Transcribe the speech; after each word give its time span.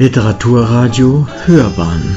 Literaturradio 0.00 1.26
Hörbahn 1.46 2.16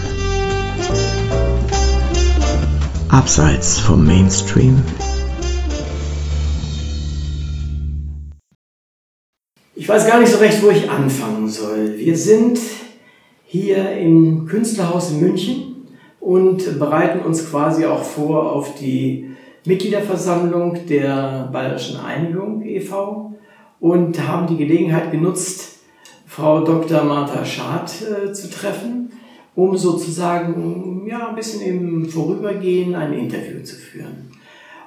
Abseits 3.09 3.79
vom 3.79 4.06
Mainstream 4.06 4.83
Ich 9.73 9.89
weiß 9.89 10.05
gar 10.05 10.20
nicht 10.20 10.31
so 10.31 10.38
recht, 10.38 10.61
wo 10.61 10.70
ich 10.70 10.91
anfangen 10.91 11.49
soll. 11.49 11.97
Wir 11.97 12.15
sind 12.15 12.59
hier 13.47 13.93
im 13.93 14.45
Künstlerhaus 14.45 15.09
in 15.09 15.20
München 15.21 15.88
und 16.20 16.77
bereiten 16.77 17.21
uns 17.25 17.50
quasi 17.50 17.88
auch 17.88 18.04
vor 18.04 18.52
auf 18.52 18.75
die 18.75 19.32
Mitgliederversammlung 19.66 20.86
der 20.86 21.50
Bayerischen 21.52 22.00
Einigung 22.00 22.63
e.V. 22.63 23.34
und 23.79 24.27
haben 24.27 24.45
die 24.45 24.57
Gelegenheit 24.57 25.09
genutzt, 25.09 25.71
Frau 26.31 26.63
Dr. 26.63 27.03
Martha 27.03 27.43
Schad 27.43 27.91
äh, 28.03 28.31
zu 28.31 28.49
treffen, 28.49 29.11
um 29.53 29.75
sozusagen 29.75 31.05
ja, 31.05 31.27
ein 31.27 31.35
bisschen 31.35 31.61
im 31.61 32.05
Vorübergehen 32.05 32.95
ein 32.95 33.12
Interview 33.12 33.62
zu 33.63 33.76
führen. 33.76 34.31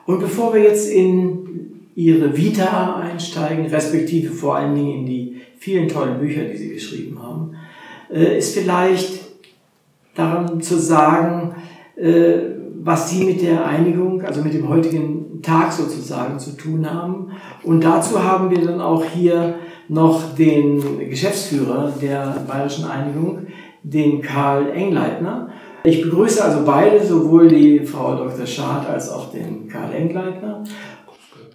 Und 0.07 0.21
bevor 0.21 0.55
wir 0.55 0.63
jetzt 0.63 0.89
in 0.91 1.91
ihre 1.95 2.35
Vita 2.35 2.97
einsteigen, 2.97 3.67
respektive 3.67 4.33
vor 4.33 4.57
allen 4.57 4.75
Dingen 4.75 5.01
in 5.01 5.07
die 5.07 5.41
vielen 5.59 5.87
tollen 5.87 6.19
Bücher, 6.19 6.45
die 6.45 6.57
sie 6.57 6.71
geschrieben 6.71 7.23
haben, 7.23 7.55
äh, 8.11 8.39
ist 8.39 8.57
vielleicht 8.57 9.21
daran 10.15 10.63
zu 10.63 10.79
sagen, 10.81 11.57
äh, 11.97 12.37
was 12.83 13.11
sie 13.11 13.23
mit 13.23 13.43
der 13.43 13.67
Einigung, 13.67 14.23
also 14.23 14.43
mit 14.43 14.55
dem 14.55 14.67
heutigen 14.71 15.43
Tag 15.43 15.75
sozusagen 15.75 16.39
zu 16.39 16.57
tun 16.57 16.91
haben. 16.91 17.33
Und 17.65 17.85
dazu 17.85 18.25
haben 18.25 18.51
wir 18.51 18.65
dann 18.65 18.81
auch 18.81 19.05
hier 19.05 19.57
noch 19.89 20.35
den 20.35 21.11
Geschäftsführer 21.11 21.93
der 22.01 22.43
Bayerischen 22.47 22.87
Einigung, 22.87 23.47
den 23.83 24.23
Karl 24.23 24.71
Engleitner. 24.71 25.51
Ich 25.85 26.03
begrüße 26.03 26.43
also 26.43 26.65
beide, 26.65 27.05
sowohl 27.05 27.49
die 27.49 27.81
Frau 27.81 28.17
Dr. 28.17 28.47
Schad 28.47 28.89
als 28.89 29.11
auch 29.11 29.31
den 29.31 29.69
Karl 29.69 29.93
Engleitner. 29.93 30.65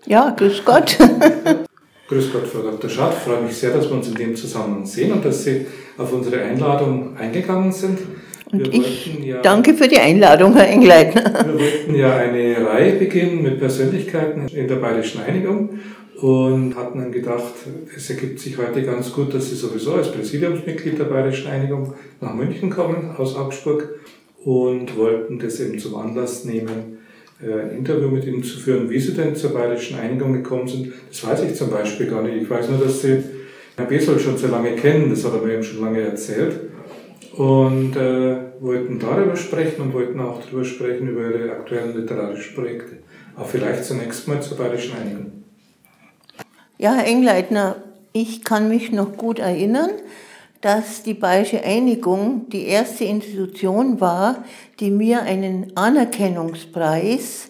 Ja, 0.05 0.29
grüß 0.37 0.63
Gott. 0.63 0.97
grüß 2.07 2.31
Gott, 2.31 2.47
Frau 2.47 2.61
Dr. 2.61 2.89
Schad. 2.89 3.13
Ich 3.13 3.19
freue 3.19 3.41
mich 3.41 3.55
sehr, 3.55 3.71
dass 3.71 3.89
wir 3.89 3.95
uns 3.95 4.07
in 4.07 4.15
dem 4.15 4.35
Zusammenhang 4.35 4.85
sehen 4.85 5.11
und 5.11 5.25
dass 5.25 5.43
Sie 5.43 5.65
auf 5.97 6.13
unsere 6.13 6.41
Einladung 6.41 7.17
eingegangen 7.17 7.71
sind. 7.71 7.99
Und 8.51 8.59
wir 8.59 8.73
ich 8.73 9.19
ja, 9.23 9.41
danke 9.41 9.73
für 9.73 9.87
die 9.87 9.99
Einladung, 9.99 10.55
Herr 10.55 10.67
Engleitner. 10.67 11.45
Wir 11.45 11.59
wollten 11.59 11.95
ja 11.95 12.15
eine 12.15 12.65
Reihe 12.65 12.93
beginnen 12.93 13.43
mit 13.43 13.59
Persönlichkeiten 13.59 14.47
in 14.47 14.67
der 14.67 14.75
Bayerischen 14.75 15.21
Einigung 15.21 15.79
und 16.21 16.75
hatten 16.75 16.99
dann 16.99 17.11
gedacht, 17.11 17.53
es 17.95 18.09
ergibt 18.09 18.39
sich 18.39 18.57
heute 18.57 18.83
ganz 18.83 19.13
gut, 19.13 19.33
dass 19.33 19.49
Sie 19.49 19.55
sowieso 19.55 19.93
als 19.93 20.11
Präsidiumsmitglied 20.11 20.99
der 20.99 21.05
Bayerischen 21.05 21.47
Einigung 21.47 21.93
nach 22.19 22.33
München 22.33 22.69
kommen, 22.69 23.15
aus 23.17 23.35
Augsburg, 23.35 23.99
und 24.43 24.95
wollten 24.97 25.39
das 25.39 25.59
eben 25.59 25.79
zum 25.79 25.95
Anlass 25.95 26.45
nehmen, 26.45 26.97
äh, 27.41 27.53
ein 27.53 27.77
Interview 27.77 28.09
mit 28.09 28.25
Ihnen 28.25 28.43
zu 28.43 28.59
führen, 28.59 28.89
wie 28.89 28.99
Sie 28.99 29.13
denn 29.13 29.35
zur 29.35 29.51
Bayerischen 29.51 29.97
Einigung 29.99 30.33
gekommen 30.33 30.67
sind. 30.67 30.93
Das 31.09 31.25
weiß 31.25 31.43
ich 31.43 31.55
zum 31.55 31.69
Beispiel 31.69 32.07
gar 32.07 32.23
nicht. 32.23 32.43
Ich 32.43 32.49
weiß 32.49 32.69
nur, 32.69 32.79
dass 32.79 33.01
Sie 33.01 33.23
Herrn 33.75 33.87
Besold 33.87 34.21
schon 34.21 34.37
sehr 34.37 34.49
lange 34.49 34.75
kennen, 34.75 35.09
das 35.09 35.23
hat 35.23 35.33
er 35.33 35.41
mir 35.41 35.53
eben 35.53 35.63
schon 35.63 35.81
lange 35.81 36.01
erzählt. 36.01 36.53
Und 37.33 37.95
äh, 37.95 38.35
wollten 38.59 38.99
darüber 38.99 39.35
sprechen 39.37 39.81
und 39.83 39.93
wollten 39.93 40.19
auch 40.19 40.43
darüber 40.43 40.65
sprechen, 40.65 41.07
über 41.07 41.21
Ihre 41.21 41.51
aktuellen 41.51 41.95
literarischen 41.95 42.55
Projekte. 42.55 42.97
Aber 43.35 43.45
vielleicht 43.45 43.85
zunächst 43.85 44.27
mal 44.27 44.41
zur 44.41 44.57
Bayerischen 44.57 44.97
Einigung. 44.97 45.38
Ja, 46.81 46.93
Herr 46.93 47.07
Engleitner, 47.07 47.75
ich 48.13 48.45
kann 48.45 48.69
mich 48.69 48.93
noch 48.93 49.17
gut 49.17 49.39
erinnern, 49.39 49.89
dass 50.61 51.03
die 51.03 51.13
Bayerische 51.13 51.61
Einigung 51.61 52.47
die 52.47 52.67
erste 52.67 53.03
Institution 53.03 53.99
war, 53.99 54.45
die 54.79 54.89
mir 54.89 55.23
einen 55.23 55.75
Anerkennungspreis 55.75 57.49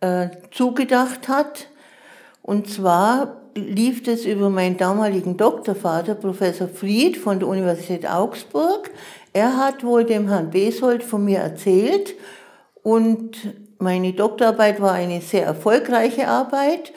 äh, 0.00 0.28
zugedacht 0.52 1.26
hat. 1.26 1.66
Und 2.42 2.70
zwar 2.70 3.40
lief 3.56 4.06
es 4.06 4.24
über 4.24 4.50
meinen 4.50 4.76
damaligen 4.76 5.36
Doktorvater, 5.36 6.14
Professor 6.14 6.68
Fried 6.68 7.16
von 7.16 7.40
der 7.40 7.48
Universität 7.48 8.08
Augsburg. 8.08 8.92
Er 9.32 9.56
hat 9.56 9.82
wohl 9.82 10.04
dem 10.04 10.28
Herrn 10.28 10.50
Besold 10.50 11.02
von 11.02 11.24
mir 11.24 11.40
erzählt 11.40 12.14
und 12.84 13.32
meine 13.80 14.12
Doktorarbeit 14.12 14.80
war 14.80 14.92
eine 14.92 15.22
sehr 15.22 15.44
erfolgreiche 15.44 16.28
Arbeit 16.28 16.92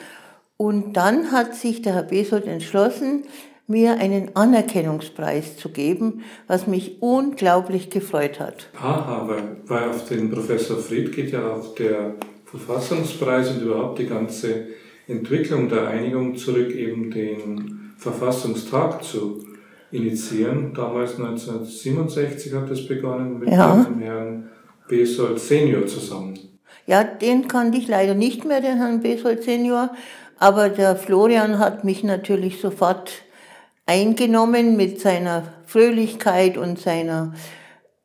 und 0.56 0.94
dann 0.96 1.32
hat 1.32 1.54
sich 1.54 1.82
der 1.82 1.94
Herr 1.94 2.02
Besold 2.02 2.46
entschlossen, 2.46 3.24
mir 3.66 3.98
einen 3.98 4.36
Anerkennungspreis 4.36 5.56
zu 5.56 5.70
geben, 5.70 6.22
was 6.46 6.66
mich 6.66 7.00
unglaublich 7.00 7.90
gefreut 7.90 8.38
hat. 8.38 8.68
Aha, 8.78 9.26
weil, 9.26 9.56
weil 9.66 9.88
auf 9.88 10.06
den 10.08 10.30
Professor 10.30 10.76
Fried 10.76 11.12
geht 11.12 11.32
ja 11.32 11.50
auch 11.50 11.74
der 11.74 12.14
Verfassungspreis 12.44 13.50
und 13.50 13.62
überhaupt 13.62 13.98
die 13.98 14.06
ganze 14.06 14.66
Entwicklung 15.08 15.68
der 15.68 15.88
Einigung 15.88 16.36
zurück, 16.36 16.74
eben 16.74 17.10
den 17.10 17.94
Verfassungstag 17.98 19.02
zu 19.02 19.42
initiieren. 19.90 20.72
Damals 20.74 21.18
1967 21.18 22.52
hat 22.52 22.70
das 22.70 22.86
begonnen 22.86 23.38
mit 23.38 23.50
ja. 23.50 23.82
dem 23.82 23.98
Herrn 24.00 24.50
Besold 24.88 25.40
Senior 25.40 25.86
zusammen. 25.86 26.38
Ja, 26.86 27.02
den 27.02 27.48
kannte 27.48 27.78
ich 27.78 27.88
leider 27.88 28.14
nicht 28.14 28.44
mehr, 28.44 28.60
den 28.60 28.76
Herrn 28.76 29.00
Besold 29.00 29.42
Senior. 29.42 29.90
Aber 30.38 30.68
der 30.68 30.96
Florian 30.96 31.58
hat 31.58 31.84
mich 31.84 32.04
natürlich 32.04 32.60
sofort 32.60 33.12
eingenommen 33.86 34.76
mit 34.76 35.00
seiner 35.00 35.44
Fröhlichkeit 35.66 36.56
und 36.56 36.78
seiner, 36.78 37.34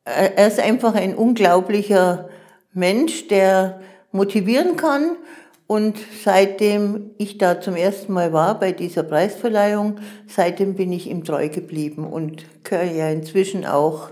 er 0.06 0.48
ist 0.48 0.60
einfach 0.60 0.96
ein 0.96 1.16
unglaublicher 1.16 2.30
Mensch, 2.74 3.28
der 3.28 3.80
motivieren 4.12 4.76
kann. 4.76 5.18
Und 5.68 6.00
seitdem 6.24 7.12
ich 7.20 7.38
da 7.38 7.62
zum 7.62 7.76
ersten 7.76 8.12
Mal 8.12 8.34
war 8.34 8.60
bei 8.60 8.72
dieser 8.72 9.04
Preisverleihung, 9.04 10.00
seitdem 10.26 10.74
bin 10.74 10.92
ich 10.92 11.08
ihm 11.08 11.24
treu 11.24 11.48
geblieben 11.50 12.08
und 12.08 12.44
gehöre 12.64 12.92
ja 12.92 13.10
inzwischen 13.12 13.66
auch 13.68 14.10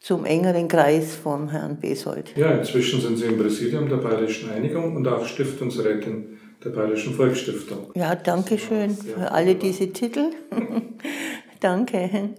zum 0.00 0.24
engeren 0.24 0.68
Kreis 0.68 1.14
von 1.14 1.50
Herrn 1.50 1.80
Besold. 1.80 2.34
Ja, 2.36 2.52
inzwischen 2.52 3.02
sind 3.02 3.18
Sie 3.18 3.26
im 3.26 3.36
Präsidium 3.36 3.90
der 3.90 3.96
Bayerischen 3.96 4.50
Einigung 4.50 4.96
und 4.96 5.06
auch 5.06 5.26
Stiftungsrätin 5.26 6.35
der 6.66 6.72
Bayerischen 6.72 7.14
Volksstiftung. 7.14 7.92
Ja, 7.94 8.14
danke 8.16 8.58
schön 8.58 8.96
für 8.96 9.30
alle 9.30 9.54
diese 9.54 9.92
Titel. 9.92 10.32
danke. 11.60 12.30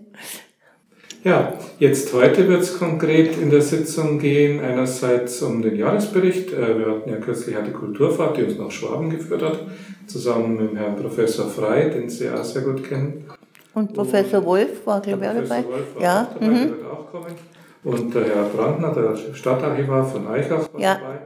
Ja, 1.24 1.54
jetzt 1.80 2.14
heute 2.14 2.48
wird 2.48 2.62
es 2.62 2.78
konkret 2.78 3.38
in 3.38 3.50
der 3.50 3.62
Sitzung 3.62 4.20
gehen, 4.20 4.60
einerseits 4.60 5.42
um 5.42 5.62
den 5.62 5.78
Jahresbericht. 5.78 6.52
Äh, 6.52 6.78
wir 6.78 6.88
hatten 6.88 7.10
ja 7.10 7.18
kürzlich 7.18 7.56
eine 7.58 7.72
Kulturfahrt, 7.72 8.38
die 8.38 8.44
uns 8.44 8.58
nach 8.58 8.72
Schwaben 8.72 9.10
geführt 9.10 9.42
hat, 9.42 9.60
zusammen 10.08 10.58
mit 10.58 10.76
Herrn 10.76 10.96
Professor 10.98 11.48
Frei, 11.48 11.90
den 11.90 12.10
Sie 12.10 12.30
auch 12.30 12.44
sehr 12.44 12.64
gut 12.64 12.84
kennen. 12.84 13.26
Und 13.74 13.94
Professor 13.94 14.44
Wolf 14.44 14.86
war, 14.86 15.02
glaube 15.02 15.24
ich, 15.24 15.30
auch 15.30 15.36
dabei. 15.36 15.64
Wolf 15.66 15.96
war 15.96 16.04
ja. 16.04 16.22
auch 16.24 16.34
dabei, 16.34 16.48
mhm. 16.48 16.54
der 16.54 16.70
wird 16.70 16.86
auch 16.86 17.12
kommen. 17.12 17.36
Und 17.84 18.14
der 18.14 18.26
Herr 18.26 18.44
Brandner, 18.44 18.94
der 18.94 19.34
Stadtarchivar 19.34 20.06
von 20.06 20.28
Eichach, 20.28 20.74
war 20.74 20.82
ja. 20.82 20.96
dabei. 20.96 21.20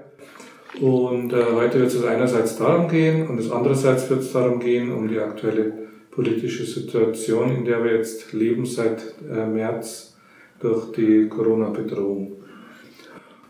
Und 0.80 1.34
äh, 1.34 1.44
heute 1.54 1.80
wird 1.80 1.90
es 1.90 2.04
einerseits 2.04 2.58
darum 2.58 2.88
gehen 2.88 3.28
und 3.28 3.40
es 3.40 3.52
andererseits 3.52 4.10
wird 4.10 4.22
es 4.22 4.32
darum 4.32 4.60
gehen, 4.60 4.92
um 4.92 5.08
die 5.08 5.20
aktuelle 5.20 5.74
politische 6.12 6.66
Situation, 6.66 7.52
in 7.52 7.66
der 7.66 7.84
wir 7.84 7.96
jetzt 7.96 8.32
leben 8.34 8.66
seit 8.66 9.16
äh, 9.30 9.46
März 9.46 10.16
durch 10.60 10.92
die 10.94 11.28
Corona-Bedrohung. 11.28 12.34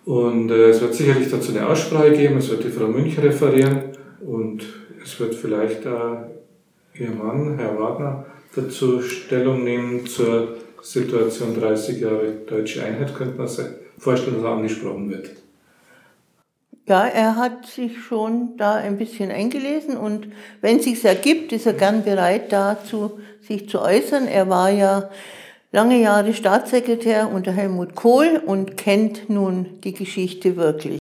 Und 0.06 0.50
äh, 0.50 0.70
es 0.70 0.82
wird 0.82 0.96
sicherlich 0.96 1.30
dazu 1.30 1.52
eine 1.52 1.68
Aussprache 1.68 2.12
geben, 2.12 2.38
es 2.38 2.50
wird 2.50 2.64
die 2.64 2.70
Frau 2.70 2.88
Münch 2.88 3.18
referieren 3.20 3.82
und 4.26 4.66
es 5.04 5.20
wird 5.20 5.36
vielleicht 5.36 5.86
äh, 5.86 7.00
ihr 7.00 7.12
Mann, 7.12 7.58
Herr 7.58 7.80
Wagner, 7.80 8.26
dazu 8.56 9.02
Stellung 9.02 9.64
nehmen 9.64 10.06
zur 10.06 10.56
Situation 10.82 11.60
30 11.60 12.02
Jahre 12.02 12.34
deutsche 12.48 12.84
Einheit, 12.84 13.14
könnte 13.16 13.38
man 13.38 13.48
sich 13.48 13.66
vorstellen, 14.00 14.38
dass 14.38 14.46
er 14.46 14.52
angesprochen 14.52 15.10
wird. 15.10 15.32
Ja, 16.88 17.06
er 17.06 17.36
hat 17.36 17.68
sich 17.68 18.02
schon 18.02 18.58
da 18.58 18.74
ein 18.74 18.98
bisschen 18.98 19.32
eingelesen 19.32 19.98
und 19.98 20.28
wenn 20.62 20.78
es 20.78 20.86
sich 20.86 21.06
ergibt, 21.06 21.54
ist 21.54 21.68
er 21.68 21.74
gern 21.74 22.04
bereit 22.04 22.52
dazu, 22.52 23.20
sich 23.42 23.70
zu 23.70 23.82
äußern. 23.82 24.28
Er 24.28 24.50
war 24.50 24.72
ja 24.72 25.10
lange 25.72 26.02
Jahre 26.02 26.34
Staatssekretär 26.34 27.30
unter 27.32 27.52
Helmut 27.52 27.96
Kohl 27.96 28.42
und 28.46 28.78
kennt 28.78 29.30
nun 29.30 29.80
die 29.84 29.94
Geschichte 29.94 30.58
wirklich. 30.58 30.98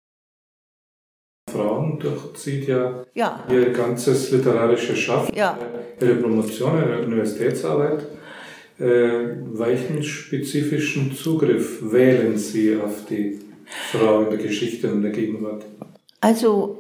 Frauen 1.51 1.99
durchzieht 1.99 2.69
ja, 2.69 3.05
ja. 3.15 3.45
ihr 3.51 3.71
ganzes 3.71 4.31
literarisches 4.31 4.99
Schaffen, 4.99 5.35
ja. 5.35 5.59
ihre 6.01 6.15
Promotion, 6.17 6.77
ihre 6.79 7.03
Universitätsarbeit. 7.03 8.07
Äh, 8.79 9.37
welchen 9.53 10.03
spezifischen 10.03 11.15
Zugriff 11.15 11.81
wählen 11.93 12.39
Sie 12.39 12.77
auf 12.77 13.05
die 13.11 13.50
Frau 13.93 14.23
in 14.23 14.31
der 14.31 14.39
Geschichte 14.39 14.93
und 14.93 15.03
der 15.03 15.13
Gegenwart? 15.13 15.65
Also 16.21 16.79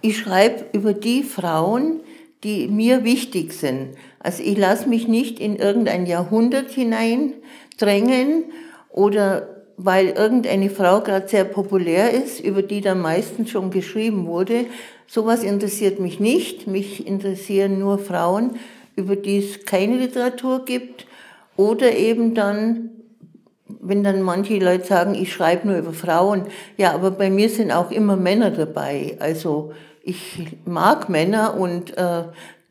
ich 0.00 0.18
schreibe 0.18 0.66
über 0.72 0.92
die 0.92 1.22
Frauen, 1.22 2.00
die 2.44 2.68
mir 2.68 3.04
wichtig 3.04 3.52
sind. 3.52 3.96
Also 4.20 4.42
ich 4.42 4.56
lasse 4.56 4.88
mich 4.88 5.08
nicht 5.08 5.40
in 5.40 5.56
irgendein 5.56 6.06
Jahrhundert 6.06 6.70
hineindrängen 6.70 8.44
oder 8.90 9.56
weil 9.76 10.08
irgendeine 10.08 10.70
Frau 10.70 11.00
gerade 11.00 11.28
sehr 11.28 11.44
populär 11.44 12.12
ist, 12.12 12.40
über 12.40 12.62
die 12.62 12.80
dann 12.80 13.00
meistens 13.00 13.50
schon 13.50 13.70
geschrieben 13.70 14.26
wurde. 14.26 14.66
Sowas 15.06 15.42
interessiert 15.42 16.00
mich 16.00 16.18
nicht. 16.18 16.66
Mich 16.66 17.06
interessieren 17.06 17.78
nur 17.78 17.98
Frauen, 17.98 18.56
über 18.96 19.16
die 19.16 19.38
es 19.38 19.64
keine 19.66 19.98
Literatur 19.98 20.64
gibt. 20.64 21.06
Oder 21.56 21.96
eben 21.96 22.34
dann, 22.34 22.90
wenn 23.68 24.04
dann 24.04 24.22
manche 24.22 24.58
Leute 24.58 24.86
sagen, 24.86 25.14
ich 25.14 25.32
schreibe 25.32 25.68
nur 25.68 25.78
über 25.78 25.92
Frauen. 25.92 26.42
Ja, 26.76 26.92
aber 26.92 27.10
bei 27.10 27.30
mir 27.30 27.48
sind 27.48 27.72
auch 27.72 27.90
immer 27.90 28.16
Männer 28.16 28.50
dabei. 28.50 29.16
Also 29.18 29.72
ich 30.02 30.38
mag 30.64 31.08
Männer 31.08 31.54
und 31.58 31.96
äh, 31.96 32.24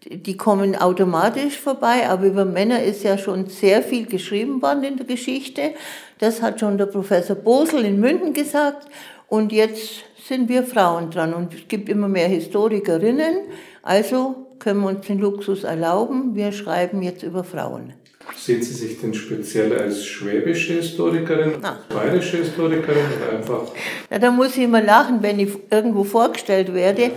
die 0.08 0.38
kommen 0.38 0.76
automatisch 0.76 1.58
vorbei, 1.58 2.08
aber 2.08 2.28
über 2.28 2.46
Männer 2.46 2.84
ist 2.84 3.04
ja 3.04 3.18
schon 3.18 3.48
sehr 3.48 3.82
viel 3.82 4.06
geschrieben 4.06 4.62
worden 4.62 4.84
in 4.84 4.98
der 4.98 5.06
Geschichte. 5.06 5.74
Das 6.20 6.42
hat 6.42 6.60
schon 6.60 6.78
der 6.78 6.86
Professor 6.86 7.36
Bosel 7.36 7.84
in 7.86 8.00
München 8.00 8.34
gesagt. 8.34 8.88
Und 9.28 9.52
jetzt 9.52 10.04
sind 10.28 10.48
wir 10.48 10.64
Frauen 10.64 11.10
dran 11.10 11.34
und 11.34 11.54
es 11.54 11.68
gibt 11.68 11.90
immer 11.90 12.08
mehr 12.08 12.28
Historikerinnen. 12.28 13.38
Also 13.82 14.48
können 14.60 14.82
wir 14.82 14.90
uns 14.90 15.08
den 15.08 15.20
Luxus 15.20 15.64
erlauben, 15.64 16.36
wir 16.36 16.52
schreiben 16.52 17.02
jetzt 17.02 17.24
über 17.24 17.44
Frauen. 17.44 17.94
Sehen 18.38 18.62
Sie 18.62 18.74
sich 18.74 19.00
denn 19.00 19.14
speziell 19.14 19.78
als 19.78 20.06
schwäbische 20.06 20.74
Historikerin, 20.74 21.56
Na. 21.62 21.80
bayerische 21.90 22.38
Historikerin 22.38 23.04
oder 23.18 23.38
einfach? 23.38 23.72
Na, 24.10 24.20
da 24.20 24.32
muss 24.32 24.58
ich 24.58 24.64
immer 24.64 24.82
lachen, 24.82 25.24
wenn 25.24 25.40
ich 25.40 25.50
irgendwo 25.72 26.04
vorgestellt 26.04 26.74
werde. 26.74 27.12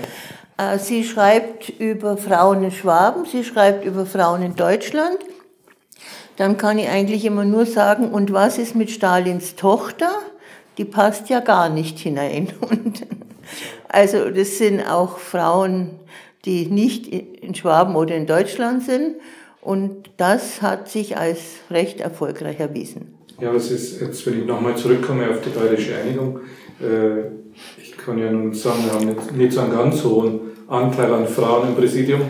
Äh, 0.57 0.79
sie 0.79 1.05
schreibt 1.05 1.69
über 1.79 2.17
Frauen 2.17 2.65
in 2.65 2.71
Schwaben, 2.71 3.25
sie 3.27 3.45
schreibt 3.45 3.85
über 3.85 4.07
Frauen 4.07 4.43
in 4.43 4.57
Deutschland. 4.57 5.19
Dann 6.37 6.57
kann 6.57 6.79
ich 6.79 6.89
eigentlich 6.89 7.25
immer 7.25 7.45
nur 7.45 7.67
sagen, 7.67 8.11
und 8.11 8.33
was 8.33 8.59
ist 8.59 8.75
mit 8.77 8.91
Stalins 8.91 9.57
Tochter? 9.57 10.11
Die 10.79 10.85
passt 10.85 11.29
ja 11.29 11.41
gar 11.41 11.69
nicht 11.69 11.99
hinein. 11.99 12.53
Und 12.61 13.05
also 13.89 14.31
das 14.31 14.59
sind 14.59 14.81
auch 14.81 15.19
Frauen, 15.19 15.99
die 16.45 16.67
nicht 16.67 17.09
in 17.09 17.55
Schwaben 17.55 17.97
oder 17.97 18.15
in 18.15 18.27
Deutschland 18.27 18.85
sind. 18.85 19.17
Und 19.69 20.09
das 20.17 20.63
hat 20.63 20.89
sich 20.89 21.19
als 21.19 21.41
recht 21.71 22.01
erfolgreich 22.01 22.59
erwiesen. 22.59 23.19
Ja, 23.39 23.55
was 23.55 23.71
ist 23.71 24.01
jetzt, 24.01 24.25
wenn 24.25 24.41
ich 24.41 24.47
nochmal 24.47 24.75
zurückkomme 24.75 25.29
auf 25.29 25.43
die 25.43 25.51
bayerische 25.51 25.95
Einigung, 25.95 26.41
äh, 26.81 27.27
ich 27.77 27.95
kann 27.95 28.19
ja 28.19 28.33
nun 28.33 28.55
sagen, 28.55 28.85
wir 28.87 28.93
haben 28.95 29.07
nicht, 29.09 29.37
nicht 29.37 29.53
so 29.53 29.61
einen 29.61 29.73
ganz 29.73 30.03
hohen 30.03 30.41
Anteil 30.69 31.13
an 31.13 31.29
Frauen 31.29 31.69
im 31.69 31.75
Präsidium 31.75 32.23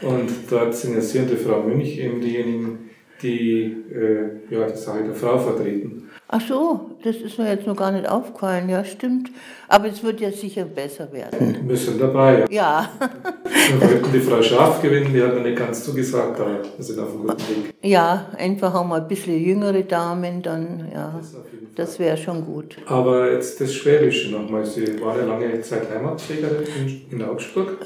und 0.00 0.30
dort 0.48 0.74
sind 0.74 0.94
ja 0.94 1.02
und 1.02 1.28
die 1.28 1.36
Frau 1.36 1.60
Münch 1.60 1.98
eben 1.98 2.18
diejenigen, 2.18 2.88
die 3.20 3.76
äh, 3.92 4.54
ja, 4.54 4.66
die 4.66 4.78
Sache 4.78 5.04
der 5.04 5.14
Frau 5.14 5.36
vertreten. 5.36 6.05
Ach 6.28 6.40
so, 6.40 6.90
das 7.04 7.16
ist 7.16 7.38
mir 7.38 7.48
jetzt 7.48 7.68
noch 7.68 7.76
gar 7.76 7.92
nicht 7.92 8.08
aufgefallen. 8.08 8.68
Ja, 8.68 8.84
stimmt. 8.84 9.30
Aber 9.68 9.86
es 9.86 10.02
wird 10.02 10.20
ja 10.20 10.32
sicher 10.32 10.64
besser 10.64 11.12
werden. 11.12 11.68
Wir 11.68 11.76
sind 11.76 12.00
dabei. 12.00 12.46
Ja. 12.50 12.50
ja. 12.50 12.90
wir 13.78 13.88
wollten 13.88 14.12
die 14.12 14.20
Frau 14.20 14.42
Schaaf 14.42 14.82
gewinnen, 14.82 15.12
die 15.14 15.22
hat 15.22 15.34
mir 15.34 15.42
nicht 15.42 15.56
ganz 15.56 15.84
zugesagt, 15.84 16.40
aber 16.40 16.62
wir 16.76 16.84
sind 16.84 16.98
auf 16.98 17.10
einem 17.10 17.28
guten 17.28 17.38
Weg. 17.38 17.74
Ja, 17.82 18.26
einfach 18.36 18.74
auch 18.74 18.84
mal 18.84 19.02
ein 19.02 19.06
bisschen 19.08 19.40
jüngere 19.40 19.82
Damen, 19.82 20.42
dann, 20.42 20.88
ja, 20.92 21.14
das, 21.16 21.36
das 21.76 21.98
wäre 22.00 22.16
schon 22.16 22.44
gut. 22.44 22.76
Aber 22.86 23.30
jetzt 23.30 23.60
das 23.60 23.72
Schwäbische 23.72 24.32
nochmal. 24.32 24.66
Sie 24.66 25.00
war 25.00 25.16
ja 25.16 25.26
lange 25.26 25.60
Zeit 25.60 25.88
Heimatpflegerin 25.88 26.64
in, 26.76 27.18
in 27.18 27.22
Augsburg. 27.24 27.78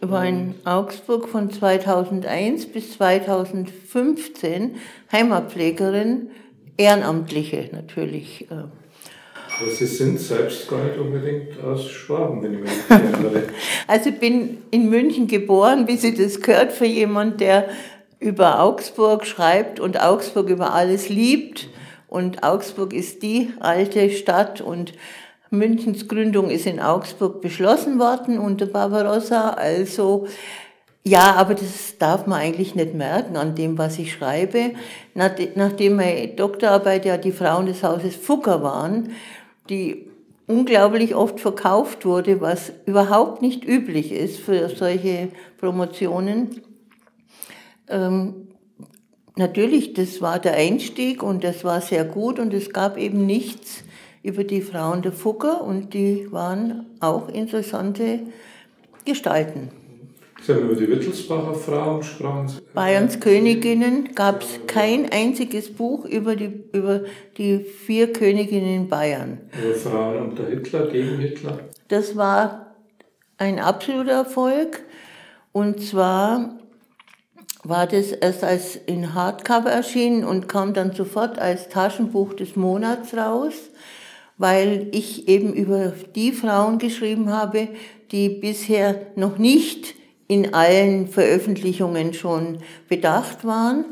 Ich 0.00 0.08
war 0.08 0.24
in 0.24 0.54
Augsburg 0.64 1.28
von 1.28 1.50
2001 1.50 2.66
bis 2.66 2.92
2015 2.92 4.76
Heimatpflegerin 5.10 6.30
Ehrenamtliche 6.76 7.68
natürlich. 7.72 8.50
Äh. 8.50 8.54
Aber 8.54 9.70
Sie 9.70 9.86
sind 9.86 10.18
selbst 10.18 10.68
gar 10.68 10.82
nicht 10.84 10.98
unbedingt 10.98 11.62
aus 11.62 11.88
Schwaben, 11.88 12.42
wenn 12.42 12.54
ich 12.54 12.60
mich 12.60 12.70
erinnere. 12.88 13.44
also 13.86 14.10
ich 14.10 14.18
bin 14.18 14.58
in 14.70 14.88
München 14.88 15.26
geboren, 15.26 15.86
wie 15.88 15.96
Sie 15.96 16.14
das 16.14 16.40
gehört, 16.40 16.72
für 16.72 16.86
jemanden, 16.86 17.38
der 17.38 17.68
über 18.18 18.60
Augsburg 18.60 19.26
schreibt 19.26 19.80
und 19.80 20.00
Augsburg 20.00 20.48
über 20.48 20.72
alles 20.72 21.08
liebt. 21.08 21.68
Und 22.08 22.42
Augsburg 22.42 22.92
ist 22.92 23.22
die 23.22 23.50
alte 23.60 24.10
Stadt 24.10 24.60
und 24.60 24.92
Münchens 25.50 26.08
Gründung 26.08 26.48
ist 26.48 26.66
in 26.66 26.80
Augsburg 26.80 27.42
beschlossen 27.42 27.98
worden 27.98 28.38
unter 28.38 28.64
Barbarossa. 28.64 29.50
Also 29.50 30.26
ja, 31.04 31.34
aber 31.34 31.54
das 31.54 31.98
darf 31.98 32.26
man 32.26 32.40
eigentlich 32.40 32.76
nicht 32.76 32.94
merken 32.94 33.36
an 33.36 33.56
dem, 33.56 33.76
was 33.76 33.98
ich 33.98 34.12
schreibe. 34.12 34.72
Nachdem 35.14 35.96
meine 35.96 36.28
Doktorarbeit 36.28 37.04
ja 37.04 37.16
die 37.16 37.32
Frauen 37.32 37.66
des 37.66 37.82
Hauses 37.82 38.14
Fugger 38.14 38.62
waren, 38.62 39.10
die 39.68 40.08
unglaublich 40.46 41.14
oft 41.14 41.40
verkauft 41.40 42.04
wurde, 42.04 42.40
was 42.40 42.72
überhaupt 42.86 43.42
nicht 43.42 43.64
üblich 43.64 44.12
ist 44.12 44.38
für 44.38 44.68
solche 44.68 45.30
Promotionen. 45.58 46.60
Ähm, 47.88 48.48
natürlich, 49.34 49.94
das 49.94 50.20
war 50.20 50.38
der 50.38 50.54
Einstieg 50.54 51.22
und 51.22 51.42
das 51.42 51.64
war 51.64 51.80
sehr 51.80 52.04
gut 52.04 52.38
und 52.38 52.54
es 52.54 52.72
gab 52.72 52.96
eben 52.96 53.26
nichts 53.26 53.82
über 54.22 54.44
die 54.44 54.62
Frauen 54.62 55.02
der 55.02 55.12
Fugger 55.12 55.62
und 55.62 55.94
die 55.94 56.30
waren 56.30 56.86
auch 57.00 57.28
interessante 57.28 58.20
Gestalten. 59.04 59.81
Sie 60.44 60.52
haben 60.52 60.62
über 60.62 60.74
die 60.74 60.88
Wittelsbacher 60.88 61.54
Frauen 61.54 62.00
gesprochen. 62.00 62.50
Bayerns 62.74 63.20
Königinnen 63.20 64.12
gab 64.14 64.42
es 64.42 64.58
kein 64.66 65.08
einziges 65.12 65.72
Buch 65.72 66.04
über 66.04 66.34
die, 66.34 66.64
über 66.72 67.02
die 67.38 67.60
vier 67.60 68.12
Königinnen 68.12 68.74
in 68.74 68.88
Bayern. 68.88 69.38
Über 69.62 69.74
Frauen 69.74 70.30
unter 70.30 70.48
Hitler, 70.48 70.88
gegen 70.88 71.18
Hitler? 71.18 71.60
Das 71.86 72.16
war 72.16 72.74
ein 73.38 73.60
absoluter 73.60 74.12
Erfolg. 74.12 74.80
Und 75.52 75.80
zwar 75.80 76.58
war 77.62 77.86
das 77.86 78.10
erst 78.10 78.42
als 78.42 78.74
in 78.74 79.14
Hardcover 79.14 79.70
erschienen 79.70 80.24
und 80.24 80.48
kam 80.48 80.74
dann 80.74 80.92
sofort 80.92 81.38
als 81.38 81.68
Taschenbuch 81.68 82.34
des 82.34 82.56
Monats 82.56 83.14
raus, 83.14 83.54
weil 84.38 84.88
ich 84.90 85.28
eben 85.28 85.52
über 85.52 85.92
die 86.16 86.32
Frauen 86.32 86.78
geschrieben 86.78 87.30
habe, 87.30 87.68
die 88.10 88.28
bisher 88.28 89.06
noch 89.14 89.38
nicht 89.38 90.01
in 90.28 90.54
allen 90.54 91.08
Veröffentlichungen 91.08 92.14
schon 92.14 92.58
bedacht 92.88 93.44
waren. 93.44 93.84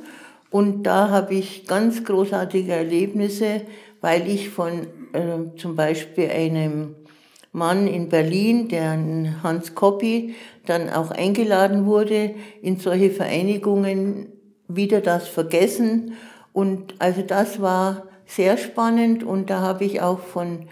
Und 0.51 0.85
da 0.85 1.11
habe 1.11 1.35
ich 1.35 1.67
ganz 1.67 2.05
großartige 2.05 2.73
Erlebnisse, 2.73 3.63
weil 4.01 4.29
ich 4.29 4.51
von 4.51 4.87
äh, 5.13 5.57
zum 5.57 5.77
Beispiel 5.77 6.31
einem 6.31 6.97
Mann 7.53 7.87
in 7.87 8.09
Berlin, 8.09 8.69
der 8.69 8.97
Hans 9.43 9.75
Koppi, 9.75 10.35
dann 10.67 10.89
auch 10.89 11.11
eingeladen 11.11 11.87
wurde 11.87 12.35
in 12.63 12.79
solche 12.79 13.11
Vereinigungen, 13.11 14.29
wieder 14.69 15.01
das 15.01 15.27
Vergessen. 15.27 16.15
Und 16.53 16.95
also 17.01 17.23
das 17.23 17.61
war 17.61 18.07
sehr 18.27 18.57
spannend 18.57 19.25
und 19.25 19.51
da 19.51 19.61
habe 19.61 19.85
ich 19.85 20.01
auch 20.01 20.21
von 20.21 20.67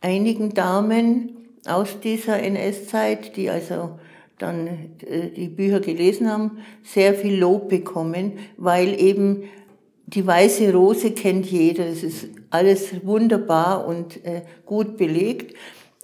einigen 0.00 0.54
Damen 0.54 1.36
aus 1.66 2.00
dieser 2.00 2.42
NS-Zeit, 2.42 3.36
die 3.36 3.50
also 3.50 3.98
dann 4.38 4.66
äh, 4.66 5.30
die 5.34 5.48
Bücher 5.48 5.80
gelesen 5.80 6.30
haben, 6.30 6.58
sehr 6.82 7.14
viel 7.14 7.36
Lob 7.36 7.68
bekommen, 7.68 8.32
weil 8.56 9.00
eben 9.00 9.44
die 10.06 10.26
weiße 10.26 10.72
Rose 10.72 11.10
kennt 11.12 11.46
jeder. 11.46 11.84
Das 11.84 12.02
ist 12.02 12.28
alles 12.50 13.04
wunderbar 13.04 13.86
und 13.86 14.24
äh, 14.24 14.42
gut 14.64 14.96
belegt. 14.96 15.54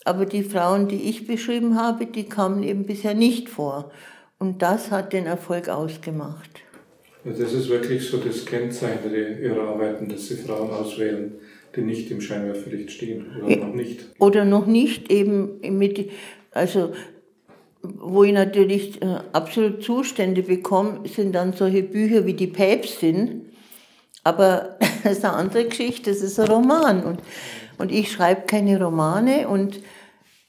Aber 0.04 0.26
die 0.26 0.42
Frauen, 0.42 0.88
die 0.88 1.08
ich 1.08 1.26
beschrieben 1.26 1.76
habe, 1.76 2.06
die 2.06 2.24
kamen 2.24 2.62
eben 2.64 2.84
bisher 2.84 3.14
nicht 3.14 3.48
vor. 3.48 3.92
Und 4.38 4.60
das 4.62 4.90
hat 4.90 5.12
den 5.12 5.26
Erfolg 5.26 5.68
ausgemacht. 5.68 6.62
Ja, 7.24 7.30
das 7.30 7.52
ist 7.52 7.68
wirklich 7.68 8.04
so 8.04 8.16
das 8.16 8.44
Kennzeichen 8.44 9.12
Ihrer 9.14 9.68
Arbeiten, 9.68 10.08
dass 10.08 10.26
Sie 10.26 10.34
Frauen 10.34 10.70
auswählen, 10.70 11.34
die 11.76 11.82
nicht 11.82 12.10
im 12.10 12.20
Scheinwerferlicht 12.20 12.90
stehen 12.90 13.26
oder 13.44 13.56
noch 13.56 13.74
nicht. 13.74 14.00
Oder 14.18 14.44
noch 14.44 14.66
nicht 14.66 15.12
eben 15.12 15.60
mit, 15.78 16.10
also 16.50 16.92
wo 17.82 18.24
ich 18.24 18.32
natürlich 18.32 19.02
äh, 19.02 19.18
absolut 19.32 19.82
Zustände 19.82 20.42
bekomme, 20.42 21.00
sind 21.08 21.34
dann 21.34 21.52
solche 21.52 21.82
Bücher 21.82 22.26
wie 22.26 22.34
Die 22.34 22.46
Päpstin. 22.46 23.46
Aber 24.24 24.76
das 25.02 25.18
ist 25.18 25.24
eine 25.24 25.34
andere 25.34 25.64
Geschichte, 25.64 26.10
das 26.10 26.20
ist 26.20 26.38
ein 26.38 26.48
Roman. 26.48 27.02
Und, 27.04 27.20
und 27.78 27.92
ich 27.92 28.12
schreibe 28.12 28.42
keine 28.42 28.82
Romane 28.82 29.48
und 29.48 29.80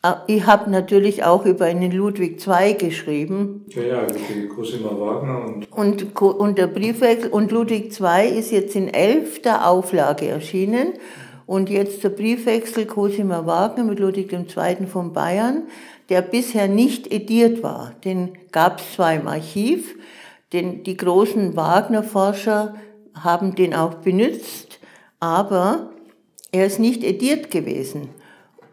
äh, 0.03 0.13
ich 0.27 0.45
habe 0.45 0.69
natürlich 0.69 1.23
auch 1.23 1.45
über 1.45 1.65
einen 1.65 1.91
Ludwig 1.91 2.45
II 2.45 2.75
geschrieben. 2.75 3.65
Ja, 3.69 3.83
ja, 3.83 4.05
die 4.05 4.47
Cosima 4.47 4.89
Wagner. 4.91 5.45
Und, 5.71 6.15
und, 6.15 6.21
und 6.21 6.57
der 6.57 6.67
Briefwechsel. 6.67 7.31
Und 7.31 7.51
Ludwig 7.51 7.99
II 7.99 8.37
ist 8.37 8.51
jetzt 8.51 8.75
in 8.75 8.93
elfter 8.93 9.67
Auflage 9.67 10.27
erschienen. 10.27 10.93
Und 11.45 11.69
jetzt 11.69 12.03
der 12.03 12.09
Briefwechsel 12.09 12.85
Cosima 12.85 13.45
Wagner 13.45 13.83
mit 13.83 13.99
Ludwig 13.99 14.31
II. 14.31 14.85
von 14.85 15.11
Bayern. 15.13 15.63
Der 16.10 16.22
bisher 16.22 16.67
nicht 16.67 17.12
ediert 17.12 17.63
war. 17.63 17.93
Den 18.03 18.38
gab 18.51 18.79
es 18.79 18.93
zwar 18.93 19.13
im 19.13 19.27
Archiv, 19.27 19.95
denn 20.51 20.83
die 20.83 20.98
großen 20.98 21.55
Wagner-Forscher 21.55 22.75
haben 23.15 23.55
den 23.55 23.74
auch 23.74 23.95
benutzt, 23.95 24.79
aber 25.19 25.91
er 26.51 26.65
ist 26.65 26.79
nicht 26.79 27.03
ediert 27.03 27.51
gewesen. 27.51 28.10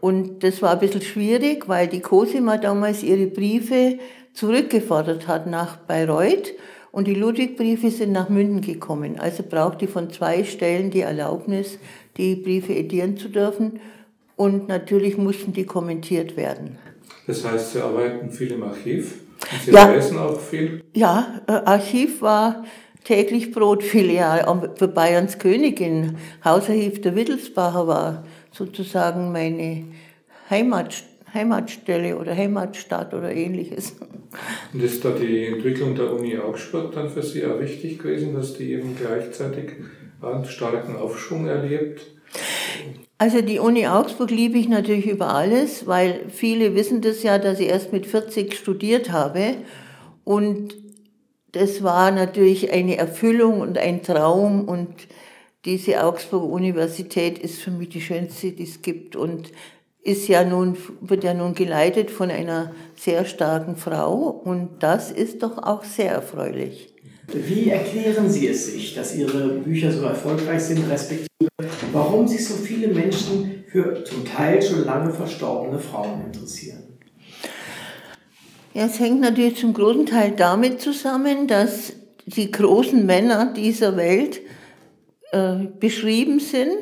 Und 0.00 0.42
das 0.44 0.62
war 0.62 0.72
ein 0.72 0.78
bisschen 0.80 1.02
schwierig, 1.02 1.68
weil 1.68 1.87
die 1.87 2.00
Cosima 2.00 2.56
damals 2.56 3.02
ihre 3.02 3.26
Briefe 3.26 3.99
zurückgefordert 4.32 5.28
hat 5.28 5.46
nach 5.46 5.76
Bayreuth 5.76 6.54
und 6.92 7.06
die 7.06 7.14
Ludwig-Briefe 7.14 7.90
sind 7.90 8.12
nach 8.12 8.28
Münden 8.28 8.62
gekommen. 8.62 9.18
Also 9.18 9.42
brauchte 9.49 9.84
ich 9.84 9.90
von 9.90 10.10
zwei 10.10 10.44
Stellen 10.44 10.90
die 10.90 11.00
Erlaubnis, 11.00 11.78
die 12.16 12.34
Briefe 12.34 12.75
edieren 12.75 13.16
zu 13.16 13.28
dürfen. 13.28 13.80
Und 14.37 14.68
natürlich 14.68 15.16
mussten 15.16 15.52
die 15.52 15.64
kommentiert 15.64 16.37
werden. 16.37 16.78
Das 17.26 17.44
heißt, 17.44 17.72
Sie 17.72 17.80
arbeiten 17.80 18.30
viel 18.30 18.52
im 18.52 18.62
Archiv? 18.62 19.14
Und 19.52 19.62
Sie 19.62 19.70
Ja. 19.70 19.84
reisen 19.84 20.18
auch 20.18 20.40
viel? 20.40 20.82
Ja, 20.94 21.40
äh, 21.46 21.52
Archiv 21.52 22.22
war 22.22 22.64
täglich 23.04 23.52
Brot 23.52 23.82
viele 23.82 24.12
Jahre. 24.14 24.72
Für 24.76 24.88
Bayerns 24.88 25.38
Königin, 25.38 26.16
Hausarchiv 26.44 27.00
der 27.00 27.14
Wittelsbacher 27.16 27.86
war 27.86 28.24
sozusagen 28.52 29.32
meine 29.32 29.84
Heimat, 30.50 31.04
Heimatstelle 31.32 32.16
oder 32.16 32.36
Heimatstadt 32.36 33.14
oder 33.14 33.32
ähnliches. 33.32 33.96
Und 34.72 34.82
ist 34.82 35.04
da 35.04 35.10
die 35.10 35.46
Entwicklung 35.46 35.94
der 35.94 36.12
Uni 36.12 36.36
Augsburg 36.38 36.92
dann 36.92 37.08
für 37.08 37.22
Sie 37.22 37.44
auch 37.44 37.60
wichtig 37.60 37.98
gewesen, 37.98 38.34
dass 38.34 38.54
die 38.54 38.72
eben 38.72 38.96
gleichzeitig 38.96 39.70
einen 40.22 40.44
starken 40.44 40.96
Aufschwung 40.96 41.46
erlebt? 41.46 42.06
Also 43.18 43.42
die 43.42 43.58
Uni 43.58 43.86
Augsburg 43.86 44.30
liebe 44.30 44.56
ich 44.56 44.68
natürlich 44.68 45.06
über 45.06 45.34
alles, 45.34 45.86
weil 45.86 46.22
viele 46.30 46.74
wissen 46.74 47.02
das 47.02 47.22
ja, 47.22 47.38
dass 47.38 47.60
ich 47.60 47.68
erst 47.68 47.92
mit 47.92 48.06
40 48.06 48.54
studiert 48.54 49.12
habe. 49.12 49.56
Und 50.24 50.74
das 51.52 51.82
war 51.82 52.10
natürlich 52.10 52.72
eine 52.72 52.96
Erfüllung 52.96 53.60
und 53.60 53.76
ein 53.76 54.02
Traum. 54.02 54.66
Und 54.66 54.94
diese 55.66 56.02
Augsburg-Universität 56.02 57.38
ist 57.38 57.60
für 57.60 57.70
mich 57.70 57.90
die 57.90 58.00
schönste, 58.00 58.52
die 58.52 58.64
es 58.64 58.80
gibt. 58.80 59.16
Und 59.16 59.52
ist 60.02 60.28
ja 60.28 60.44
nun, 60.44 60.78
wird 61.02 61.24
ja 61.24 61.34
nun 61.34 61.54
geleitet 61.54 62.10
von 62.10 62.30
einer 62.30 62.74
sehr 62.94 63.26
starken 63.26 63.76
Frau. 63.76 64.14
Und 64.14 64.82
das 64.82 65.10
ist 65.10 65.42
doch 65.42 65.58
auch 65.58 65.84
sehr 65.84 66.12
erfreulich. 66.12 66.89
Wie 67.32 67.70
erklären 67.70 68.28
Sie 68.28 68.49
es 68.49 68.72
sich, 68.72 68.94
dass 68.94 69.14
Ihre 69.14 69.49
Bücher 69.58 69.92
so 69.92 70.02
erfolgreich 70.02 70.62
sind, 70.62 70.88
respektive 70.90 71.28
warum 71.92 72.26
sich 72.26 72.44
so 72.44 72.54
viele 72.54 72.88
Menschen 72.88 73.64
für 73.68 74.04
zum 74.04 74.25
Teil 74.25 74.60
schon 74.60 74.84
lange 74.84 75.12
verstorbene 75.12 75.78
Frauen 75.78 76.25
interessieren? 76.26 76.82
Ja, 78.75 78.87
es 78.87 78.99
hängt 78.99 79.20
natürlich 79.20 79.56
zum 79.56 79.75
großen 79.75 80.06
Teil 80.06 80.32
damit 80.37 80.80
zusammen, 80.80 81.46
dass 81.46 81.92
die 82.26 82.50
großen 82.50 83.04
Männer 83.04 83.52
dieser 83.52 83.96
Welt 83.96 84.40
äh, 85.32 85.66
beschrieben 85.78 86.40
sind 86.40 86.76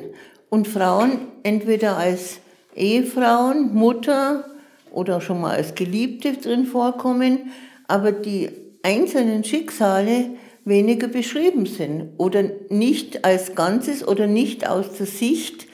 und 0.51 0.69
Frauen 0.69 1.29
entweder 1.43 1.97
als 1.97 2.41
Ehefrauen, 2.75 3.75
Mutter 3.75 4.45
oder 4.93 5.21
schon 5.21 5.41
mal 5.41 5.57
als 5.57 5.75
Geliebte 5.75 6.35
drin 6.35 6.65
vorkommen, 6.65 7.51
aber 7.87 8.13
die 8.13 8.51
einzelnen 8.89 9.45
Schicksale 9.45 10.31
weniger 10.65 11.09
beschrieben 11.09 11.67
sind 11.67 12.13
oder 12.17 12.43
nicht 12.71 13.25
als 13.25 13.55
Ganzes 13.55 14.07
oder 14.07 14.27
nicht 14.27 14.67
aus 14.67 14.95
der 14.95 15.07
Sicht, 15.07 15.67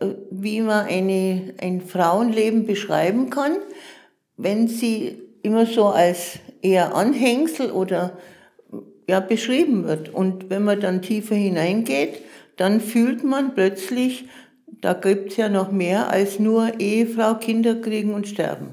äh, 0.00 0.06
wie 0.30 0.60
man 0.60 0.86
eine, 0.86 1.54
ein 1.60 1.80
Frauenleben 1.80 2.64
beschreiben 2.64 3.30
kann, 3.30 3.56
wenn 4.36 4.68
sie 4.68 5.22
immer 5.42 5.66
so 5.66 5.86
als 5.86 6.38
eher 6.62 6.94
Anhängsel 6.94 7.72
oder 7.72 8.16
ja, 9.08 9.18
beschrieben 9.20 9.84
wird. 9.84 10.14
Und 10.14 10.48
wenn 10.48 10.62
man 10.62 10.80
dann 10.80 11.02
tiefer 11.02 11.34
hineingeht, 11.34 12.20
dann 12.56 12.80
fühlt 12.80 13.24
man 13.24 13.54
plötzlich, 13.54 14.26
da 14.80 14.92
gibt 14.92 15.32
es 15.32 15.36
ja 15.36 15.48
noch 15.48 15.72
mehr 15.72 16.10
als 16.10 16.38
nur 16.38 16.78
Ehefrau, 16.78 17.34
Kinder 17.34 17.74
kriegen 17.76 18.14
und 18.14 18.28
sterben. 18.28 18.68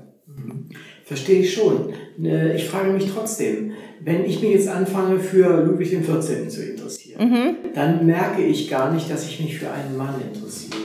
Verstehe 1.05 1.41
ich 1.41 1.53
schon. 1.53 1.89
Äh, 2.23 2.55
Ich 2.55 2.65
frage 2.65 2.91
mich 2.91 3.11
trotzdem, 3.13 3.71
wenn 4.01 4.25
ich 4.25 4.41
mich 4.41 4.51
jetzt 4.51 4.67
anfange, 4.69 5.19
für 5.19 5.63
Ludwig 5.65 5.89
XIV. 6.01 6.47
zu 6.49 6.63
interessieren, 6.63 7.19
dann 7.73 8.05
merke 8.05 8.41
ich 8.43 8.69
gar 8.69 8.93
nicht, 8.93 9.09
dass 9.09 9.25
ich 9.27 9.39
mich 9.39 9.57
für 9.57 9.69
einen 9.71 9.97
Mann 9.97 10.15
interessiere. 10.33 10.77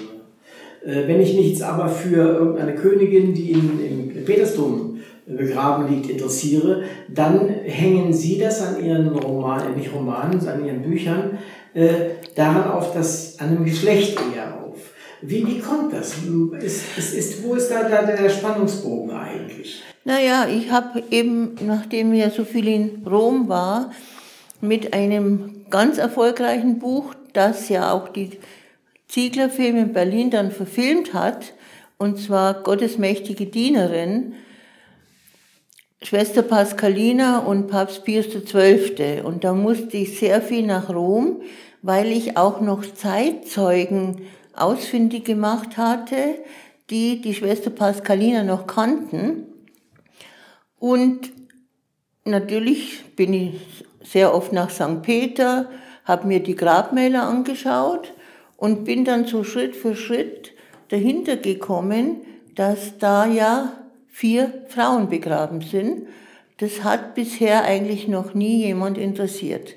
Äh, 0.84 1.08
Wenn 1.08 1.20
ich 1.20 1.34
mich 1.34 1.50
jetzt 1.50 1.62
aber 1.62 1.88
für 1.88 2.22
irgendeine 2.22 2.74
Königin, 2.74 3.34
die 3.34 3.52
in, 3.52 4.12
im 4.16 4.24
Petersdom 4.24 4.98
begraben 5.26 5.88
liegt, 5.94 6.08
interessiere, 6.10 6.84
dann 7.12 7.48
hängen 7.64 8.12
Sie 8.12 8.38
das 8.38 8.62
an 8.62 8.82
Ihren 8.84 9.08
Romanen, 9.08 9.76
nicht 9.76 9.92
Romanen, 9.92 10.40
sondern 10.40 10.60
an 10.62 10.66
Ihren 10.66 10.82
Büchern, 10.82 11.38
äh, 11.74 11.90
daran 12.34 12.70
auf, 12.70 12.94
dass 12.94 13.38
an 13.38 13.48
einem 13.48 13.64
Geschlecht 13.64 14.18
eher 14.34 14.64
auf. 14.64 14.76
Wie, 15.20 15.46
wie 15.46 15.58
kommt 15.58 15.92
das? 15.92 16.14
Ist, 16.62 16.82
ist, 16.96 17.14
ist, 17.14 17.42
wo 17.42 17.54
ist 17.54 17.68
da, 17.70 17.88
da 17.88 18.02
der 18.02 18.30
Spannungsbogen 18.30 19.10
eigentlich? 19.10 19.82
Naja, 20.08 20.48
ich 20.48 20.70
habe 20.70 21.02
eben, 21.10 21.54
nachdem 21.66 22.14
ja 22.14 22.30
so 22.30 22.46
viel 22.46 22.66
in 22.66 23.06
Rom 23.06 23.50
war, 23.50 23.90
mit 24.62 24.94
einem 24.94 25.66
ganz 25.68 25.98
erfolgreichen 25.98 26.78
Buch, 26.78 27.14
das 27.34 27.68
ja 27.68 27.92
auch 27.92 28.08
die 28.08 28.30
Ziegler-Film 29.08 29.76
in 29.76 29.92
Berlin 29.92 30.30
dann 30.30 30.50
verfilmt 30.50 31.12
hat, 31.12 31.52
und 31.98 32.18
zwar 32.18 32.62
Gottes 32.62 32.96
mächtige 32.96 33.44
Dienerin, 33.44 34.32
Schwester 36.00 36.40
Pascalina 36.40 37.40
und 37.40 37.66
Papst 37.66 38.06
Pius 38.06 38.28
XII. 38.28 39.20
Und 39.22 39.44
da 39.44 39.52
musste 39.52 39.98
ich 39.98 40.18
sehr 40.18 40.40
viel 40.40 40.64
nach 40.64 40.88
Rom, 40.88 41.42
weil 41.82 42.10
ich 42.12 42.38
auch 42.38 42.62
noch 42.62 42.82
Zeitzeugen 42.94 44.22
ausfindig 44.56 45.26
gemacht 45.26 45.76
hatte, 45.76 46.36
die 46.88 47.20
die 47.20 47.34
Schwester 47.34 47.68
Pascalina 47.68 48.42
noch 48.42 48.66
kannten. 48.66 49.47
Und 50.78 51.32
natürlich 52.24 53.04
bin 53.16 53.32
ich 53.32 53.84
sehr 54.02 54.34
oft 54.34 54.52
nach 54.52 54.70
St. 54.70 55.02
Peter, 55.02 55.68
habe 56.04 56.26
mir 56.26 56.40
die 56.40 56.54
Grabmäler 56.54 57.24
angeschaut 57.24 58.12
und 58.56 58.84
bin 58.84 59.04
dann 59.04 59.26
so 59.26 59.44
Schritt 59.44 59.76
für 59.76 59.94
Schritt 59.94 60.52
dahinter 60.88 61.36
gekommen, 61.36 62.22
dass 62.54 62.98
da 62.98 63.26
ja 63.26 63.72
vier 64.08 64.64
Frauen 64.68 65.08
begraben 65.08 65.60
sind. 65.60 66.08
Das 66.56 66.82
hat 66.82 67.14
bisher 67.14 67.64
eigentlich 67.64 68.08
noch 68.08 68.34
nie 68.34 68.64
jemand 68.64 68.98
interessiert. 68.98 69.74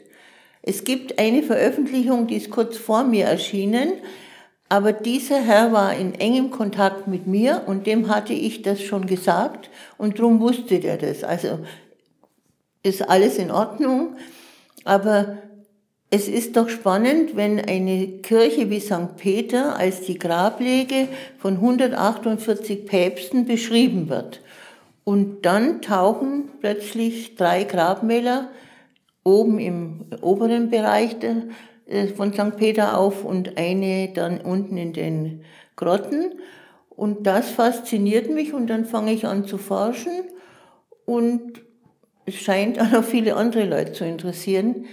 Es 0.63 0.84
gibt 0.84 1.20
eine 1.20 1.43
Veröffentlichung, 1.43 2.27
die 2.27 2.38
ist 2.38 2.50
kurz 2.51 2.77
vor 2.77 3.03
mir 3.03 3.25
erschienen, 3.25 3.93
aber 4.72 4.94
dieser 4.94 5.42
Herr 5.42 5.74
war 5.74 5.98
in 5.98 6.13
engem 6.13 6.50
Kontakt 6.50 7.06
mit 7.06 7.28
mir 7.28 7.63
und 7.66 7.88
dem 7.88 8.08
hatte 8.08 8.32
ich 8.32 8.62
das 8.62 8.82
schon 8.82 9.06
gesagt 9.06 9.70
und 9.98 10.18
darum 10.18 10.40
wusste 10.40 10.80
der 10.80 10.96
das. 10.96 11.25
Also 11.25 11.60
ist 12.82 13.10
alles 13.10 13.38
in 13.38 13.51
Ordnung, 13.51 14.16
aber 14.86 15.40
es 16.10 16.30
ist 16.30 16.56
doch 16.56 16.70
spannend, 16.70 17.36
wenn 17.36 17.60
eine 17.60 18.08
Kirche 18.22 18.70
wie 18.70 18.80
St. 18.80 19.18
Peter 19.18 19.75
als 19.75 20.04
die 20.04 20.18
Grablege 20.18 21.10
von 21.38 21.56
148 21.56 22.86
Päpsten 22.86 23.46
beschrieben 23.46 24.08
wird. 24.08 24.40
Und 25.04 25.46
dann 25.46 25.82
tauchen 25.82 26.46
plötzlich 26.62 27.36
drei 27.36 27.66
Grabmäler 27.66 28.48
oben 29.25 29.60
im 29.60 30.06
oberen 30.22 30.70
Bereich 30.70 31.20
der, 31.20 31.44
von 32.16 32.34
St. 32.34 32.58
Peter 32.58 32.98
auf 32.98 33.24
und 33.24 33.58
eine 33.58 34.12
dann 34.14 34.42
unten 34.42 34.78
in 34.78 34.94
den 34.94 35.44
Grotten. 35.76 36.36
Und 36.90 37.26
das 37.26 37.50
fasziniert 37.50 38.30
mich 38.30 38.54
und 38.54 38.68
dann 38.68 38.86
fange 38.86 39.14
ich 39.14 39.26
an 39.26 39.46
zu 39.46 39.58
forschen 39.58 40.12
und 41.06 41.62
es 42.26 42.36
scheint 42.36 42.80
auch 42.80 42.92
noch 42.92 43.04
viele 43.04 43.36
andere 43.36 43.66
Leute 43.66 43.94
zu 43.94 44.06
interessieren. 44.06 44.86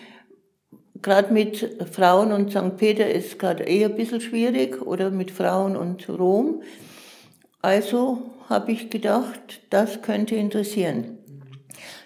Gerade 1.00 1.32
mit 1.32 1.76
Frauen 1.92 2.32
und 2.32 2.50
St. 2.50 2.76
Peter 2.76 3.08
ist 3.08 3.38
gerade 3.38 3.64
eher 3.64 3.88
ein 3.88 3.96
bisschen 3.96 4.20
schwierig 4.20 4.82
oder 4.82 5.10
mit 5.10 5.30
Frauen 5.30 5.76
und 5.76 6.08
Rom. 6.08 6.62
Also 7.62 8.22
habe 8.48 8.72
ich 8.72 8.90
gedacht, 8.90 9.60
das 9.70 10.02
könnte 10.02 10.34
interessieren. 10.34 11.18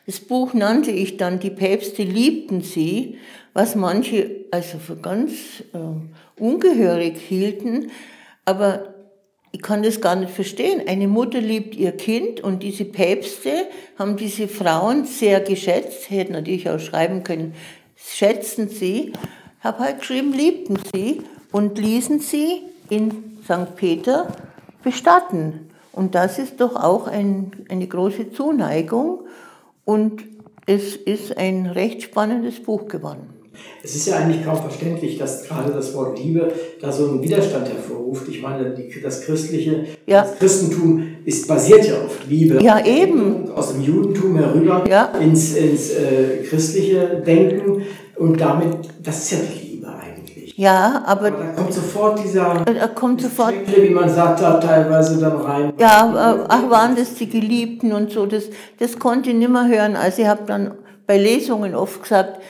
Das 0.06 0.20
Buch 0.20 0.52
nannte 0.52 0.90
ich 0.90 1.16
dann 1.16 1.38
Die 1.38 1.50
Päpste 1.50 2.02
liebten 2.02 2.60
sie, 2.60 3.18
was 3.54 3.76
manche 3.76 4.41
also 4.52 4.78
für 4.78 4.96
ganz 4.96 5.32
äh, 5.72 6.40
ungehörig 6.40 7.16
hielten, 7.16 7.90
aber 8.44 8.94
ich 9.50 9.62
kann 9.62 9.82
das 9.82 10.00
gar 10.00 10.14
nicht 10.14 10.30
verstehen. 10.30 10.82
Eine 10.86 11.08
Mutter 11.08 11.40
liebt 11.40 11.74
ihr 11.74 11.92
Kind 11.92 12.40
und 12.42 12.62
diese 12.62 12.84
Päpste 12.84 13.66
haben 13.98 14.16
diese 14.16 14.48
Frauen 14.48 15.06
sehr 15.06 15.40
geschätzt, 15.40 16.10
hätten 16.10 16.34
natürlich 16.34 16.68
auch 16.68 16.78
schreiben 16.78 17.24
können, 17.24 17.54
schätzen 17.96 18.68
sie, 18.68 19.12
habe 19.60 19.78
halt 19.78 20.00
geschrieben, 20.00 20.32
liebten 20.34 20.78
sie 20.94 21.22
und 21.50 21.78
ließen 21.78 22.20
sie 22.20 22.62
in 22.90 23.38
St. 23.44 23.74
Peter 23.76 24.36
bestatten. 24.82 25.70
Und 25.92 26.14
das 26.14 26.38
ist 26.38 26.60
doch 26.60 26.76
auch 26.76 27.06
ein, 27.06 27.52
eine 27.70 27.86
große 27.86 28.32
Zuneigung 28.32 29.20
und 29.86 30.24
es 30.66 30.94
ist 30.94 31.38
ein 31.38 31.66
recht 31.66 32.02
spannendes 32.02 32.62
Buch 32.62 32.86
geworden. 32.88 33.41
Es 33.82 33.96
ist 33.96 34.06
ja 34.06 34.16
eigentlich 34.16 34.44
kaum 34.44 34.56
verständlich, 34.56 35.18
dass 35.18 35.44
gerade 35.44 35.72
das 35.72 35.94
Wort 35.94 36.18
Liebe 36.18 36.52
da 36.80 36.92
so 36.92 37.08
einen 37.08 37.22
Widerstand 37.22 37.68
hervorruft. 37.68 38.28
Ich 38.28 38.40
meine, 38.40 38.70
die, 38.70 39.00
das 39.00 39.22
christliche, 39.22 39.84
ja. 40.06 40.22
das 40.22 40.38
Christentum 40.38 41.16
ist 41.24 41.48
basiert 41.48 41.86
ja 41.86 41.94
auf 41.94 42.18
Liebe. 42.28 42.62
Ja, 42.62 42.84
eben. 42.84 43.50
Aus 43.52 43.72
dem 43.72 43.82
Judentum 43.82 44.36
herüber 44.36 44.84
ja. 44.88 45.06
ins, 45.20 45.54
ins 45.54 45.90
äh, 45.90 46.42
christliche 46.48 47.22
Denken 47.26 47.82
und 48.16 48.40
damit, 48.40 48.76
das 49.02 49.24
ist 49.24 49.32
ja 49.32 49.38
die 49.38 49.66
Liebe 49.66 49.88
eigentlich. 49.88 50.56
Ja, 50.56 51.02
aber, 51.06 51.28
aber 51.28 51.38
da 51.38 51.52
kommt 51.52 51.72
sofort 51.74 52.24
dieser, 52.24 52.64
da 52.64 52.88
kommt 52.88 53.20
sofort, 53.20 53.54
wie 53.76 53.90
man 53.90 54.08
sagt, 54.08 54.40
da 54.40 54.60
teilweise 54.60 55.18
dann 55.18 55.36
rein. 55.38 55.72
Ja, 55.78 56.34
äh, 56.34 56.44
ach, 56.48 56.70
waren 56.70 56.94
das 56.94 57.14
die 57.14 57.28
Geliebten 57.28 57.92
und 57.92 58.12
so, 58.12 58.26
das, 58.26 58.44
das 58.78 58.98
konnte 58.98 59.30
ich 59.30 59.36
nimmer 59.36 59.68
hören. 59.68 59.96
Also 59.96 60.22
ich 60.22 60.28
habe 60.28 60.42
dann 60.46 60.74
bei 61.06 61.18
Lesungen 61.18 61.74
oft 61.74 62.02
gesagt, 62.02 62.40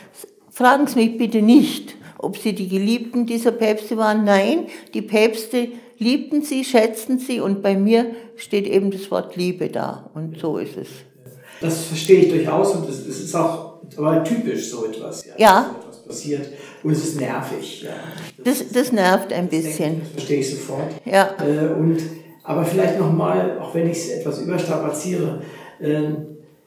Fragen 0.52 0.86
Sie 0.86 0.96
mich 0.96 1.16
bitte 1.16 1.40
nicht, 1.40 1.96
ob 2.18 2.36
Sie 2.36 2.52
die 2.52 2.68
Geliebten 2.68 3.24
dieser 3.24 3.52
Päpste 3.52 3.96
waren. 3.96 4.24
Nein, 4.24 4.66
die 4.92 5.00
Päpste 5.00 5.68
liebten 6.02 6.42
sie, 6.42 6.64
schätzten 6.64 7.18
sie 7.18 7.40
und 7.40 7.62
bei 7.62 7.76
mir 7.76 8.06
steht 8.36 8.66
eben 8.66 8.90
das 8.90 9.10
Wort 9.10 9.36
Liebe 9.36 9.68
da 9.68 10.10
und 10.14 10.38
so 10.38 10.58
ist 10.58 10.76
es. 10.76 10.88
Das 11.60 11.84
verstehe 11.84 12.24
ich 12.24 12.28
durchaus 12.28 12.74
und 12.74 12.88
es 12.88 13.06
ist 13.06 13.34
auch 13.34 13.72
aber 13.96 14.24
typisch 14.24 14.70
so 14.70 14.84
etwas. 14.86 15.24
Ja. 15.24 15.34
ja. 15.38 15.70
So 15.70 15.88
etwas 15.88 16.04
passiert 16.04 16.48
und 16.82 16.90
es 16.90 17.04
ist 17.04 17.20
nervig. 17.20 17.82
Ja. 17.82 17.90
Das, 18.44 18.58
das, 18.58 18.72
das 18.72 18.92
nervt 18.92 19.32
ein 19.32 19.48
bisschen. 19.48 20.00
Das, 20.00 20.10
verstehe 20.12 20.40
ich 20.40 20.50
sofort. 20.50 20.90
Ja. 21.04 21.34
Äh, 21.40 21.72
und, 21.72 21.98
aber 22.42 22.64
vielleicht 22.64 22.98
nochmal, 22.98 23.58
auch 23.60 23.74
wenn 23.74 23.88
ich 23.88 23.98
es 23.98 24.10
etwas 24.10 24.40
überstrapaziere, 24.40 25.42
äh, 25.80 26.02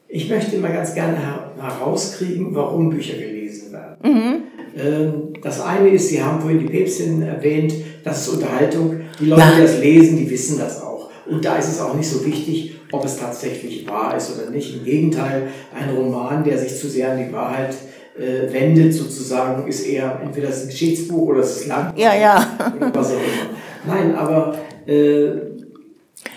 ich 0.08 0.30
möchte 0.30 0.56
immer 0.56 0.70
ganz 0.70 0.94
gerne 0.94 1.18
herauskriegen, 1.60 2.54
warum 2.54 2.90
Bücher 2.90 3.14
gelesen 3.14 3.35
werden. 3.76 4.42
Mhm. 4.74 5.32
Das 5.42 5.60
eine 5.60 5.88
ist, 5.88 6.08
Sie 6.08 6.22
haben 6.22 6.40
vorhin 6.40 6.60
die 6.60 6.66
Päpstin 6.66 7.22
erwähnt, 7.22 7.72
das 8.04 8.22
ist 8.22 8.34
Unterhaltung. 8.34 9.00
Die 9.18 9.26
Leute, 9.26 9.42
die 9.56 9.62
das 9.62 9.78
lesen, 9.78 10.18
die 10.18 10.28
wissen 10.30 10.58
das 10.58 10.82
auch. 10.82 11.10
Und 11.26 11.44
da 11.44 11.56
ist 11.56 11.68
es 11.68 11.80
auch 11.80 11.94
nicht 11.94 12.08
so 12.08 12.24
wichtig, 12.24 12.76
ob 12.92 13.04
es 13.04 13.16
tatsächlich 13.16 13.88
wahr 13.88 14.16
ist 14.16 14.36
oder 14.36 14.50
nicht. 14.50 14.76
Im 14.76 14.84
Gegenteil, 14.84 15.48
ein 15.74 15.96
Roman, 15.96 16.44
der 16.44 16.58
sich 16.58 16.76
zu 16.76 16.88
sehr 16.88 17.12
an 17.12 17.26
die 17.26 17.32
Wahrheit 17.32 17.74
äh, 18.18 18.52
wendet, 18.52 18.92
sozusagen, 18.92 19.66
ist 19.66 19.86
eher 19.86 20.20
entweder 20.22 20.48
das 20.48 20.62
ein 20.62 20.68
Geschichtsbuch 20.68 21.28
oder 21.28 21.40
es 21.40 21.56
ist 21.56 21.66
lang. 21.68 21.94
Ja, 21.96 22.14
ja. 22.14 22.46
Was 22.92 23.12
auch 23.12 23.14
immer. 23.14 23.94
Nein, 23.94 24.14
aber 24.14 24.58
äh, 24.86 25.30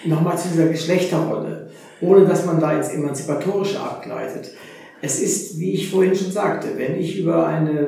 nochmal 0.05 0.37
zu 0.37 0.47
dieser 0.49 0.67
Geschlechterrolle 0.67 1.59
ohne 2.01 2.25
dass 2.25 2.45
man 2.45 2.59
da 2.59 2.73
ins 2.73 2.89
Emanzipatorische 2.89 3.79
abgleitet. 3.79 4.51
Es 5.01 5.21
ist, 5.21 5.57
wie 5.59 5.73
ich 5.73 5.89
vorhin 5.89 6.15
schon 6.15 6.31
sagte, 6.31 6.69
wenn 6.75 6.99
ich 6.99 7.19
über 7.19 7.47
eine 7.47 7.83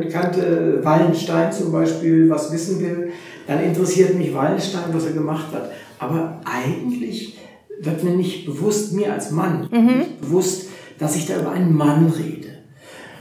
bekannte 0.00 0.80
Wallenstein 0.82 1.52
zum 1.52 1.70
Beispiel 1.70 2.28
was 2.28 2.52
wissen 2.52 2.80
will, 2.80 3.12
dann 3.46 3.62
interessiert 3.62 4.16
mich 4.16 4.34
Wallenstein, 4.34 4.92
was 4.92 5.06
er 5.06 5.12
gemacht 5.12 5.46
hat. 5.52 5.70
Aber 5.98 6.40
eigentlich 6.44 7.38
wird 7.80 8.02
mir 8.02 8.16
nicht 8.16 8.46
bewusst, 8.46 8.92
mir 8.92 9.12
als 9.12 9.30
Mann, 9.30 9.68
mhm. 9.70 10.02
bewusst, 10.20 10.68
dass 10.98 11.14
ich 11.16 11.26
da 11.26 11.38
über 11.38 11.52
einen 11.52 11.76
Mann 11.76 12.12
rede. 12.16 12.48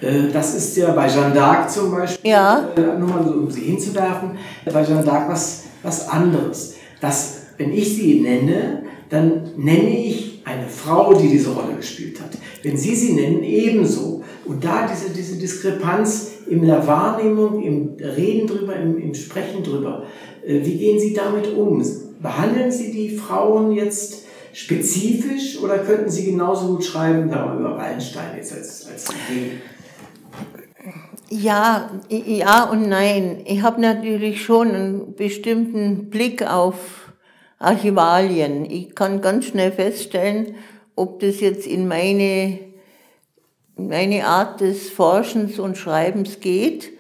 Äh, 0.02 0.32
das 0.32 0.56
ist 0.56 0.76
ja 0.78 0.92
bei 0.92 1.08
Jeanne 1.08 1.36
d'Arc 1.36 1.68
zum 1.68 1.92
Beispiel, 1.92 2.32
ja. 2.32 2.70
Äh, 2.76 2.98
nur 2.98 3.10
mal 3.10 3.24
so, 3.24 3.32
um 3.32 3.52
sie 3.52 3.62
hinzuwerfen, 3.62 4.32
bei 4.66 4.84
Jeanne 4.84 5.04
d'Arc 5.04 5.30
was, 5.30 5.64
was 5.84 6.10
anderes. 6.10 6.76
Dass, 7.02 7.42
wenn 7.58 7.74
ich 7.74 7.96
sie 7.96 8.22
nenne, 8.22 8.84
dann 9.10 9.52
nenne 9.58 9.90
ich 9.90 10.25
eine 10.46 10.68
Frau, 10.68 11.14
die 11.16 11.28
diese 11.28 11.52
Rolle 11.52 11.76
gespielt 11.76 12.22
hat. 12.22 12.30
Wenn 12.64 12.78
Sie 12.78 12.96
sie 12.96 13.14
nennen, 13.14 13.44
ebenso. 13.44 14.24
Und 14.46 14.64
da 14.64 14.88
diese, 14.88 15.10
diese 15.10 15.38
Diskrepanz 15.38 16.34
in 16.48 16.64
der 16.64 16.86
Wahrnehmung, 16.86 17.64
im 17.64 17.98
Reden 18.00 18.48
drüber, 18.48 18.76
im, 18.76 19.00
im 19.00 19.14
Sprechen 19.16 19.64
drüber. 19.64 20.04
Äh, 20.46 20.64
wie 20.64 20.78
gehen 20.78 21.00
Sie 21.00 21.14
damit 21.14 21.52
um? 21.54 21.84
Behandeln 22.22 22.72
Sie 22.72 22.92
die 22.92 23.18
Frauen 23.18 23.72
jetzt 23.72 24.26
spezifisch 24.54 25.60
oder 25.62 25.80
könnten 25.80 26.10
Sie 26.10 26.26
genauso 26.26 26.68
gut 26.68 26.86
schreiben, 26.86 27.30
da 27.30 27.58
über 27.58 27.76
Wallenstein 27.76 28.38
jetzt 28.38 28.54
als, 28.54 28.88
als 28.90 29.08
Idee? 29.30 29.52
Ja, 31.30 31.90
ja 32.08 32.70
und 32.70 32.88
nein. 32.88 33.42
Ich 33.46 33.64
habe 33.64 33.82
natürlich 33.82 34.44
schon 34.44 34.70
einen 34.70 35.16
bestimmten 35.16 36.12
Blick 36.12 36.44
auf 36.44 37.05
Archivalien. 37.60 38.70
Ich 38.70 38.96
kann 38.96 39.22
ganz 39.22 39.46
schnell 39.46 39.72
feststellen, 39.72 40.56
ob 40.96 41.20
das 41.20 41.40
jetzt 41.40 41.68
in 41.68 41.88
meine, 41.88 42.60
meine 43.76 44.26
Art 44.26 44.62
des 44.62 44.90
Forschens 44.90 45.60
und 45.60 45.78
Schreibens 45.78 46.40
geht. 46.40 46.92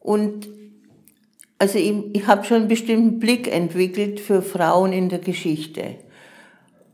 Und 0.00 0.48
also 1.58 1.78
ich, 1.78 1.92
ich 2.12 2.26
habe 2.26 2.44
schon 2.44 2.58
einen 2.58 2.68
bestimmten 2.68 3.18
Blick 3.18 3.52
entwickelt 3.52 4.20
für 4.20 4.42
Frauen 4.42 4.92
in 4.92 5.08
der 5.08 5.18
Geschichte. 5.18 5.96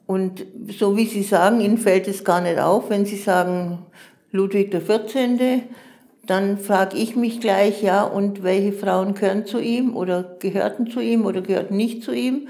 Und 0.06 0.44
so 0.68 0.96
wie 0.96 1.06
Sie 1.06 1.22
sagen, 1.22 1.60
Ihnen 1.60 1.78
fällt 1.78 2.08
es 2.08 2.24
gar 2.24 2.40
nicht 2.40 2.58
auf, 2.58 2.90
wenn 2.90 3.06
Sie 3.06 3.16
sagen 3.16 3.86
Ludwig 4.32 4.70
XIV., 4.70 5.62
dann 6.26 6.56
frage 6.56 6.96
ich 6.96 7.16
mich 7.16 7.40
gleich, 7.40 7.82
ja, 7.82 8.02
und 8.02 8.42
welche 8.42 8.72
Frauen 8.72 9.12
gehören 9.12 9.44
zu 9.44 9.60
ihm 9.60 9.94
oder 9.94 10.36
gehörten 10.38 10.90
zu 10.90 11.00
ihm 11.00 11.26
oder 11.26 11.42
gehörten 11.42 11.76
nicht 11.76 12.02
zu 12.02 12.12
ihm? 12.12 12.48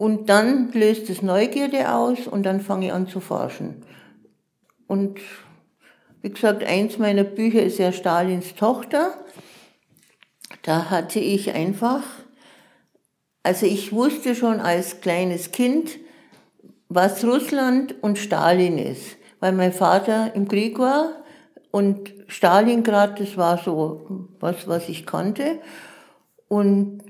Und 0.00 0.30
dann 0.30 0.72
löst 0.72 1.10
es 1.10 1.20
Neugierde 1.20 1.92
aus 1.92 2.26
und 2.26 2.44
dann 2.44 2.62
fange 2.62 2.86
ich 2.86 2.92
an 2.94 3.06
zu 3.06 3.20
forschen. 3.20 3.82
Und 4.86 5.20
wie 6.22 6.30
gesagt, 6.30 6.64
eins 6.64 6.96
meiner 6.96 7.22
Bücher 7.22 7.62
ist 7.62 7.78
ja 7.78 7.92
Stalins 7.92 8.54
Tochter. 8.54 9.12
Da 10.62 10.88
hatte 10.88 11.20
ich 11.20 11.52
einfach, 11.52 12.02
also 13.42 13.66
ich 13.66 13.92
wusste 13.92 14.34
schon 14.34 14.58
als 14.58 15.02
kleines 15.02 15.50
Kind, 15.50 15.98
was 16.88 17.22
Russland 17.22 17.94
und 18.02 18.16
Stalin 18.16 18.78
ist, 18.78 19.18
weil 19.40 19.52
mein 19.52 19.74
Vater 19.74 20.34
im 20.34 20.48
Krieg 20.48 20.78
war 20.78 21.10
und 21.72 22.14
Stalingrad, 22.26 23.20
das 23.20 23.36
war 23.36 23.58
so 23.58 24.30
was, 24.40 24.66
was 24.66 24.88
ich 24.88 25.04
kannte. 25.04 25.58
Und 26.48 27.09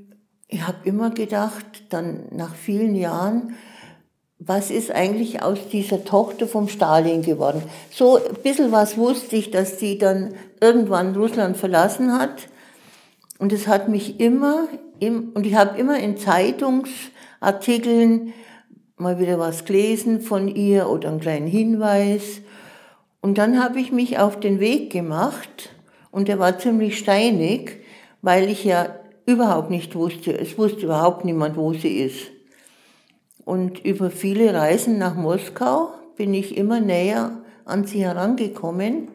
ich 0.51 0.67
habe 0.67 0.79
immer 0.85 1.11
gedacht, 1.11 1.85
dann 1.91 2.25
nach 2.33 2.55
vielen 2.55 2.97
Jahren, 2.97 3.55
was 4.41 4.71
ist 4.71 4.91
eigentlich 4.91 5.43
aus 5.43 5.59
dieser 5.71 6.05
Tochter 6.05 6.49
vom 6.49 6.69
Stalin 6.69 7.23
geworden? 7.23 7.63
So 7.91 8.17
ein 8.17 8.35
bisschen 8.43 8.73
was 8.73 8.97
wusste 8.97 9.37
ich, 9.37 9.51
dass 9.51 9.77
die 9.77 9.99
dann 9.99 10.35
irgendwann 10.61 11.15
Russland 11.15 11.57
verlassen 11.57 12.13
hat. 12.13 12.49
Und 13.39 13.53
es 13.53 13.69
hat 13.69 13.89
mich 13.89 14.19
immer, 14.19 14.67
und 15.01 15.47
ich 15.47 15.55
habe 15.55 15.79
immer 15.79 15.99
in 15.99 16.17
Zeitungsartikeln 16.17 18.33
mal 18.97 19.21
wieder 19.21 19.39
was 19.39 19.65
gelesen 19.65 20.21
von 20.21 20.49
ihr 20.49 20.89
oder 20.89 21.11
einen 21.11 21.21
kleinen 21.21 21.47
Hinweis. 21.47 22.41
Und 23.21 23.39
dann 23.39 23.63
habe 23.63 23.81
ich 23.81 23.93
mich 23.93 24.19
auf 24.19 24.41
den 24.41 24.59
Weg 24.59 24.91
gemacht 24.91 25.71
und 26.11 26.29
der 26.29 26.39
war 26.39 26.59
ziemlich 26.59 26.99
steinig, 26.99 27.83
weil 28.21 28.49
ich 28.49 28.65
ja 28.65 29.00
überhaupt 29.27 29.71
nicht 29.71 29.95
wusste. 29.95 30.37
Es 30.39 30.59
wusste 30.59 30.87
überhaupt 30.87 31.25
niemand, 31.25 31.57
wo 31.57 31.73
sie 31.73 31.99
ist. 31.99 32.31
Und 33.45 33.85
über 33.85 34.11
viele 34.11 34.55
Reisen 34.55 34.99
nach 34.99 35.15
Moskau 35.15 35.93
bin 36.17 36.35
ich 36.35 36.57
immer 36.57 36.81
näher 36.81 37.43
an 37.65 37.85
sie 37.85 38.05
herangekommen. 38.05 39.09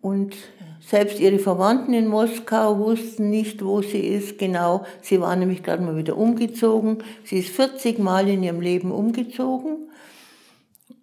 Und 0.00 0.36
selbst 0.80 1.18
ihre 1.18 1.38
Verwandten 1.38 1.94
in 1.94 2.06
Moskau 2.06 2.78
wussten 2.78 3.30
nicht, 3.30 3.64
wo 3.64 3.80
sie 3.80 4.00
ist. 4.00 4.38
Genau, 4.38 4.84
sie 5.00 5.20
war 5.20 5.34
nämlich 5.34 5.62
gerade 5.62 5.82
mal 5.82 5.96
wieder 5.96 6.16
umgezogen. 6.16 6.98
Sie 7.24 7.38
ist 7.38 7.48
40 7.48 7.98
Mal 7.98 8.28
in 8.28 8.42
ihrem 8.42 8.60
Leben 8.60 8.92
umgezogen. 8.92 9.88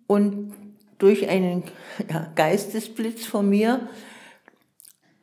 Und 0.06 0.54
durch 1.00 1.30
einen 1.30 1.64
ja, 2.10 2.32
Geistesblitz 2.36 3.26
von 3.26 3.50
mir 3.50 3.90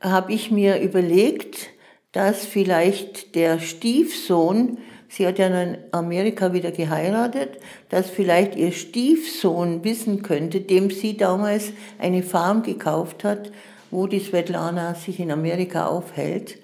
habe 0.01 0.33
ich 0.33 0.51
mir 0.51 0.81
überlegt, 0.81 1.68
dass 2.12 2.47
vielleicht 2.47 3.35
der 3.35 3.59
Stiefsohn, 3.59 4.79
sie 5.09 5.27
hat 5.27 5.38
ja 5.38 5.47
in 5.47 5.79
Amerika 5.92 6.53
wieder 6.53 6.71
geheiratet, 6.71 7.59
dass 7.90 8.11
vielleicht 8.11 8.57
ihr 8.57 8.73
Stiefsohn 8.73 9.85
wissen 9.85 10.23
könnte, 10.23 10.61
dem 10.61 10.90
sie 10.90 11.16
damals 11.16 11.73
eine 11.99 12.23
Farm 12.23 12.62
gekauft 12.62 13.25
hat, 13.25 13.53
wo 13.90 14.07
die 14.07 14.21
Svetlana 14.21 14.94
sich 14.94 15.21
in 15.21 15.31
Amerika 15.31 15.87
aufhält. 15.87 16.59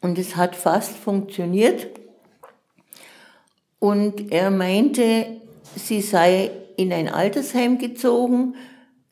Und 0.00 0.18
es 0.18 0.36
hat 0.36 0.54
fast 0.54 0.96
funktioniert. 0.96 1.88
Und 3.78 4.32
er 4.32 4.50
meinte, 4.50 5.26
sie 5.76 6.00
sei 6.00 6.50
in 6.76 6.92
ein 6.92 7.08
Altersheim 7.08 7.78
gezogen. 7.78 8.54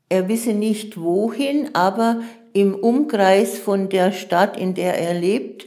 Er 0.08 0.28
wisse 0.28 0.52
nicht 0.52 1.00
wohin, 1.00 1.74
aber 1.74 2.22
im 2.52 2.74
Umkreis 2.74 3.58
von 3.58 3.88
der 3.88 4.12
Stadt, 4.12 4.56
in 4.56 4.74
der 4.74 4.98
er 4.98 5.14
lebt, 5.14 5.66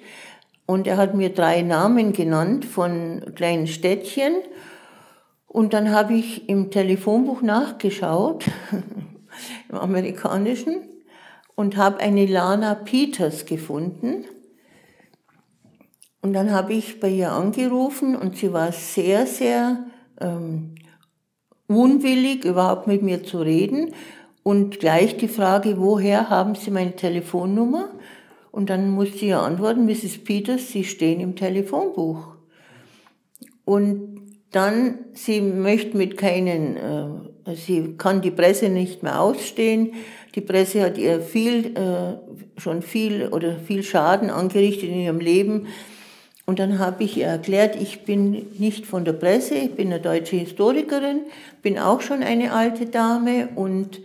Und 0.67 0.87
er 0.87 0.97
hat 0.97 1.13
mir 1.13 1.29
drei 1.29 1.61
Namen 1.61 2.11
genannt 2.11 2.65
von 2.65 3.21
kleinen 3.35 3.67
Städtchen. 3.67 4.33
Und 5.47 5.73
dann 5.73 5.91
habe 5.91 6.15
ich 6.15 6.49
im 6.49 6.71
Telefonbuch 6.71 7.41
nachgeschaut, 7.43 8.45
im 9.69 9.75
amerikanischen, 9.77 10.77
und 11.55 11.77
habe 11.77 11.99
eine 11.99 12.25
Lana 12.25 12.75
Peters 12.75 13.45
gefunden. 13.45 14.25
Und 16.21 16.33
dann 16.33 16.51
habe 16.51 16.73
ich 16.73 16.99
bei 16.99 17.09
ihr 17.09 17.31
angerufen 17.31 18.15
und 18.15 18.35
sie 18.35 18.51
war 18.51 18.71
sehr, 18.71 19.27
sehr 19.27 19.85
ähm, 20.19 20.73
unwillig, 21.67 22.43
überhaupt 22.43 22.87
mit 22.87 23.03
mir 23.03 23.23
zu 23.23 23.39
reden. 23.39 23.93
Und 24.47 24.79
gleich 24.79 25.17
die 25.17 25.27
Frage, 25.27 25.79
woher 25.79 26.29
haben 26.29 26.53
Sie 26.53 26.69
meine 26.69 26.95
Telefonnummer? 26.95 27.89
Und 28.51 28.69
dann 28.69 28.91
musste 28.91 29.25
ich 29.25 29.33
antworten, 29.33 29.87
Mrs. 29.87 30.19
Peters, 30.23 30.67
Sie 30.67 30.83
stehen 30.83 31.19
im 31.19 31.35
Telefonbuch. 31.35 32.27
Und 33.65 34.21
dann, 34.51 34.99
sie 35.13 35.41
möchte 35.41 35.97
mit 35.97 36.15
keinen, 36.15 36.77
äh, 36.77 37.55
sie 37.55 37.95
kann 37.97 38.21
die 38.21 38.29
Presse 38.29 38.69
nicht 38.69 39.01
mehr 39.01 39.19
ausstehen. 39.19 39.93
Die 40.35 40.41
Presse 40.41 40.83
hat 40.83 40.99
ihr 40.99 41.21
viel, 41.21 41.75
äh, 41.75 42.61
schon 42.61 42.83
viel 42.83 43.29
oder 43.29 43.57
viel 43.57 43.81
Schaden 43.81 44.29
angerichtet 44.29 44.89
in 44.89 44.99
ihrem 44.99 45.19
Leben. 45.19 45.65
Und 46.45 46.59
dann 46.59 46.77
habe 46.77 47.03
ich 47.03 47.17
ihr 47.17 47.25
erklärt, 47.25 47.81
ich 47.81 48.05
bin 48.05 48.45
nicht 48.59 48.85
von 48.85 49.05
der 49.05 49.13
Presse, 49.13 49.55
ich 49.55 49.73
bin 49.73 49.91
eine 49.91 49.99
deutsche 49.99 50.35
Historikerin, 50.35 51.21
bin 51.63 51.79
auch 51.79 52.01
schon 52.01 52.21
eine 52.21 52.53
alte 52.53 52.85
Dame 52.85 53.49
und 53.55 54.01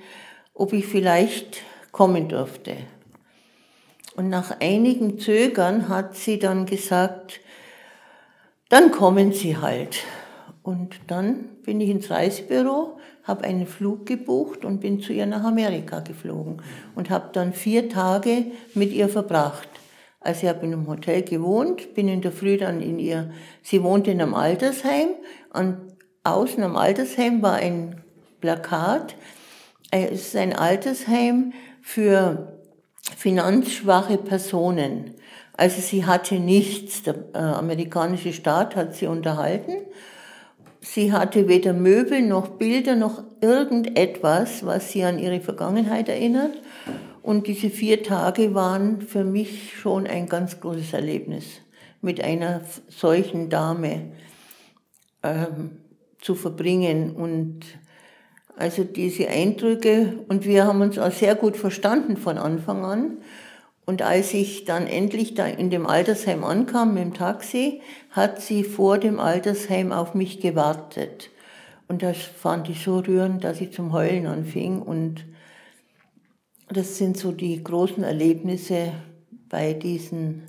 ob 0.61 0.75
ich 0.75 0.87
vielleicht 0.87 1.63
kommen 1.91 2.29
dürfte. 2.29 2.77
Und 4.15 4.29
nach 4.29 4.61
einigem 4.61 5.19
Zögern 5.19 5.89
hat 5.89 6.17
sie 6.17 6.39
dann 6.39 6.67
gesagt, 6.67 7.41
dann 8.69 8.91
kommen 8.91 9.33
Sie 9.33 9.57
halt. 9.57 10.05
Und 10.63 11.01
dann 11.07 11.47
bin 11.65 11.81
ich 11.81 11.89
ins 11.89 12.11
Reisebüro, 12.11 12.99
habe 13.25 13.45
einen 13.45 13.67
Flug 13.67 14.05
gebucht 14.05 14.67
und 14.67 14.81
bin 14.81 15.01
zu 15.01 15.15
ihr 15.15 15.25
nach 15.25 15.45
Amerika 15.45 16.01
geflogen 16.01 16.61
und 16.95 17.09
habe 17.09 17.31
dann 17.33 17.55
vier 17.55 17.89
Tage 17.89 18.45
mit 18.75 18.93
ihr 18.93 19.09
verbracht. 19.09 19.69
Also 20.21 20.43
ich 20.43 20.49
habe 20.51 20.67
in 20.67 20.75
einem 20.75 20.87
Hotel 20.87 21.23
gewohnt, 21.23 21.95
bin 21.95 22.07
in 22.07 22.21
der 22.21 22.33
Früh 22.33 22.59
dann 22.59 22.83
in 22.83 22.99
ihr, 22.99 23.31
sie 23.63 23.83
wohnte 23.83 24.11
in 24.11 24.21
einem 24.21 24.35
Altersheim, 24.35 25.09
und 25.55 25.79
außen 26.25 26.63
am 26.63 26.77
Altersheim 26.77 27.41
war 27.41 27.55
ein 27.55 28.03
Plakat, 28.43 29.15
es 29.91 30.29
ist 30.29 30.37
ein 30.37 30.55
Altersheim 30.55 31.53
für 31.83 32.59
finanzschwache 33.17 34.19
Personen. 34.19 35.15
Also 35.57 35.81
sie 35.81 36.07
hatte 36.07 36.37
nichts. 36.37 37.03
Der 37.03 37.17
äh, 37.35 37.39
amerikanische 37.39 38.33
Staat 38.33 38.77
hat 38.77 38.95
sie 38.95 39.07
unterhalten. 39.07 39.73
Sie 40.81 41.13
hatte 41.13 41.49
weder 41.49 41.75
Möbel 41.75 42.23
noch 42.23 42.49
Bilder 42.49 42.97
noch 42.97 43.23
irgendetwas, 43.43 44.65
was 44.65 44.93
sie 44.93 45.05
an 45.05 45.19
ihre 45.19 45.41
Vergangenheit 45.41 46.09
erinnert. 46.09 46.57
Und 47.23 47.47
diese 47.47 47.69
vier 47.69 48.03
Tage 48.03 48.55
waren 48.55 49.03
für 49.03 49.25
mich 49.25 49.75
schon 49.79 50.07
ein 50.07 50.27
ganz 50.27 50.61
großes 50.61 50.95
Erlebnis, 50.95 51.45
mit 52.01 52.23
einer 52.23 52.63
solchen 52.89 53.51
Dame 53.51 54.13
ähm, 55.23 55.73
zu 56.19 56.35
verbringen. 56.35 57.15
Und 57.15 57.61
also 58.61 58.85
diese 58.85 59.29
Eindrücke, 59.29 60.19
und 60.29 60.45
wir 60.45 60.67
haben 60.67 60.83
uns 60.83 60.99
auch 60.99 61.11
sehr 61.11 61.35
gut 61.35 61.57
verstanden 61.57 62.17
von 62.19 62.37
Anfang 62.37 62.85
an. 62.85 63.17
Und 63.87 64.03
als 64.03 64.35
ich 64.35 64.67
dann 64.67 64.87
endlich 64.87 65.35
da 65.35 65.47
in 65.47 65.71
dem 65.71 65.87
Altersheim 65.87 66.45
ankam 66.45 66.95
mit 66.95 67.03
dem 67.03 67.15
Taxi, 67.15 67.81
hat 68.11 68.43
sie 68.43 68.63
vor 68.63 68.99
dem 68.99 69.19
Altersheim 69.19 69.93
auf 69.93 70.15
mich 70.15 70.41
gewartet. 70.41 71.31
Und 71.89 72.03
das 72.03 72.19
fand 72.19 72.69
ich 72.69 72.85
so 72.85 72.99
rührend, 72.99 73.43
dass 73.43 73.61
ich 73.61 73.73
zum 73.73 73.93
Heulen 73.93 74.27
anfing. 74.27 74.83
Und 74.83 75.25
das 76.69 76.99
sind 76.99 77.17
so 77.17 77.33
die 77.33 77.65
großen 77.65 78.05
Erlebnisse 78.05 78.93
bei 79.49 79.73
diesen, 79.73 80.43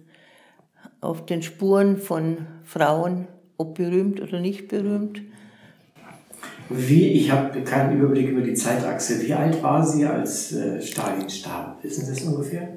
auf 1.00 1.26
den 1.26 1.42
Spuren 1.42 1.98
von 1.98 2.46
Frauen, 2.64 3.28
ob 3.58 3.76
berühmt 3.76 4.22
oder 4.22 4.40
nicht 4.42 4.68
berühmt. 4.68 5.22
Wie, 6.74 7.10
ich 7.10 7.32
habe 7.32 7.62
keinen 7.62 8.00
Überblick 8.00 8.30
über 8.30 8.42
die 8.42 8.54
Zeitachse. 8.54 9.22
Wie 9.22 9.34
alt 9.34 9.62
war 9.62 9.86
sie, 9.86 10.06
als 10.06 10.54
äh, 10.54 10.82
Stalin 10.82 11.30
starb? 11.30 11.84
Wissen 11.84 12.06
Sie 12.06 12.14
das 12.14 12.24
ungefähr? 12.24 12.70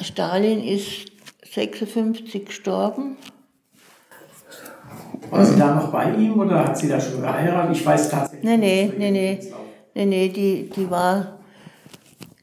Stalin 0.00 0.62
ist 0.62 1.10
56 1.52 2.46
gestorben. 2.46 3.16
War 5.30 5.44
sie 5.44 5.58
da 5.58 5.74
noch 5.74 5.92
bei 5.92 6.12
ihm 6.12 6.38
oder 6.38 6.66
hat 6.66 6.76
sie 6.76 6.88
da 6.88 7.00
schon 7.00 7.20
geheiratet? 7.20 7.76
Ich 7.76 7.86
weiß 7.86 8.10
tatsächlich 8.10 8.44
nee, 8.44 8.56
nee, 8.56 8.86
nicht. 8.86 8.98
Nee, 8.98 9.10
nee, 9.10 9.38
nee, 9.94 10.06
nee, 10.06 10.28
die, 10.28 10.70
die, 10.70 10.90
war, 10.90 11.38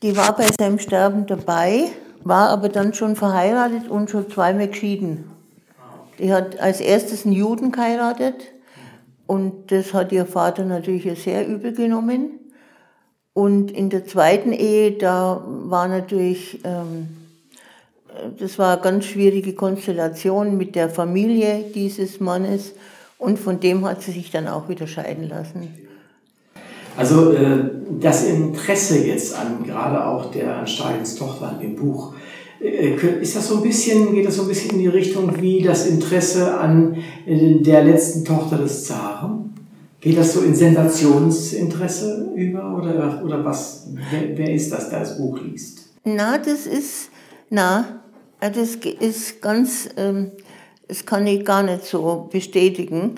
die 0.01 0.15
war 0.15 0.35
bei 0.35 0.47
seinem 0.57 0.79
Sterben 0.79 1.25
dabei, 1.25 1.85
war 2.23 2.49
aber 2.49 2.69
dann 2.69 2.93
schon 2.93 3.15
verheiratet 3.15 3.89
und 3.89 4.09
schon 4.09 4.29
zweimal 4.29 4.69
geschieden. 4.69 5.31
Die 6.19 6.33
hat 6.33 6.59
als 6.59 6.79
erstes 6.79 7.25
einen 7.25 7.33
Juden 7.33 7.71
geheiratet 7.71 8.35
und 9.27 9.71
das 9.71 9.93
hat 9.93 10.11
ihr 10.11 10.25
Vater 10.25 10.65
natürlich 10.65 11.21
sehr 11.21 11.47
übel 11.47 11.73
genommen. 11.73 12.39
Und 13.33 13.69
in 13.69 13.89
der 13.89 14.05
zweiten 14.05 14.51
Ehe, 14.51 14.93
da 14.93 15.43
war 15.45 15.87
natürlich, 15.87 16.59
ähm, 16.63 17.09
das 18.39 18.57
war 18.57 18.73
eine 18.73 18.81
ganz 18.81 19.05
schwierige 19.05 19.53
Konstellation 19.53 20.57
mit 20.57 20.75
der 20.75 20.89
Familie 20.89 21.65
dieses 21.75 22.19
Mannes. 22.19 22.73
Und 23.19 23.37
von 23.37 23.59
dem 23.59 23.85
hat 23.85 24.01
sie 24.01 24.11
sich 24.11 24.31
dann 24.31 24.47
auch 24.47 24.69
wieder 24.69 24.87
scheiden 24.87 25.27
lassen. 25.27 25.67
Also 26.95 27.33
äh, 27.33 27.69
das 27.99 28.23
Interesse 28.23 29.05
jetzt 29.05 29.37
an, 29.37 29.63
gerade 29.63 30.03
auch 30.03 30.31
der 30.31 30.55
an 30.57 30.67
Stalins 30.67 31.15
Tochter 31.15 31.49
an 31.49 31.59
dem 31.59 31.75
Buch, 31.75 32.13
ist 32.59 33.35
das 33.35 33.47
so 33.47 33.57
ein 33.57 33.63
bisschen, 33.63 34.13
geht 34.13 34.25
das 34.25 34.35
so 34.35 34.43
ein 34.43 34.47
bisschen 34.47 34.71
in 34.71 34.79
die 34.79 34.87
Richtung 34.87 35.41
wie 35.41 35.61
das 35.61 35.85
Interesse 35.85 36.57
an 36.57 36.95
äh, 37.25 37.55
der 37.61 37.83
letzten 37.83 38.25
Tochter 38.25 38.57
des 38.57 38.85
Zaren? 38.85 39.53
Geht 39.99 40.17
das 40.17 40.33
so 40.33 40.41
in 40.41 40.55
Sensationsinteresse 40.55 42.31
über 42.35 42.77
oder, 42.77 43.21
oder 43.23 43.43
was? 43.43 43.87
Wer, 44.11 44.37
wer 44.37 44.53
ist 44.53 44.71
das, 44.71 44.89
der 44.89 45.01
das 45.01 45.17
Buch 45.17 45.39
liest? 45.41 45.89
Na, 46.03 46.37
das 46.37 46.65
ist, 46.65 47.09
na, 47.49 48.01
das 48.39 48.75
ist 48.75 49.41
ganz, 49.41 49.89
ähm, 49.97 50.31
das 50.87 51.05
kann 51.05 51.27
ich 51.27 51.43
gar 51.43 51.63
nicht 51.63 51.83
so 51.83 52.29
bestätigen. 52.31 53.15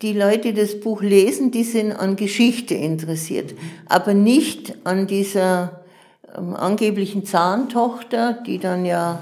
Die 0.00 0.12
Leute, 0.12 0.52
die 0.52 0.60
das 0.60 0.80
Buch 0.80 1.02
lesen, 1.02 1.50
die 1.50 1.64
sind 1.64 1.92
an 1.92 2.16
Geschichte 2.16 2.74
interessiert, 2.74 3.54
aber 3.86 4.14
nicht 4.14 4.74
an 4.84 5.06
dieser 5.06 5.84
angeblichen 6.34 7.24
Zahntochter, 7.24 8.32
die 8.46 8.58
dann 8.58 8.84
ja, 8.84 9.20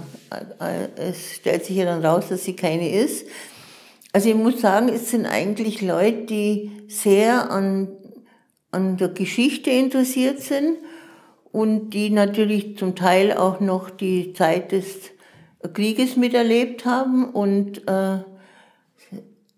äh, 0.60 0.88
es 0.96 1.34
stellt 1.34 1.64
sich 1.64 1.76
ja 1.76 1.84
dann 1.84 2.04
raus, 2.04 2.26
dass 2.28 2.44
sie 2.44 2.56
keine 2.56 2.90
ist. 2.90 3.26
Also 4.12 4.30
ich 4.30 4.34
muss 4.34 4.60
sagen, 4.60 4.88
es 4.88 5.10
sind 5.10 5.26
eigentlich 5.26 5.82
Leute, 5.82 6.24
die 6.24 6.72
sehr 6.88 7.50
an, 7.50 7.88
an 8.70 8.96
der 8.96 9.08
Geschichte 9.08 9.70
interessiert 9.70 10.40
sind 10.40 10.78
und 11.52 11.90
die 11.90 12.10
natürlich 12.10 12.78
zum 12.78 12.96
Teil 12.96 13.32
auch 13.32 13.60
noch 13.60 13.90
die 13.90 14.32
Zeit 14.32 14.72
des 14.72 15.10
Krieges 15.72 16.16
miterlebt 16.16 16.84
haben 16.84 17.30
und 17.30 17.86
äh, 17.88 18.18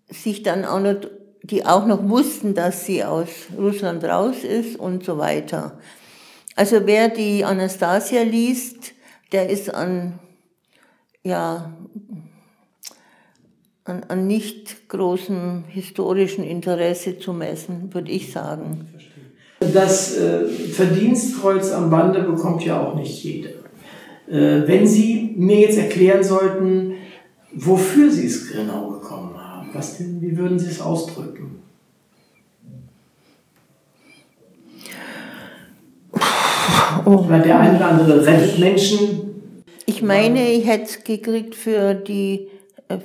sich 0.09 0.43
dann 0.43 0.65
auch 0.65 0.79
noch, 0.79 0.95
die 1.43 1.65
auch 1.65 1.85
noch 1.85 2.07
wussten, 2.09 2.53
dass 2.53 2.85
sie 2.85 3.03
aus 3.03 3.29
Russland 3.57 4.03
raus 4.03 4.43
ist 4.43 4.77
und 4.77 5.03
so 5.03 5.17
weiter. 5.17 5.77
Also 6.59 6.81
wer 6.83 7.07
die 7.07 7.45
Anastasia 7.45 8.21
liest, 8.21 8.91
der 9.31 9.49
ist 9.49 9.73
an, 9.73 10.19
ja, 11.23 11.71
an, 13.85 14.03
an 14.09 14.27
nicht 14.27 14.89
großem 14.89 15.63
historischen 15.69 16.43
Interesse 16.43 17.17
zu 17.17 17.31
messen, 17.31 17.93
würde 17.93 18.11
ich 18.11 18.33
sagen. 18.33 18.89
Das 19.61 20.17
äh, 20.17 20.49
Verdienstkreuz 20.49 21.71
am 21.71 21.89
Bande 21.89 22.23
bekommt 22.23 22.65
ja 22.65 22.85
auch 22.85 22.93
nicht 22.93 23.23
jeder. 23.23 23.51
Äh, 24.27 24.67
wenn 24.67 24.85
Sie 24.85 25.33
mir 25.37 25.61
jetzt 25.61 25.77
erklären 25.77 26.25
sollten, 26.25 26.95
wofür 27.53 28.11
Sie 28.11 28.25
es 28.25 28.51
genau 28.51 28.89
bekommen 28.89 29.37
haben, 29.37 29.69
was, 29.71 29.97
wie 29.97 30.35
würden 30.37 30.59
Sie 30.59 30.69
es 30.69 30.81
ausdrücken? 30.81 31.38
Oh. 37.05 37.25
Weil 37.27 37.41
der 37.41 37.59
eine 37.59 37.77
oder 37.77 37.87
andere 37.87 38.25
rettet 38.25 38.59
Menschen. 38.59 39.29
Ich 39.85 40.01
meine, 40.01 40.51
ich 40.51 40.67
hätte 40.67 40.83
es 40.83 41.03
gekriegt 41.03 41.55
für 41.55 41.93
die 41.93 42.47
äh, 42.87 42.97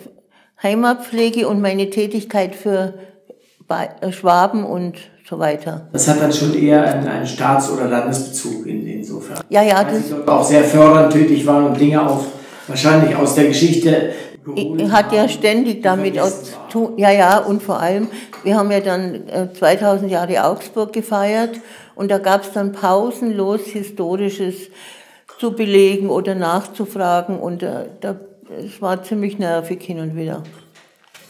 Heimatpflege 0.62 1.48
und 1.48 1.60
meine 1.60 1.90
Tätigkeit 1.90 2.54
für 2.54 2.94
äh, 3.68 4.12
Schwaben 4.12 4.64
und 4.64 4.96
so 5.28 5.38
weiter. 5.38 5.88
Das 5.92 6.06
hat 6.08 6.20
dann 6.20 6.32
schon 6.32 6.54
eher 6.54 6.84
einen, 6.84 7.08
einen 7.08 7.26
Staats- 7.26 7.70
oder 7.70 7.88
Landesbezug 7.88 8.66
in, 8.66 8.86
insofern. 8.86 9.40
Ja, 9.48 9.62
ja. 9.62 9.84
Weil 9.86 9.96
Sie 9.96 10.10
dort 10.10 10.28
auch 10.28 10.44
sehr 10.44 10.64
fördernd 10.64 11.12
tätig 11.12 11.46
waren 11.46 11.66
und 11.66 11.80
Dinge 11.80 12.06
auch 12.06 12.24
wahrscheinlich 12.68 13.16
aus 13.16 13.34
der 13.34 13.46
Geschichte 13.48 14.12
ich 14.33 14.33
hat 14.90 15.12
ja 15.12 15.28
ständig 15.28 15.82
damit 15.82 16.14
zu 16.16 16.54
tun. 16.70 16.92
Ja, 16.96 17.10
ja, 17.10 17.38
und 17.38 17.62
vor 17.62 17.80
allem, 17.80 18.08
wir 18.42 18.56
haben 18.56 18.70
ja 18.70 18.80
dann 18.80 19.22
2000 19.54 20.10
äh, 20.10 20.12
Jahre 20.12 20.44
Augsburg 20.44 20.92
gefeiert 20.92 21.60
und 21.94 22.10
da 22.10 22.18
gab 22.18 22.42
es 22.42 22.52
dann 22.52 22.72
pausenlos 22.72 23.62
Historisches 23.62 24.68
zu 25.38 25.52
belegen 25.52 26.10
oder 26.10 26.34
nachzufragen 26.34 27.38
und 27.38 27.62
äh, 27.62 27.86
da, 28.00 28.20
es 28.58 28.80
war 28.80 29.02
ziemlich 29.02 29.38
nervig 29.38 29.82
hin 29.82 29.98
und 30.00 30.16
wieder. 30.16 30.42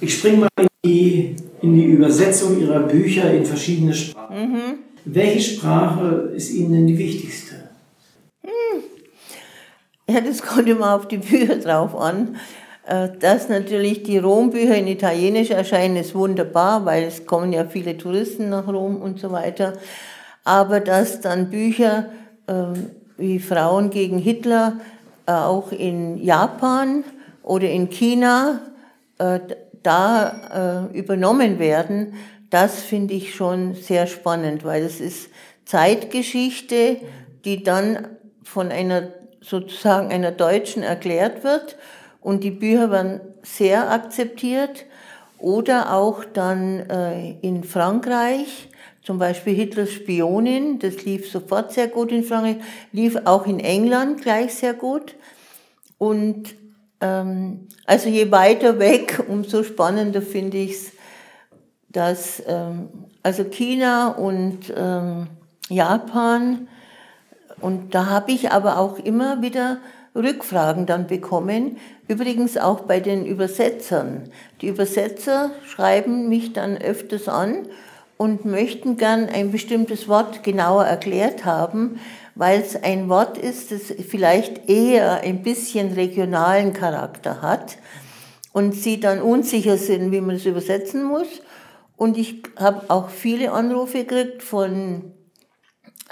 Ich 0.01 0.15
springe 0.15 0.39
mal 0.39 0.49
in 0.61 0.67
die, 0.85 1.37
in 1.63 1.75
die 1.75 1.85
Übersetzung 1.85 2.61
Ihrer 2.61 2.81
Bücher 2.81 3.33
in 3.33 3.45
verschiedene 3.45 3.95
Sprachen. 3.95 4.53
Mhm. 4.53 4.79
Welche 5.07 5.41
Sprache 5.41 6.33
ist 6.35 6.51
Ihnen 6.51 6.73
denn 6.73 6.87
die 6.87 6.99
wichtigste? 6.99 7.55
Hm. 8.43 8.83
Ja, 10.09 10.21
das 10.21 10.43
kommt 10.43 10.69
immer 10.69 10.95
auf 10.95 11.09
die 11.09 11.19
Bücher 11.19 11.57
drauf 11.57 11.95
an. 11.95 12.37
Äh, 12.87 13.09
dass 13.19 13.49
natürlich 13.49 14.03
die 14.03 14.19
Rom-Bücher 14.19 14.77
in 14.77 14.87
Italienisch 14.87 15.51
erscheinen, 15.51 15.97
ist 15.97 16.15
wunderbar, 16.15 16.85
weil 16.85 17.05
es 17.05 17.25
kommen 17.25 17.53
ja 17.53 17.65
viele 17.65 17.97
Touristen 17.97 18.51
nach 18.51 18.69
Rom 18.69 19.01
und 19.01 19.19
so 19.19 19.33
weiter. 19.33 19.75
Aber 20.45 20.81
dass 20.81 21.23
dann 21.23 21.49
Bücher 21.49 22.11
ähm, 22.47 22.91
wie 23.17 23.39
Frauen 23.39 23.89
gegen 23.89 24.19
Hitler 24.19 24.81
äh, 25.27 25.33
auch 25.33 25.73
in 25.73 26.23
Japan 26.23 27.05
oder 27.43 27.71
in 27.71 27.89
China 27.89 28.61
äh, 29.19 29.41
da 29.83 30.89
übernommen 30.95 31.59
werden, 31.59 32.15
das 32.49 32.81
finde 32.81 33.13
ich 33.13 33.35
schon 33.35 33.75
sehr 33.75 34.07
spannend, 34.07 34.65
weil 34.65 34.83
es 34.83 34.99
ist 34.99 35.29
Zeitgeschichte, 35.67 36.97
die 37.45 37.63
dann 37.63 38.09
von 38.43 38.71
einer 38.71 39.09
sozusagen 39.43 40.11
einer 40.11 40.31
Deutschen 40.31 40.83
erklärt 40.83 41.45
wird 41.45 41.77
und 42.25 42.43
die 42.43 42.51
Bücher 42.51 42.91
werden 42.91 43.21
sehr 43.43 43.91
akzeptiert. 43.91 44.87
Oder 45.39 45.93
auch 45.93 46.25
dann 46.25 46.89
äh, 46.89 47.33
in 47.43 47.65
Frankreich, 47.65 48.71
zum 49.03 49.19
Beispiel 49.19 49.55
Hitlers 49.55 49.93
Spionin, 49.93 50.79
das 50.79 51.05
lief 51.05 51.31
sofort 51.31 51.73
sehr 51.73 51.87
gut 51.87 52.11
in 52.11 52.25
Frankreich, 52.25 52.57
lief 52.93 53.19
auch 53.27 53.47
in 53.47 53.61
England 53.61 54.23
gleich 54.23 54.55
sehr 54.55 54.73
gut. 54.73 55.17
Und 55.99 56.55
ähm, 57.03 57.69
also 57.85 58.09
je 58.09 58.31
weiter 58.33 58.79
weg, 58.79 59.23
umso 59.29 59.63
spannender 59.63 60.23
finde 60.23 60.57
ich 60.57 60.71
es, 60.73 60.93
dass 61.91 62.43
ähm, 62.47 62.89
also 63.23 63.45
China 63.45 64.09
und 64.09 64.73
ähm, 64.75 65.27
Japan, 65.69 66.69
und 67.61 67.95
da 67.95 68.07
habe 68.07 68.33
ich 68.33 68.51
aber 68.51 68.79
auch 68.79 68.99
immer 68.99 69.43
wieder 69.43 69.79
Rückfragen 70.15 70.87
dann 70.87 71.07
bekommen, 71.07 71.79
übrigens 72.09 72.57
auch 72.57 72.81
bei 72.81 73.01
den 73.01 73.27
Übersetzern. 73.27 74.31
Die 74.61 74.69
Übersetzer 74.69 75.51
schreiben 75.67 76.29
mich 76.29 76.53
dann 76.53 76.77
öfters 76.77 77.29
an 77.29 77.67
und 78.17 78.45
möchten 78.45 78.97
gern 78.97 79.29
ein 79.29 79.51
bestimmtes 79.51 80.09
Wort 80.09 80.43
genauer 80.43 80.85
erklärt 80.85 81.45
haben, 81.45 82.01
weil 82.35 82.61
es 82.61 82.77
ein 82.83 83.09
Wort 83.09 83.39
ist, 83.39 83.71
das 83.71 83.95
vielleicht 84.09 84.69
eher 84.69 85.23
ein 85.23 85.43
bisschen 85.43 85.93
regionalen 85.93 86.73
Charakter 86.73 87.43
hat 87.43 87.79
und 88.53 88.75
sie 88.75 89.01
dann 89.01 89.21
unsicher 89.21 89.77
sind, 89.77 90.13
wie 90.13 90.21
man 90.21 90.37
es 90.37 90.47
übersetzen 90.47 91.05
muss. 91.05 91.29
Und 91.97 92.19
ich 92.19 92.43
habe 92.57 92.89
auch 92.89 93.09
viele 93.09 93.53
Anrufe 93.53 94.05
gekriegt 94.05 94.43
von 94.43 95.13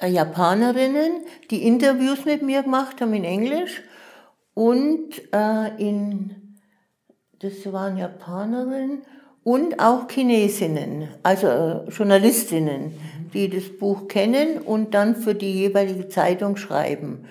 Japanerinnen, 0.00 1.24
die 1.50 1.66
Interviews 1.66 2.24
mit 2.24 2.42
mir 2.42 2.62
gemacht 2.62 3.00
haben 3.00 3.14
in 3.14 3.24
Englisch 3.24 3.82
und 4.54 5.10
äh, 5.32 5.76
in, 5.78 6.56
das 7.38 7.72
waren 7.72 7.96
Japanerinnen 7.96 9.02
und 9.44 9.80
auch 9.80 10.08
Chinesinnen, 10.08 11.08
also 11.22 11.46
äh, 11.46 11.88
Journalistinnen, 11.88 12.92
die 13.32 13.48
das 13.48 13.76
Buch 13.76 14.08
kennen 14.08 14.58
und 14.58 14.94
dann 14.94 15.16
für 15.16 15.34
die 15.34 15.52
jeweilige 15.52 16.08
Zeitung 16.08 16.56
schreiben. 16.56 17.24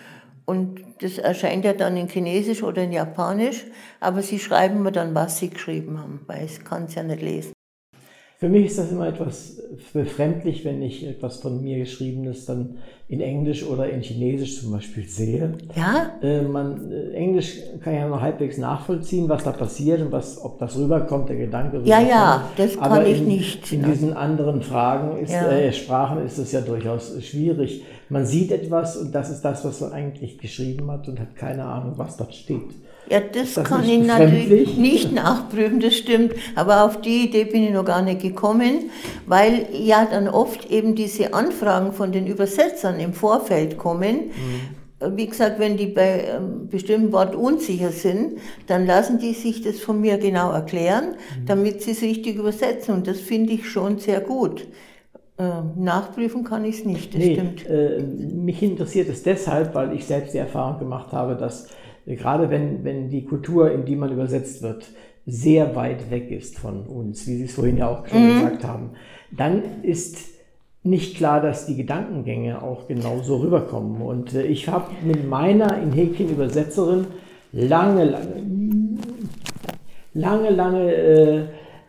Und 0.45 0.81
das 0.99 1.17
erscheint 1.17 1.63
ja 1.63 1.73
dann 1.73 1.95
in 1.95 2.07
Chinesisch 2.07 2.63
oder 2.63 2.83
in 2.83 2.91
Japanisch, 2.91 3.65
aber 3.99 4.21
sie 4.21 4.39
schreiben 4.39 4.83
mir 4.83 4.91
dann, 4.91 5.15
was 5.15 5.37
sie 5.37 5.49
geschrieben 5.49 5.99
haben, 5.99 6.21
weil 6.27 6.45
ich 6.45 6.63
kann 6.65 6.85
es 6.85 6.95
ja 6.95 7.03
nicht 7.03 7.21
lesen. 7.21 7.53
Für 8.41 8.49
mich 8.49 8.65
ist 8.65 8.79
das 8.79 8.91
immer 8.91 9.07
etwas 9.07 9.61
befremdlich, 9.93 10.65
wenn 10.65 10.81
ich 10.81 11.05
etwas 11.05 11.37
von 11.37 11.61
mir 11.61 11.77
geschriebenes 11.77 12.47
dann 12.47 12.79
in 13.07 13.21
Englisch 13.21 13.63
oder 13.63 13.87
in 13.87 14.01
Chinesisch 14.01 14.61
zum 14.61 14.71
Beispiel 14.71 15.07
sehe. 15.07 15.53
Ja? 15.75 16.13
Äh, 16.23 16.41
man, 16.41 16.91
äh, 16.91 17.11
Englisch 17.11 17.57
kann 17.83 17.93
ja 17.93 18.09
noch 18.09 18.19
halbwegs 18.19 18.57
nachvollziehen, 18.57 19.29
was 19.29 19.43
da 19.43 19.51
passiert 19.51 20.01
und 20.01 20.11
was, 20.11 20.43
ob 20.43 20.57
das 20.57 20.75
rüberkommt, 20.75 21.29
der 21.29 21.35
Gedanke 21.35 21.77
rüberkommt. 21.77 21.87
Ja, 21.87 21.99
ja, 21.99 22.49
das 22.57 22.79
kann 22.79 22.91
Aber 22.91 23.05
ich 23.05 23.19
in, 23.19 23.27
nicht. 23.27 23.71
In 23.71 23.83
diesen 23.83 24.13
anderen 24.13 24.63
Fragen, 24.63 25.19
ist, 25.19 25.33
ja. 25.33 25.47
äh, 25.51 25.71
Sprachen 25.71 26.25
ist 26.25 26.39
es 26.39 26.51
ja 26.51 26.61
durchaus 26.61 27.23
schwierig. 27.23 27.83
Man 28.09 28.25
sieht 28.25 28.51
etwas 28.51 28.97
und 28.97 29.13
das 29.13 29.29
ist 29.29 29.41
das, 29.43 29.63
was 29.65 29.81
man 29.81 29.91
eigentlich 29.91 30.39
geschrieben 30.39 30.89
hat 30.89 31.07
und 31.07 31.19
hat 31.19 31.35
keine 31.35 31.65
Ahnung, 31.65 31.93
was 31.97 32.17
da 32.17 32.25
steht. 32.31 32.71
Ja, 33.09 33.19
das, 33.19 33.55
das 33.55 33.67
kann 33.67 33.87
ich 33.87 34.05
natürlich 34.05 34.77
nicht 34.77 35.11
nachprüfen, 35.13 35.79
das 35.79 35.95
stimmt. 35.95 36.33
Aber 36.55 36.85
auf 36.85 37.01
die 37.01 37.25
Idee 37.25 37.45
bin 37.45 37.63
ich 37.63 37.71
noch 37.71 37.85
gar 37.85 38.01
nicht 38.01 38.21
gekommen, 38.21 38.89
weil 39.25 39.67
ja 39.73 40.07
dann 40.09 40.27
oft 40.27 40.69
eben 40.71 40.95
diese 40.95 41.33
Anfragen 41.33 41.93
von 41.93 42.11
den 42.11 42.27
Übersetzern 42.27 42.99
im 42.99 43.13
Vorfeld 43.13 43.77
kommen. 43.77 44.27
Mhm. 44.27 45.17
Wie 45.17 45.25
gesagt, 45.25 45.59
wenn 45.59 45.77
die 45.77 45.87
bei 45.87 46.35
einem 46.35 46.45
ähm, 46.45 46.67
bestimmten 46.69 47.11
Wort 47.11 47.35
unsicher 47.35 47.89
sind, 47.89 48.37
dann 48.67 48.85
lassen 48.85 49.17
die 49.17 49.33
sich 49.33 49.63
das 49.63 49.79
von 49.79 49.99
mir 49.99 50.19
genau 50.19 50.51
erklären, 50.51 51.15
mhm. 51.15 51.45
damit 51.47 51.81
sie 51.81 51.91
es 51.91 52.03
richtig 52.03 52.35
übersetzen. 52.35 52.93
Und 52.93 53.07
das 53.07 53.19
finde 53.19 53.53
ich 53.53 53.67
schon 53.67 53.97
sehr 53.97 54.21
gut. 54.21 54.67
Ähm, 55.39 55.71
nachprüfen 55.75 56.43
kann 56.43 56.65
ich 56.65 56.79
es 56.79 56.85
nicht, 56.85 57.15
das 57.15 57.23
nee, 57.23 57.33
stimmt. 57.33 57.67
Äh, 57.67 58.03
mich 58.03 58.61
interessiert 58.61 59.09
es 59.09 59.23
deshalb, 59.23 59.73
weil 59.73 59.93
ich 59.93 60.05
selbst 60.05 60.35
die 60.35 60.37
Erfahrung 60.37 60.77
gemacht 60.77 61.11
habe, 61.13 61.35
dass 61.35 61.67
gerade 62.05 62.49
wenn, 62.49 62.83
wenn 62.83 63.09
die 63.09 63.25
Kultur, 63.25 63.71
in 63.71 63.85
die 63.85 63.95
man 63.95 64.11
übersetzt 64.11 64.61
wird, 64.61 64.89
sehr 65.25 65.75
weit 65.75 66.09
weg 66.09 66.31
ist 66.31 66.57
von 66.57 66.87
uns, 66.87 67.27
wie 67.27 67.37
Sie 67.37 67.45
es 67.45 67.53
vorhin 67.53 67.77
ja 67.77 67.89
auch 67.89 68.07
schon 68.07 68.23
mhm. 68.23 68.33
gesagt 68.39 68.63
haben, 68.63 68.91
dann 69.31 69.61
ist 69.83 70.17
nicht 70.83 71.15
klar, 71.15 71.41
dass 71.41 71.67
die 71.67 71.75
Gedankengänge 71.75 72.63
auch 72.63 72.87
genauso 72.87 73.37
rüberkommen. 73.37 74.01
Und 74.01 74.33
äh, 74.33 74.43
ich 74.43 74.67
habe 74.67 74.91
mit 75.03 75.29
meiner 75.29 75.79
in 75.81 75.91
Häkchen 75.91 76.29
Übersetzerin 76.29 77.05
lange, 77.51 78.05
lange, 78.05 78.97
lange, 80.13 80.49
lange 80.49 80.93
äh, 80.93 81.45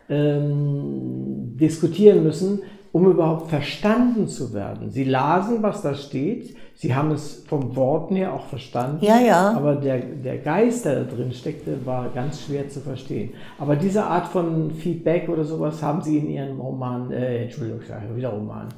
ähm, 0.09 1.57
diskutieren 1.59 2.23
müssen, 2.23 2.61
um 2.93 3.09
überhaupt 3.09 3.49
verstanden 3.49 4.27
zu 4.27 4.53
werden. 4.53 4.91
Sie 4.91 5.03
lasen, 5.03 5.63
was 5.63 5.81
da 5.81 5.95
steht, 5.95 6.55
sie 6.75 6.93
haben 6.93 7.09
es 7.09 7.43
vom 7.47 7.75
Worten 7.75 8.15
her 8.15 8.31
auch 8.31 8.45
verstanden, 8.45 9.03
ja, 9.03 9.19
ja. 9.19 9.51
aber 9.51 9.75
der, 9.75 9.97
der 9.97 10.37
Geist, 10.37 10.85
der 10.85 11.03
da 11.03 11.15
drin 11.15 11.31
steckte, 11.31 11.83
war 11.85 12.09
ganz 12.09 12.43
schwer 12.43 12.69
zu 12.69 12.81
verstehen. 12.81 13.31
Aber 13.57 13.75
diese 13.75 14.03
Art 14.03 14.27
von 14.27 14.69
Feedback 14.71 15.27
oder 15.27 15.43
sowas 15.43 15.81
haben 15.81 16.03
sie 16.03 16.19
in 16.19 16.29
ihren 16.29 16.59
Roman, 16.59 17.11
äh, 17.11 17.45
Entschuldigung, 17.45 17.81
wieder 18.15 18.29
Roman, 18.29 18.69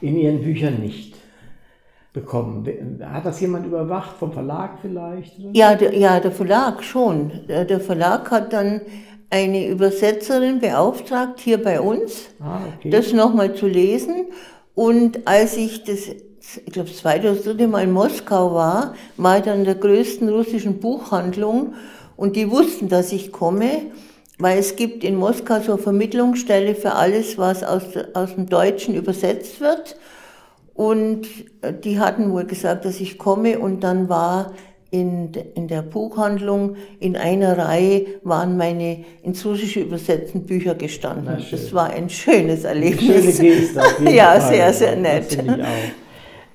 in 0.00 0.16
ihren 0.16 0.40
Büchern 0.40 0.80
nicht 0.80 1.14
bekommen. 2.12 2.66
Hat 3.04 3.24
das 3.24 3.40
jemand 3.40 3.66
überwacht, 3.66 4.16
vom 4.16 4.32
Verlag 4.32 4.78
vielleicht? 4.82 5.38
Ja, 5.52 5.76
der, 5.76 5.96
ja, 5.96 6.18
der 6.18 6.32
Verlag 6.32 6.82
schon. 6.82 7.30
Der 7.46 7.78
Verlag 7.78 8.32
hat 8.32 8.52
dann 8.52 8.80
eine 9.30 9.68
Übersetzerin 9.68 10.58
beauftragt, 10.58 11.40
hier 11.40 11.62
bei 11.62 11.80
uns, 11.80 12.26
ah, 12.40 12.60
okay. 12.76 12.90
das 12.90 13.12
nochmal 13.12 13.54
zu 13.54 13.66
lesen. 13.66 14.26
Und 14.74 15.26
als 15.26 15.56
ich 15.56 15.84
das, 15.84 16.08
ich 16.08 16.72
glaube, 16.72 16.88
das 16.88 16.98
zweite 16.98 17.30
oder 17.30 17.40
dritte 17.40 17.68
Mal 17.68 17.84
in 17.84 17.92
Moskau 17.92 18.52
war, 18.52 18.94
war 19.16 19.38
ich 19.38 19.44
dann 19.44 19.60
in 19.60 19.64
der 19.64 19.76
größten 19.76 20.28
russischen 20.28 20.80
Buchhandlung 20.80 21.74
und 22.16 22.34
die 22.34 22.50
wussten, 22.50 22.88
dass 22.88 23.12
ich 23.12 23.30
komme, 23.30 23.70
weil 24.38 24.58
es 24.58 24.74
gibt 24.74 25.04
in 25.04 25.16
Moskau 25.16 25.60
so 25.60 25.72
eine 25.72 25.82
Vermittlungsstelle 25.82 26.74
für 26.74 26.94
alles, 26.94 27.38
was 27.38 27.62
aus, 27.62 27.82
aus 28.14 28.34
dem 28.34 28.46
Deutschen 28.46 28.94
übersetzt 28.94 29.60
wird. 29.60 29.96
Und 30.74 31.26
die 31.84 32.00
hatten 32.00 32.32
wohl 32.32 32.44
gesagt, 32.44 32.84
dass 32.86 33.00
ich 33.00 33.18
komme 33.18 33.58
und 33.58 33.80
dann 33.84 34.08
war 34.08 34.52
in, 34.90 35.30
in 35.54 35.68
der 35.68 35.82
Buchhandlung 35.82 36.76
in 36.98 37.16
einer 37.16 37.56
Reihe 37.56 38.06
waren 38.22 38.56
meine 38.56 39.04
ins 39.22 39.44
Russische 39.46 39.80
übersetzten 39.80 40.42
Bücher 40.44 40.74
gestanden. 40.74 41.38
Das 41.50 41.72
war 41.72 41.90
ein 41.90 42.08
schönes 42.08 42.64
Erlebnis. 42.64 43.36
Schöne 43.36 43.50
Geste, 43.50 43.80
ja, 44.10 44.32
Fall. 44.32 44.52
sehr, 44.52 44.72
sehr 44.72 44.96
nett. 44.96 45.38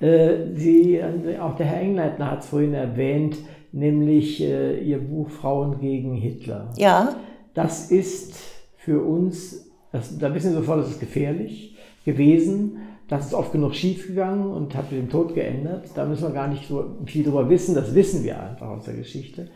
Äh, 0.00 0.54
Sie, 0.54 1.00
auch 1.40 1.56
der 1.56 1.66
Herr 1.66 1.80
Engleitner 1.80 2.30
hat 2.32 2.40
es 2.40 2.46
vorhin 2.46 2.74
erwähnt, 2.74 3.38
nämlich 3.72 4.42
äh, 4.42 4.78
Ihr 4.80 4.98
Buch 4.98 5.30
Frauen 5.30 5.80
gegen 5.80 6.14
Hitler. 6.14 6.70
Ja. 6.76 7.16
Das 7.54 7.90
ist 7.90 8.34
für 8.76 9.00
uns, 9.00 9.66
das, 9.92 10.18
da 10.18 10.34
wissen 10.34 10.50
Sie 10.50 10.56
sofort, 10.56 10.80
das 10.80 10.90
ist 10.90 11.00
gefährlich, 11.00 11.76
gewesen. 12.04 12.78
Das 13.08 13.26
ist 13.26 13.34
oft 13.34 13.52
genug 13.52 13.74
schiefgegangen 13.74 14.50
und 14.50 14.74
hat 14.74 14.90
mit 14.90 15.00
dem 15.00 15.10
Tod 15.10 15.34
geändert. 15.34 15.88
Da 15.94 16.04
müssen 16.04 16.24
wir 16.24 16.30
gar 16.30 16.48
nicht 16.48 16.66
so 16.66 16.96
viel 17.04 17.22
drüber 17.24 17.48
wissen, 17.48 17.74
das 17.74 17.94
wissen 17.94 18.24
wir 18.24 18.40
einfach 18.40 18.68
aus 18.68 18.84
der 18.84 18.94
Geschichte. 18.94 19.48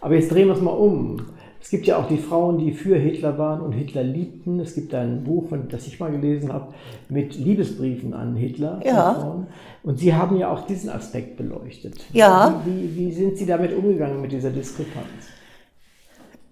Aber 0.00 0.14
jetzt 0.14 0.30
drehen 0.30 0.48
wir 0.48 0.54
es 0.54 0.60
mal 0.60 0.70
um. 0.70 1.20
Es 1.60 1.70
gibt 1.70 1.86
ja 1.86 1.96
auch 1.96 2.08
die 2.08 2.18
Frauen, 2.18 2.58
die 2.58 2.72
für 2.72 2.96
Hitler 2.96 3.38
waren 3.38 3.60
und 3.60 3.70
Hitler 3.70 4.02
liebten. 4.02 4.58
Es 4.58 4.74
gibt 4.74 4.92
ein 4.94 5.22
Buch, 5.22 5.46
das 5.68 5.86
ich 5.86 6.00
mal 6.00 6.10
gelesen 6.10 6.52
habe, 6.52 6.74
mit 7.08 7.36
Liebesbriefen 7.36 8.14
an 8.14 8.34
Hitler. 8.34 8.80
Ja. 8.84 9.44
Und 9.84 9.98
Sie 9.98 10.12
haben 10.12 10.36
ja 10.38 10.50
auch 10.52 10.66
diesen 10.66 10.90
Aspekt 10.90 11.36
beleuchtet. 11.36 12.04
Ja. 12.12 12.60
Wie, 12.64 12.72
wie, 12.72 12.96
wie 12.96 13.12
sind 13.12 13.36
Sie 13.36 13.46
damit 13.46 13.76
umgegangen 13.76 14.20
mit 14.20 14.32
dieser 14.32 14.50
Diskrepanz? 14.50 15.06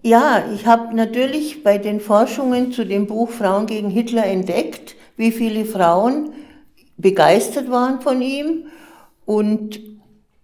Ja, 0.01 0.45
ich 0.55 0.65
habe 0.65 0.95
natürlich 0.95 1.61
bei 1.61 1.77
den 1.77 1.99
Forschungen 1.99 2.71
zu 2.71 2.85
dem 2.85 3.05
Buch 3.05 3.29
Frauen 3.29 3.65
gegen 3.65 3.89
Hitler 3.89 4.25
entdeckt, 4.25 4.95
wie 5.21 5.31
viele 5.31 5.65
Frauen 5.65 6.33
begeistert 6.97 7.69
waren 7.69 8.01
von 8.01 8.23
ihm 8.23 8.65
und 9.25 9.79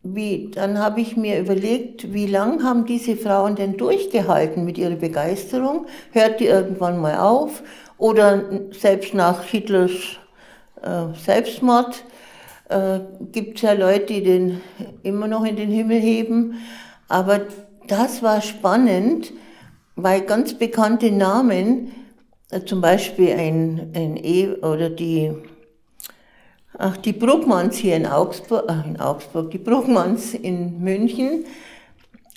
wie, 0.04 0.52
dann 0.54 0.78
habe 0.78 1.02
ich 1.02 1.18
mir 1.18 1.40
überlegt, 1.40 2.14
wie 2.14 2.28
lange 2.28 2.64
haben 2.64 2.86
diese 2.86 3.18
Frauen 3.18 3.56
denn 3.56 3.76
durchgehalten 3.76 4.64
mit 4.64 4.78
ihrer 4.78 4.96
Begeisterung? 4.96 5.88
Hört 6.12 6.40
die 6.40 6.46
irgendwann 6.46 7.02
mal 7.02 7.18
auf? 7.18 7.64
Oder 7.98 8.44
selbst 8.72 9.16
nach 9.16 9.44
Hitlers 9.44 9.92
äh, 10.84 11.14
Selbstmord 11.26 12.04
äh, 12.70 13.00
gibt 13.32 13.56
es 13.56 13.64
ja 13.64 13.74
Leute, 13.74 14.14
die 14.14 14.24
den 14.24 14.62
immer 15.02 15.28
noch 15.28 15.44
in 15.44 15.56
den 15.56 15.72
Himmel 15.72 16.00
heben. 16.00 16.54
Aber 17.08 17.42
das 17.88 18.22
war 18.22 18.42
spannend, 18.42 19.34
weil 19.96 20.22
ganz 20.22 20.54
bekannte 20.54 21.12
Namen, 21.12 21.92
zum 22.66 22.82
Beispiel 22.82 23.34
ein, 23.34 23.92
ein 23.94 24.18
E 24.18 24.50
oder 24.62 24.90
die 24.90 25.34
Ach, 26.80 26.96
die 26.96 27.14
Bruckmanns 27.14 27.78
hier 27.78 27.96
in 27.96 28.06
Augsburg, 28.06 28.66
ach, 28.68 28.86
in 28.86 29.00
Augsburg, 29.00 29.50
die 29.50 29.58
Bruckmanns 29.58 30.36
in 30.36 30.80
München, 30.80 31.46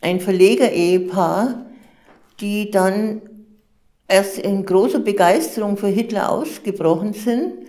ein 0.01 0.18
Verleger-Ehepaar, 0.18 1.66
die 2.40 2.70
dann 2.70 3.20
erst 4.09 4.38
in 4.38 4.64
großer 4.64 5.01
Begeisterung 5.01 5.77
für 5.77 5.88
Hitler 5.88 6.31
ausgebrochen 6.31 7.12
sind 7.12 7.66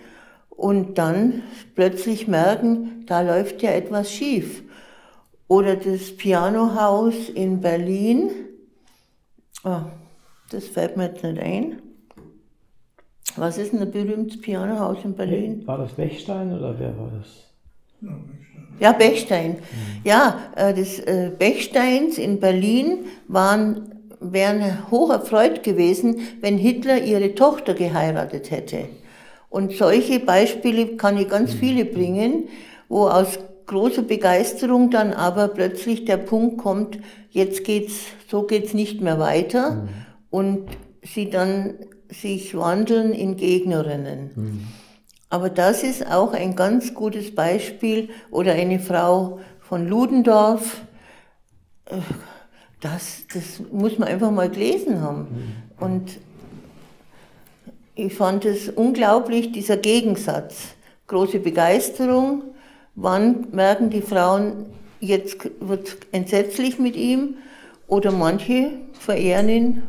und 0.48 0.96
dann 0.96 1.42
plötzlich 1.74 2.26
merken, 2.26 3.04
da 3.06 3.20
läuft 3.20 3.60
ja 3.60 3.72
etwas 3.72 4.10
schief. 4.10 4.62
Oder 5.48 5.76
das 5.76 6.16
Pianohaus 6.16 7.28
in 7.28 7.60
Berlin, 7.60 8.30
oh, 9.62 9.82
das 10.50 10.68
fällt 10.68 10.96
mir 10.96 11.08
jetzt 11.08 11.22
nicht 11.22 11.38
ein. 11.38 11.91
Was 13.36 13.58
ist 13.58 13.72
denn 13.72 13.80
ein 13.80 13.90
berühmtes 13.90 14.40
Pianohaus 14.40 14.98
in 15.04 15.14
Berlin? 15.14 15.62
War 15.66 15.78
das 15.78 15.92
Bechstein 15.92 16.52
oder 16.52 16.78
wer 16.78 16.96
war 16.98 17.10
das? 17.18 17.52
Ja, 18.78 18.92
Bechstein. 18.92 19.58
Ja, 20.04 20.40
äh, 20.56 20.74
das 20.74 20.98
äh, 20.98 21.30
Bechsteins 21.36 22.18
in 22.18 22.40
Berlin 22.40 23.06
waren, 23.28 23.92
wären 24.20 24.90
hoch 24.90 25.10
erfreut 25.10 25.62
gewesen, 25.62 26.20
wenn 26.40 26.58
Hitler 26.58 27.02
ihre 27.02 27.34
Tochter 27.34 27.74
geheiratet 27.74 28.50
hätte. 28.50 28.88
Und 29.48 29.72
solche 29.72 30.18
Beispiele 30.18 30.96
kann 30.96 31.16
ich 31.16 31.28
ganz 31.28 31.52
viele 31.52 31.84
bringen, 31.84 32.48
wo 32.88 33.06
aus 33.06 33.38
großer 33.66 34.02
Begeisterung 34.02 34.90
dann 34.90 35.12
aber 35.12 35.48
plötzlich 35.48 36.04
der 36.04 36.16
Punkt 36.16 36.58
kommt, 36.58 36.98
jetzt 37.30 37.64
geht's, 37.64 38.00
so 38.28 38.42
geht's 38.42 38.74
nicht 38.74 39.00
mehr 39.00 39.18
weiter 39.18 39.74
mhm. 39.74 39.88
und 40.30 40.68
sie 41.02 41.30
dann 41.30 41.74
sich 42.12 42.56
wandeln 42.56 43.12
in 43.12 43.36
Gegnerinnen. 43.36 44.30
Mhm. 44.34 44.68
Aber 45.30 45.48
das 45.48 45.82
ist 45.82 46.06
auch 46.06 46.34
ein 46.34 46.54
ganz 46.54 46.92
gutes 46.92 47.34
Beispiel 47.34 48.10
oder 48.30 48.52
eine 48.52 48.78
Frau 48.78 49.40
von 49.60 49.88
Ludendorff. 49.88 50.82
Äh, 51.86 51.96
das, 52.80 53.22
das 53.32 53.62
muss 53.72 53.98
man 53.98 54.08
einfach 54.08 54.30
mal 54.30 54.50
gelesen 54.50 55.00
haben. 55.00 55.20
Mhm. 55.78 55.84
Und 55.84 56.18
ich 57.94 58.12
fand 58.14 58.44
es 58.44 58.68
unglaublich, 58.68 59.52
dieser 59.52 59.76
Gegensatz. 59.76 60.74
Große 61.06 61.38
Begeisterung, 61.38 62.42
wann 62.94 63.48
merken 63.52 63.90
die 63.90 64.02
Frauen, 64.02 64.66
jetzt 65.00 65.38
wird 65.60 65.96
entsetzlich 66.12 66.78
mit 66.78 66.96
ihm, 66.96 67.36
oder 67.86 68.10
manche 68.10 68.70
verehren 68.98 69.48
ihn 69.48 69.82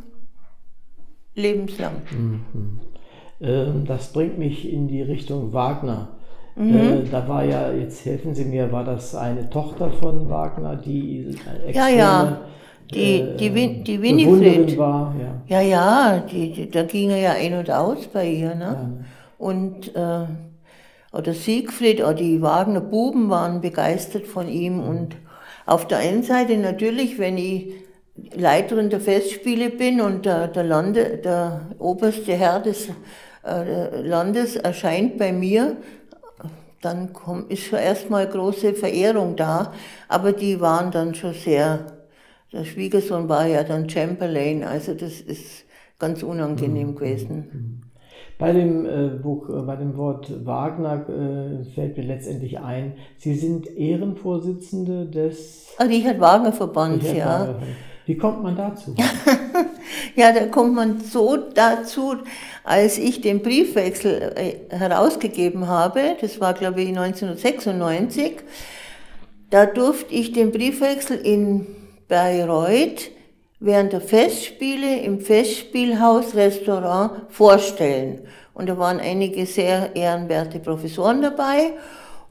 lebenslang. 1.36 2.02
Mhm. 2.12 2.80
Ähm, 3.42 3.86
das 3.86 4.14
bringt 4.14 4.38
mich 4.38 4.72
in 4.72 4.88
die 4.88 5.02
Richtung 5.02 5.54
Wagner. 5.54 6.10
Mhm. 6.56 6.76
Äh, 6.76 7.04
da 7.12 7.28
war 7.28 7.44
ja, 7.44 7.72
jetzt 7.72 8.06
helfen 8.06 8.36
Sie 8.36 8.46
mir, 8.46 8.72
war 8.72 8.84
das 8.84 9.16
eine 9.16 9.50
Tochter 9.50 9.90
von 9.92 10.30
Wagner, 10.30 10.76
die 10.76 11.36
extreme, 11.66 11.74
ja, 11.74 11.88
ja. 11.90 12.38
Die, 12.94 13.20
äh, 13.20 13.38
die, 13.38 13.84
die 13.84 14.02
Winifred 14.02 14.78
war. 14.78 15.16
Ja, 15.48 15.62
ja, 15.62 15.68
ja 15.68 16.20
die, 16.20 16.52
die, 16.52 16.70
da 16.70 16.84
ging 16.84 17.10
er 17.10 17.18
ja 17.18 17.32
ein 17.32 17.54
und 17.56 17.72
aus 17.72 18.08
bei 18.08 18.30
ihr. 18.30 18.56
Ne? 18.56 19.06
Und 19.38 19.96
äh, 19.96 20.26
oder 21.12 21.34
Siegfried 21.34 22.02
oder 22.02 22.16
die 22.16 22.42
Wagner 22.42 22.82
Buben 22.82 23.30
waren 23.30 23.62
begeistert 23.62 24.28
von 24.28 24.48
ihm. 24.48 24.80
Und 24.80 25.16
auf 25.66 25.88
der 25.88 26.00
einen 26.00 26.24
Seite 26.24 26.58
natürlich, 26.58 27.20
wenn 27.20 27.38
ich 27.38 27.74
Leiterin 28.16 28.90
der 28.90 29.00
Festspiele 29.00 29.70
bin 29.70 30.00
und 30.00 30.26
der, 30.26 30.48
der, 30.48 30.64
Lande, 30.64 31.18
der 31.18 31.70
oberste 31.80 32.34
Herr 32.34 32.60
des 32.60 32.90
äh, 33.46 34.02
Landes 34.02 34.56
erscheint 34.56 35.18
bei 35.18 35.32
mir, 35.32 35.78
dann 36.82 37.14
komm, 37.14 37.46
ist 37.50 37.64
schon 37.64 37.80
erstmal 37.80 38.28
große 38.28 38.74
Verehrung 38.74 39.36
da. 39.36 39.74
Aber 40.10 40.32
die 40.34 40.60
waren 40.62 40.92
dann 40.92 41.16
schon 41.16 41.34
sehr, 41.34 41.88
der 42.52 42.66
Schwiegersohn 42.66 43.30
war 43.30 43.48
ja 43.48 43.64
dann 43.64 43.90
Chamberlain, 43.90 44.64
also 44.64 44.94
das 44.94 45.22
ist 45.22 45.66
ganz 45.98 46.22
unangenehm 46.22 46.90
mhm. 46.90 46.96
gewesen. 46.96 47.82
Bei 48.38 48.52
dem 48.52 48.86
äh, 48.86 49.08
Buch, 49.22 49.50
äh, 49.50 49.62
bei 49.62 49.76
dem 49.76 49.96
Wort 49.96 50.46
Wagner 50.46 51.08
äh, 51.08 51.64
fällt 51.74 51.98
mir 51.98 52.04
letztendlich 52.04 52.60
ein, 52.60 52.94
Sie 53.18 53.36
sind 53.36 53.68
Ehrenvorsitzende 53.68 55.06
des 55.06 55.70
ah, 55.78 55.84
Richard 55.84 56.20
Wagner 56.20 56.52
Verbands, 56.52 57.12
ja. 57.12 57.48
Wagner. 57.48 57.56
Wie 58.06 58.18
kommt 58.18 58.44
man 58.44 58.56
dazu? 58.56 58.96
ja, 60.16 60.34
da 60.34 60.48
kommt 60.48 60.76
man 60.76 61.00
so 61.00 61.38
dazu, 61.38 62.16
als 62.64 62.98
ich 62.98 63.22
den 63.22 63.42
Briefwechsel 63.42 64.34
äh, 64.36 64.76
herausgegeben 64.76 65.68
habe, 65.68 66.18
das 66.20 66.42
war 66.42 66.54
glaube 66.54 66.82
ich 66.82 66.90
1996, 66.90 68.36
da 69.50 69.66
durfte 69.66 70.14
ich 70.14 70.34
den 70.34 70.52
Briefwechsel 70.52 71.18
in 71.18 71.68
Bayreuth 72.10 73.12
während 73.60 73.94
der 73.94 74.02
Festspiele 74.02 75.00
im 75.00 75.22
Festspielhaus 75.22 76.36
Restaurant 76.36 77.12
vorstellen. 77.30 78.28
Und 78.54 78.68
da 78.68 78.78
waren 78.78 79.00
einige 79.00 79.46
sehr 79.46 79.96
ehrenwerte 79.96 80.60
Professoren 80.60 81.22
dabei 81.22 81.74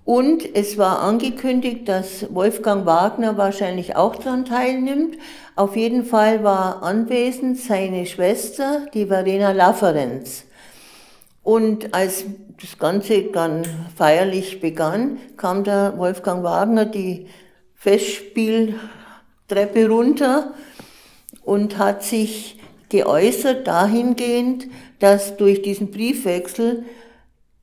und 0.04 0.54
es 0.54 0.78
war 0.78 1.00
angekündigt, 1.00 1.88
dass 1.88 2.26
Wolfgang 2.34 2.86
Wagner 2.86 3.36
wahrscheinlich 3.36 3.94
auch 3.94 4.16
daran 4.16 4.44
teilnimmt. 4.44 5.16
Auf 5.54 5.76
jeden 5.76 6.04
Fall 6.04 6.42
war 6.42 6.82
anwesend 6.82 7.58
seine 7.58 8.06
Schwester, 8.06 8.86
die 8.94 9.06
Verena 9.06 9.52
Lafferenz. 9.52 10.44
Und 11.44 11.94
als 11.94 12.24
das 12.60 12.78
Ganze 12.78 13.22
dann 13.22 13.62
feierlich 13.96 14.60
begann, 14.60 15.18
kam 15.36 15.62
der 15.62 15.96
Wolfgang 15.98 16.42
Wagner 16.42 16.84
die 16.84 17.26
Festspieltreppe 17.74 19.88
runter 19.88 20.54
und 21.44 21.78
hat 21.78 22.02
sich 22.02 22.58
geäußert 22.88 23.66
dahingehend, 23.66 24.66
dass 24.98 25.36
durch 25.36 25.62
diesen 25.62 25.90
Briefwechsel 25.90 26.84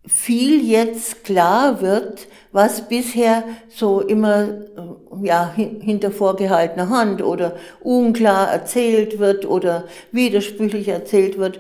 viel 0.06 0.64
jetzt 0.64 1.24
klar 1.24 1.82
wird, 1.82 2.28
was 2.52 2.88
bisher 2.88 3.44
so 3.70 4.02
immer 4.02 4.44
äh, 4.44 5.28
ja, 5.28 5.54
hinter 5.56 6.12
vorgehaltener 6.12 6.90
Hand 6.90 7.22
oder 7.22 7.56
unklar 7.82 8.52
erzählt 8.52 9.20
wird 9.20 9.46
oder 9.46 9.86
widersprüchlich 10.12 10.88
erzählt 10.88 11.38
wird 11.38 11.60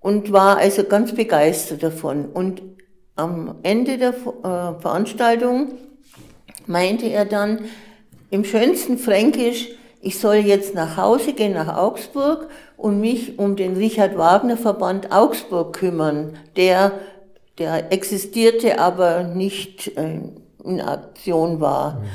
und 0.00 0.32
war 0.32 0.58
also 0.58 0.84
ganz 0.84 1.14
begeistert 1.14 1.82
davon. 1.82 2.26
Und 2.26 2.62
am 3.16 3.56
Ende 3.62 3.98
der 3.98 4.10
äh, 4.10 4.80
Veranstaltung 4.80 5.72
meinte 6.66 7.06
er 7.06 7.24
dann 7.24 7.60
im 8.30 8.44
schönsten 8.44 8.98
Fränkisch, 8.98 9.68
ich 10.02 10.18
soll 10.18 10.36
jetzt 10.36 10.74
nach 10.74 10.96
Hause 10.96 11.34
gehen, 11.34 11.52
nach 11.52 11.76
Augsburg 11.76 12.48
und 12.76 13.00
mich 13.00 13.38
um 13.38 13.56
den 13.56 13.76
Richard 13.76 14.16
Wagner 14.16 14.56
Verband 14.56 15.12
Augsburg 15.12 15.74
kümmern, 15.74 16.38
der 16.56 16.92
der 17.60 17.92
existierte, 17.92 18.80
aber 18.80 19.22
nicht 19.22 19.96
äh, 19.96 20.20
in 20.64 20.80
Aktion 20.80 21.60
war. 21.60 22.00
Mhm. 22.00 22.06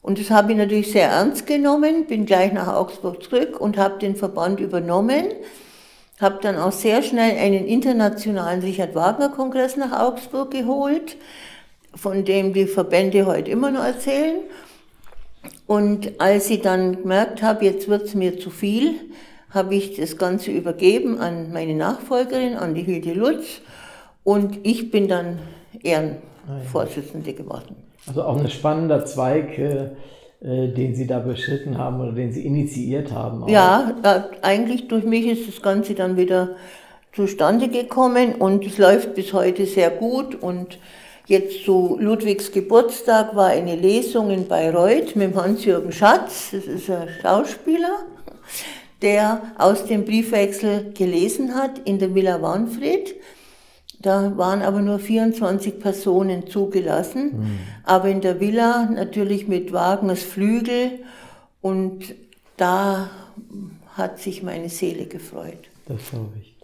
Und 0.00 0.18
das 0.18 0.30
habe 0.30 0.52
ich 0.52 0.58
natürlich 0.58 0.90
sehr 0.90 1.10
ernst 1.10 1.46
genommen, 1.46 2.06
bin 2.06 2.24
gleich 2.24 2.52
nach 2.52 2.68
Augsburg 2.68 3.22
zurück 3.22 3.60
und 3.60 3.76
habe 3.76 3.98
den 3.98 4.16
Verband 4.16 4.60
übernommen. 4.60 5.26
habe 6.18 6.38
dann 6.40 6.56
auch 6.56 6.72
sehr 6.72 7.02
schnell 7.02 7.36
einen 7.36 7.66
internationalen 7.66 8.60
Richard 8.60 8.94
Wagner 8.94 9.28
Kongress 9.28 9.76
nach 9.76 9.92
Augsburg 9.92 10.50
geholt, 10.50 11.16
von 11.94 12.24
dem 12.24 12.54
die 12.54 12.66
Verbände 12.66 13.26
heute 13.26 13.50
immer 13.50 13.70
noch 13.70 13.84
erzählen. 13.84 14.40
Und 15.66 16.20
als 16.20 16.48
ich 16.48 16.62
dann 16.62 17.02
gemerkt 17.02 17.42
habe, 17.42 17.66
jetzt 17.66 17.88
wird 17.88 18.04
es 18.04 18.14
mir 18.14 18.38
zu 18.38 18.50
viel, 18.50 18.94
habe 19.50 19.74
ich 19.74 19.96
das 19.96 20.16
Ganze 20.16 20.50
übergeben 20.50 21.18
an 21.18 21.52
meine 21.52 21.74
Nachfolgerin, 21.74 22.56
an 22.56 22.74
die 22.74 22.82
Hilde 22.82 23.12
Lutz. 23.12 23.60
Und 24.28 24.58
ich 24.62 24.90
bin 24.90 25.08
dann 25.08 25.38
Ehrenvorsitzende 25.82 27.32
geworden. 27.32 27.76
Also 28.06 28.24
auch 28.24 28.38
ein 28.38 28.50
spannender 28.50 29.06
Zweig, 29.06 29.58
äh, 29.58 29.84
äh, 30.42 30.68
den 30.68 30.94
Sie 30.94 31.06
da 31.06 31.18
beschritten 31.18 31.78
haben 31.78 31.98
oder 32.02 32.12
den 32.12 32.30
Sie 32.30 32.44
initiiert 32.44 33.10
haben. 33.10 33.44
Auch. 33.44 33.48
Ja, 33.48 33.94
äh, 34.02 34.20
eigentlich 34.42 34.86
durch 34.86 35.04
mich 35.04 35.26
ist 35.26 35.48
das 35.48 35.62
Ganze 35.62 35.94
dann 35.94 36.18
wieder 36.18 36.56
zustande 37.14 37.68
gekommen 37.68 38.34
und 38.34 38.66
es 38.66 38.76
läuft 38.76 39.14
bis 39.14 39.32
heute 39.32 39.64
sehr 39.64 39.88
gut 39.88 40.34
und 40.34 40.78
Jetzt 41.26 41.64
zu 41.64 41.98
Ludwigs 42.00 42.52
Geburtstag 42.52 43.36
war 43.36 43.48
eine 43.48 43.76
Lesung 43.76 44.30
in 44.30 44.48
Bayreuth 44.48 45.14
mit 45.14 45.34
Hans-Jürgen 45.34 45.92
Schatz, 45.92 46.52
das 46.52 46.64
ist 46.64 46.88
ein 46.88 47.08
Schauspieler, 47.20 47.98
der 49.02 49.42
aus 49.58 49.84
dem 49.84 50.06
Briefwechsel 50.06 50.92
gelesen 50.94 51.54
hat 51.54 51.80
in 51.84 51.98
der 51.98 52.14
Villa 52.14 52.40
Warnfried. 52.40 53.14
Da 54.00 54.36
waren 54.36 54.62
aber 54.62 54.80
nur 54.80 54.98
24 54.98 55.80
Personen 55.80 56.46
zugelassen, 56.46 57.38
mhm. 57.38 57.58
aber 57.84 58.08
in 58.08 58.20
der 58.20 58.38
Villa 58.38 58.88
natürlich 58.90 59.48
mit 59.48 59.72
Wagners 59.72 60.22
Flügel 60.22 61.00
und 61.60 62.14
da 62.56 63.10
hat 63.94 64.20
sich 64.20 64.42
meine 64.42 64.68
Seele 64.68 65.06
gefreut. 65.06 65.68
Das 65.86 66.10
glaube 66.10 66.34
ich. 66.40 66.56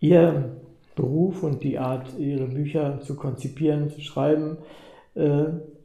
Ihr 0.00 0.56
Beruf 0.94 1.42
und 1.42 1.62
die 1.62 1.78
Art, 1.78 2.06
ihre 2.18 2.46
Bücher 2.46 3.00
zu 3.02 3.16
konzipieren, 3.16 3.90
zu 3.90 4.00
schreiben, 4.00 4.56
äh, 5.14 5.44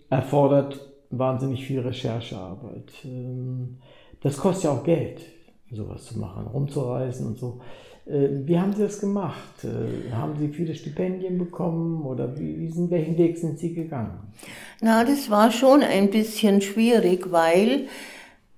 erfordert 0.09 0.80
wahnsinnig 1.09 1.65
viel 1.65 1.82
Recherchearbeit. 1.82 2.91
Ähm, 3.03 3.78
das 4.22 4.38
kostet 4.38 4.65
ja 4.65 4.72
auch 4.72 4.84
Geld, 4.84 5.22
sowas 5.69 6.05
zu 6.05 6.17
machen, 6.17 6.47
rumzureisen 6.47 7.28
und 7.28 7.38
so. 7.38 7.59
Äh, 8.12 8.45
wie 8.45 8.59
haben 8.59 8.74
Sie 8.74 8.84
das 8.84 8.99
gemacht? 8.99 9.64
Äh, 9.64 10.12
haben 10.12 10.34
Sie 10.38 10.49
viele 10.49 10.76
Stipendien 10.76 11.38
bekommen 11.38 12.03
oder 12.05 12.38
wie, 12.38 12.70
sind, 12.70 12.91
welchen 12.91 13.18
Weg 13.18 13.38
sind 13.38 13.57
Sie 13.59 13.74
gegangen? 13.74 14.20
Na, 14.82 15.03
das 15.05 15.30
war 15.30 15.51
schon 15.51 15.82
ein 15.82 16.09
bisschen 16.09 16.62
schwierig, 16.62 17.32
weil 17.32 17.88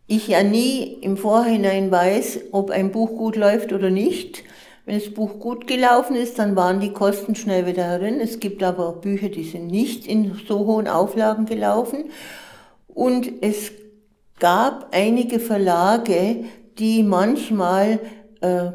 ich 0.08 0.28
ja 0.28 0.44
nie 0.44 0.98
im 1.02 1.18
Vorhinein 1.18 1.92
weiß, 1.92 2.46
ob 2.52 2.72
ein 2.72 2.92
Buch 2.92 3.18
gut 3.18 3.36
läuft 3.36 3.74
oder 3.74 3.90
nicht. 3.90 4.44
Wenn 4.86 5.00
das 5.00 5.14
Buch 5.14 5.40
gut 5.40 5.68
gelaufen 5.68 6.16
ist, 6.16 6.40
dann 6.40 6.56
waren 6.56 6.82
die 6.82 6.92
Kosten 6.92 7.36
schnell 7.36 7.66
wieder 7.66 7.84
herin. 7.84 8.20
Es 8.20 8.40
gibt 8.40 8.64
aber 8.64 8.88
auch 8.90 8.98
Bücher, 8.98 9.30
die 9.30 9.44
sind 9.44 9.68
nicht 9.68 10.08
in 10.08 10.34
so 10.48 10.66
hohen 10.66 10.88
Auflagen 10.88 11.46
gelaufen. 11.46 12.06
Und 12.88 13.32
es 13.42 13.72
gab 14.40 14.90
einige 14.92 15.40
Verlage, 15.40 16.44
die 16.78 17.02
manchmal 17.04 18.00
äh, 18.42 18.72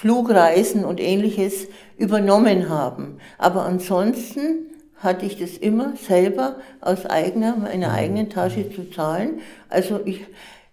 Flugreisen 0.00 0.86
und 0.86 0.98
ähnliches 0.98 1.68
übernommen 1.98 2.70
haben. 2.70 3.18
Aber 3.36 3.66
ansonsten 3.66 4.70
hatte 4.96 5.26
ich 5.26 5.38
das 5.38 5.58
immer 5.58 5.92
selber 5.96 6.56
aus 6.80 7.04
eigener, 7.04 7.54
meiner 7.56 7.92
eigenen 7.92 8.30
Tasche 8.30 8.70
zu 8.70 8.90
zahlen. 8.90 9.40
Also 9.68 10.00
ich, 10.06 10.22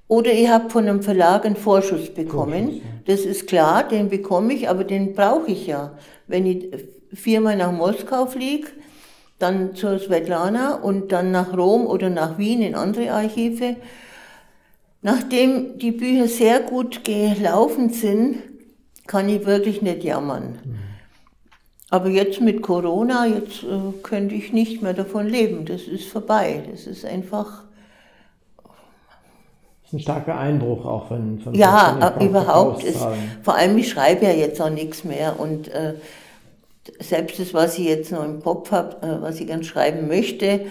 oder 0.08 0.32
ich 0.32 0.48
habe 0.48 0.70
von 0.70 0.88
einem 0.88 1.02
Verlag 1.02 1.46
einen 1.46 1.58
Vorschuss 1.58 2.14
bekommen. 2.14 2.82
Das 3.06 3.22
ist 3.22 3.48
klar, 3.48 3.86
den 3.86 4.08
bekomme 4.08 4.54
ich, 4.54 4.70
aber 4.70 4.86
den 4.86 5.14
brauche 5.14 5.52
ich 5.52 5.68
ja. 5.68 5.98
Wenn 6.28 6.46
ich 6.46 6.70
viermal 7.14 7.58
nach 7.58 7.74
Moskau 7.74 8.28
fliege, 8.28 8.70
dann 9.40 9.76
zur 9.76 10.00
Svetlana 10.00 10.76
und 10.76 11.12
dann 11.12 11.32
nach 11.32 11.56
Rom 11.58 11.86
oder 11.86 12.10
nach 12.10 12.38
Wien 12.38 12.62
in 12.62 12.76
andere 12.76 13.12
Archive. 13.12 13.76
Nachdem 15.02 15.78
die 15.80 15.92
Bücher 15.92 16.30
sehr 16.30 16.62
gut 16.62 17.04
gelaufen 17.04 17.90
sind, 17.90 18.38
kann 19.08 19.30
ich 19.30 19.46
wirklich 19.46 19.82
nicht 19.82 20.04
jammern. 20.04 20.60
Mhm. 20.64 20.78
Aber 21.90 22.10
jetzt 22.10 22.42
mit 22.42 22.62
Corona, 22.62 23.26
jetzt 23.26 23.64
äh, 23.64 24.02
könnte 24.04 24.36
ich 24.36 24.52
nicht 24.52 24.82
mehr 24.82 24.94
davon 24.94 25.28
leben. 25.28 25.66
Das 25.66 25.84
ist 25.84 26.08
vorbei. 26.10 26.64
Das 26.70 26.86
ist 26.86 27.06
einfach 27.06 27.64
ist 29.88 29.94
ein 29.94 30.00
starker 30.02 30.38
Einbruch 30.38 30.84
auch 30.86 31.08
von, 31.08 31.40
von 31.40 31.54
Ja, 31.54 32.14
von 32.18 32.28
überhaupt. 32.28 32.84
Ist, 32.84 33.08
vor 33.42 33.56
allem, 33.56 33.78
ich 33.78 33.90
schreibe 33.90 34.26
ja 34.26 34.34
jetzt 34.34 34.62
auch 34.62 34.70
nichts 34.70 35.06
mehr 35.06 35.40
und 35.40 35.70
äh, 35.70 35.94
selbst 37.00 37.40
das, 37.40 37.54
was 37.54 37.78
ich 37.78 37.86
jetzt 37.86 38.12
noch 38.12 38.26
im 38.26 38.42
Kopf 38.42 38.72
habe, 38.72 38.98
äh, 39.02 39.22
was 39.22 39.40
ich 39.40 39.48
gern 39.48 39.64
schreiben 39.64 40.10
möchte, 40.10 40.66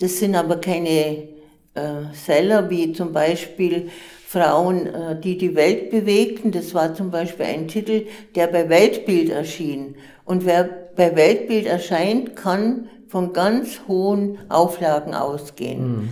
das 0.00 0.18
sind 0.18 0.34
aber 0.34 0.60
keine 0.60 1.28
äh, 1.74 2.12
Seller 2.12 2.68
wie 2.68 2.92
zum 2.92 3.14
Beispiel 3.14 3.88
Frauen, 4.28 4.86
äh, 4.86 5.18
die 5.18 5.38
die 5.38 5.54
Welt 5.54 5.90
bewegten. 5.90 6.50
Das 6.50 6.74
war 6.74 6.94
zum 6.94 7.10
Beispiel 7.10 7.46
ein 7.46 7.66
Titel, 7.66 8.04
der 8.34 8.48
bei 8.48 8.68
Weltbild 8.68 9.30
erschien. 9.30 9.94
Und 10.26 10.44
wer 10.44 10.64
bei 10.94 11.16
Weltbild 11.16 11.64
erscheint, 11.64 12.36
kann 12.36 12.90
von 13.06 13.32
ganz 13.32 13.80
hohen 13.88 14.36
Auflagen 14.50 15.14
ausgehen. 15.14 15.88
Mhm. 15.88 16.08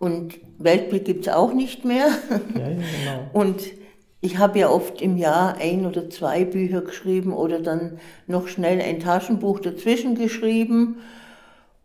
Und 0.00 0.34
Weltbild 0.58 1.04
gibt 1.04 1.28
es 1.28 1.32
auch 1.32 1.52
nicht 1.54 1.84
mehr. 1.84 2.08
Ja, 2.56 2.60
ja, 2.60 2.74
genau. 2.74 3.30
Und 3.32 3.62
ich 4.20 4.38
habe 4.38 4.58
ja 4.58 4.68
oft 4.68 5.00
im 5.00 5.16
Jahr 5.16 5.58
ein 5.60 5.86
oder 5.86 6.10
zwei 6.10 6.44
Bücher 6.44 6.80
geschrieben 6.80 7.32
oder 7.32 7.60
dann 7.60 8.00
noch 8.26 8.48
schnell 8.48 8.80
ein 8.80 8.98
Taschenbuch 8.98 9.60
dazwischen 9.60 10.16
geschrieben. 10.16 10.96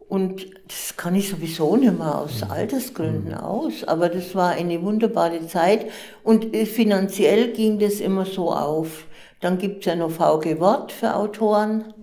Und 0.10 0.48
das 0.68 0.98
kann 0.98 1.14
ich 1.14 1.30
sowieso 1.30 1.78
nicht 1.78 1.96
mehr 1.96 2.18
aus 2.18 2.44
mhm. 2.44 2.52
Altersgründen 2.52 3.32
mhm. 3.32 3.38
aus. 3.38 3.84
Aber 3.84 4.10
das 4.10 4.34
war 4.34 4.50
eine 4.50 4.82
wunderbare 4.82 5.46
Zeit. 5.48 5.86
Und 6.24 6.54
äh, 6.56 6.66
finanziell 6.66 7.54
ging 7.54 7.78
das 7.78 8.00
immer 8.00 8.26
so 8.26 8.52
auf. 8.52 9.06
Dann 9.40 9.60
gibt 9.60 9.82
es 9.82 9.86
ja 9.86 9.96
noch 9.96 10.10
VG 10.10 10.60
Wort 10.60 10.92
für 10.92 11.16
Autoren. 11.16 11.94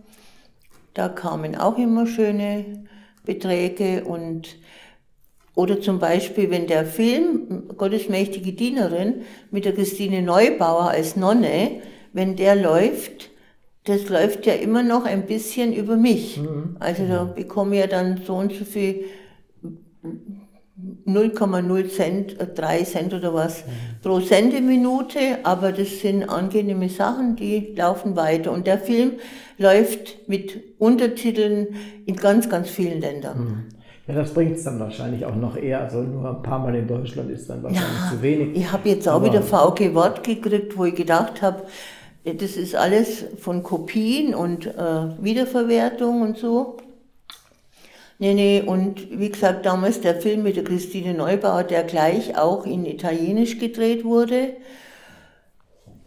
Da 0.95 1.09
kamen 1.09 1.57
auch 1.57 1.77
immer 1.77 2.07
schöne 2.07 2.87
Beträge 3.27 4.05
und 4.05 4.57
oder 5.57 5.81
zum 5.81 5.99
Beispiel, 5.99 6.51
wenn 6.51 6.67
der 6.67 6.85
Film 6.85 7.69
Gottes 7.77 8.09
mächtige 8.11 8.53
Dienerin 8.53 9.23
mit 9.51 9.65
der 9.65 9.75
Christine 9.75 10.23
Neubauer 10.23 10.91
als 10.91 11.17
Nonne, 11.17 11.81
wenn 12.13 12.37
der 12.37 12.55
läuft, 12.55 13.31
das 13.87 14.09
läuft 14.09 14.47
ja 14.47 14.55
immer 14.55 14.83
noch 14.83 15.05
ein 15.05 15.27
bisschen 15.27 15.73
über 15.73 15.97
mich. 15.97 16.39
Mhm. 16.39 16.77
Also 16.81 17.07
da 17.07 17.25
bekomme 17.25 17.77
ich 17.77 17.81
ja 17.81 17.87
dann 17.87 18.21
so 18.25 18.35
und 18.35 18.53
so 18.53 18.65
viel 18.65 19.05
0,0 21.07 21.89
Cent, 21.89 22.37
3 22.55 22.79
äh, 22.79 22.85
Cent 22.85 23.15
oder 23.15 23.33
was 23.33 23.65
mhm. 23.65 23.71
pro 24.03 24.21
Sendeminute, 24.21 25.39
aber 25.45 25.73
das 25.73 26.01
sind 26.01 26.29
angenehme 26.29 26.89
Sachen, 26.89 27.37
die 27.37 27.75
laufen 27.77 28.17
weiter. 28.17 28.53
Und 28.53 28.67
der 28.67 28.79
Film 28.79 29.13
läuft 29.57 30.29
mit 30.29 30.61
Untertiteln 30.79 31.69
in 32.07 32.17
ganz, 32.17 32.49
ganz 32.49 32.69
vielen 32.69 33.01
Ländern. 33.01 33.39
Mhm. 33.39 33.65
Ja, 34.09 34.15
das 34.15 34.33
bringt 34.35 34.57
es 34.57 34.65
dann 34.65 34.79
wahrscheinlich 34.79 35.25
auch 35.25 35.35
noch 35.35 35.57
eher. 35.57 35.81
Also 35.81 36.03
nur 36.03 36.29
ein 36.29 36.43
paar 36.43 36.61
Mal 36.61 36.75
in 36.77 36.87
Deutschland 36.87 37.31
ist 37.31 37.51
dann 37.51 37.63
wahrscheinlich 37.63 38.05
ja, 38.05 38.11
zu 38.11 38.23
wenig. 38.23 38.57
Ich 38.57 38.71
habe 38.71 38.89
jetzt 38.89 39.09
auch 39.09 39.15
Aber 39.15 39.27
wieder 39.27 39.43
VG 39.43 39.95
Wort 39.95 40.23
gekriegt, 40.23 40.77
wo 40.77 40.85
ich 40.85 40.95
gedacht 40.95 41.43
habe, 41.43 41.65
das 42.35 42.57
ist 42.57 42.75
alles 42.75 43.25
von 43.41 43.63
Kopien 43.63 44.35
und 44.35 44.67
äh, 44.67 45.23
Wiederverwertung 45.23 46.23
und 46.23 46.39
so. 46.39 46.77
Nee, 48.19 48.35
nee, 48.35 48.63
und 48.65 49.19
wie 49.19 49.29
gesagt, 49.29 49.67
damals 49.67 50.01
der 50.01 50.17
Film 50.17 50.43
mit 50.43 50.57
der 50.57 50.65
Christine 50.65 51.13
Neubauer, 51.13 51.65
der 51.65 51.85
gleich 51.85 52.37
auch 52.37 52.65
in 52.65 52.87
Italienisch 52.87 53.59
gedreht 53.59 54.05
wurde, 54.05 54.57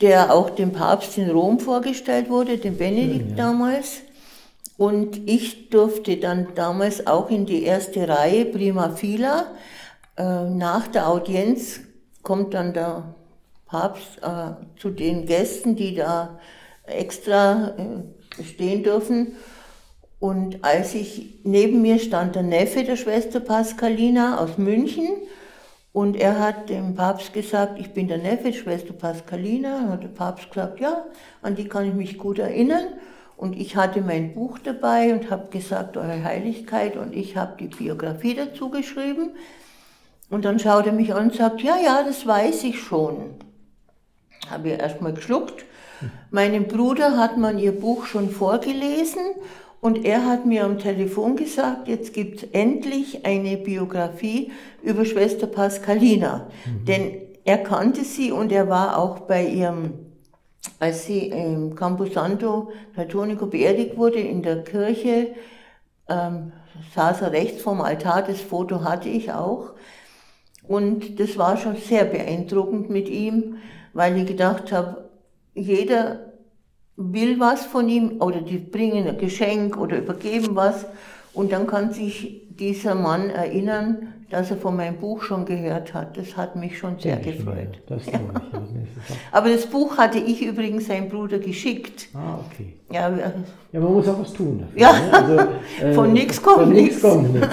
der 0.02 0.34
auch 0.34 0.50
dem 0.50 0.72
Papst 0.72 1.18
in 1.18 1.30
Rom 1.30 1.60
vorgestellt 1.60 2.30
wurde, 2.30 2.58
dem 2.58 2.78
Benedikt 2.78 3.32
ja, 3.32 3.38
ja. 3.38 3.52
damals. 3.52 4.02
Und 4.78 5.30
ich 5.30 5.70
durfte 5.70 6.18
dann 6.18 6.48
damals 6.56 7.06
auch 7.06 7.30
in 7.30 7.46
die 7.46 7.64
erste 7.64 8.08
Reihe, 8.08 8.46
prima 8.46 8.90
fila. 8.92 9.54
Äh, 10.18 10.50
nach 10.50 10.88
der 10.88 11.10
Audienz 11.10 11.82
kommt 12.24 12.54
dann 12.54 12.74
der 12.74 13.14
Papst 13.70 14.20
äh, 14.22 14.80
zu 14.80 14.90
den 14.90 15.26
Gästen, 15.26 15.76
die 15.76 15.96
da 15.96 16.40
extra 16.86 17.76
äh, 17.78 18.44
stehen 18.44 18.84
dürfen. 18.84 19.36
Und 20.20 20.64
als 20.66 20.96
ich, 20.96 21.40
neben 21.44 21.82
mir 21.82 22.00
stand 22.00 22.36
der 22.36 22.44
Neffe 22.44 22.84
der 22.84 22.98
Schwester 22.98 23.40
Pascalina 23.40 24.40
aus 24.40 24.58
München. 24.58 25.08
Und 25.94 26.18
er 26.18 26.40
hat 26.40 26.70
dem 26.70 26.96
Papst 26.96 27.34
gesagt, 27.34 27.80
ich 27.80 27.94
bin 27.94 28.08
der 28.08 28.18
Neffe 28.18 28.54
Schwester 28.54 28.94
Pascalina. 28.94 29.78
Und 29.78 29.92
hat 29.92 30.04
der 30.04 30.10
Papst 30.10 30.50
gesagt, 30.50 30.80
ja, 30.80 31.06
an 31.42 31.56
die 31.56 31.68
kann 31.68 31.88
ich 31.88 31.94
mich 31.94 32.18
gut 32.18 32.40
erinnern. 32.40 32.86
Und 33.38 33.56
ich 33.56 33.78
hatte 33.78 34.02
mein 34.02 34.34
Buch 34.34 34.60
dabei 34.60 35.14
und 35.14 35.32
habe 35.32 35.48
gesagt, 35.50 35.96
Eure 35.96 36.24
Heiligkeit, 36.24 36.98
und 36.98 37.16
ich 37.16 37.38
habe 37.38 37.56
die 37.58 37.68
Biografie 37.68 38.36
dazu 38.36 38.70
geschrieben. 38.70 39.32
Und 40.30 40.44
dann 40.44 40.60
schaut 40.60 40.86
er 40.86 40.92
mich 40.92 41.14
an 41.14 41.30
und 41.30 41.36
sagt, 41.36 41.62
ja, 41.62 41.78
ja, 41.78 42.04
das 42.04 42.28
weiß 42.28 42.66
ich 42.66 42.82
schon. 42.82 43.36
Habe 44.50 44.70
ich 44.70 44.80
erstmal 44.80 45.14
geschluckt. 45.14 45.66
Meinem 46.32 46.68
Bruder 46.68 47.18
hat 47.18 47.38
man 47.38 47.60
ihr 47.60 47.74
Buch 47.74 48.06
schon 48.06 48.30
vorgelesen 48.30 49.22
und 49.82 50.06
er 50.06 50.26
hat 50.26 50.46
mir 50.46 50.66
am 50.66 50.80
Telefon 50.80 51.36
gesagt, 51.36 51.88
jetzt 51.88 52.14
gibt 52.14 52.44
es 52.44 52.50
endlich 52.52 53.26
eine 53.26 53.58
Biografie 53.58 54.52
über 54.84 55.06
Schwester 55.06 55.48
Pascalina. 55.48 56.48
Mhm. 56.66 56.86
Denn 56.86 57.18
er 57.46 57.58
kannte 57.60 58.04
sie 58.04 58.32
und 58.32 58.52
er 58.52 58.70
war 58.70 58.98
auch 58.98 59.22
bei 59.22 59.46
ihrem, 59.46 59.94
als 60.80 61.06
sie 61.06 61.28
im 61.28 61.76
Camposanto 61.76 62.72
Platonico 62.94 63.46
beerdigt 63.46 63.98
wurde, 63.98 64.20
in 64.20 64.42
der 64.42 64.64
Kirche, 64.64 65.30
ähm, 66.10 66.52
saß 66.94 67.22
er 67.22 67.32
rechts 67.32 67.62
vom 67.62 67.82
Altar, 67.82 68.24
das 68.24 68.42
Foto 68.42 68.84
hatte 68.84 69.10
ich 69.10 69.32
auch. 69.32 69.72
Und 70.68 71.20
das 71.20 71.38
war 71.38 71.58
schon 71.58 71.78
sehr 71.78 72.06
beeindruckend 72.06 72.90
mit 72.90 73.10
ihm, 73.10 73.58
weil 73.94 74.18
ich 74.18 74.26
gedacht 74.26 74.72
habe, 74.72 75.10
jeder 75.54 76.34
will 76.96 77.40
was 77.40 77.66
von 77.66 77.88
ihm 77.88 78.22
oder 78.22 78.42
die 78.42 78.58
bringen 78.58 79.08
ein 79.08 79.18
Geschenk 79.18 79.78
oder 79.78 79.98
übergeben 79.98 80.56
was 80.56 80.86
und 81.34 81.52
dann 81.52 81.68
kann 81.68 81.94
sich 81.94 82.42
dieser 82.60 82.96
Mann 82.96 83.30
erinnern, 83.30 84.14
dass 84.30 84.52
er 84.52 84.58
von 84.58 84.76
meinem 84.76 84.98
Buch 84.98 85.24
schon 85.24 85.46
gehört 85.46 85.94
hat. 85.94 86.18
Das 86.18 86.38
hat 86.38 86.56
mich 86.56 86.78
schon 86.78 87.00
sehr 87.00 87.20
ja, 87.20 87.32
gefreut. 87.32 87.82
Das 87.88 88.06
ja. 88.06 88.14
ich. 88.14 89.16
Aber 89.32 89.50
das 89.50 89.66
Buch 89.66 89.98
hatte 89.98 90.20
ich 90.20 90.46
übrigens 90.46 90.88
seinem 90.88 91.10
Bruder 91.10 91.40
geschickt. 91.40 92.10
Ah, 92.14 92.38
okay. 92.46 92.74
Ja, 92.92 93.10
ja 93.72 93.80
man 93.80 93.94
muss 93.94 94.08
auch 94.08 94.20
was 94.20 94.34
tun. 94.34 94.60
Dafür, 94.60 94.80
ja, 94.80 94.92
ne? 94.92 95.14
also, 95.14 95.38
äh, 95.84 95.94
von 95.94 96.14
nichts 96.14 96.42
kommt 96.42 96.70
nichts. 96.70 97.02
Nichts. 97.02 97.48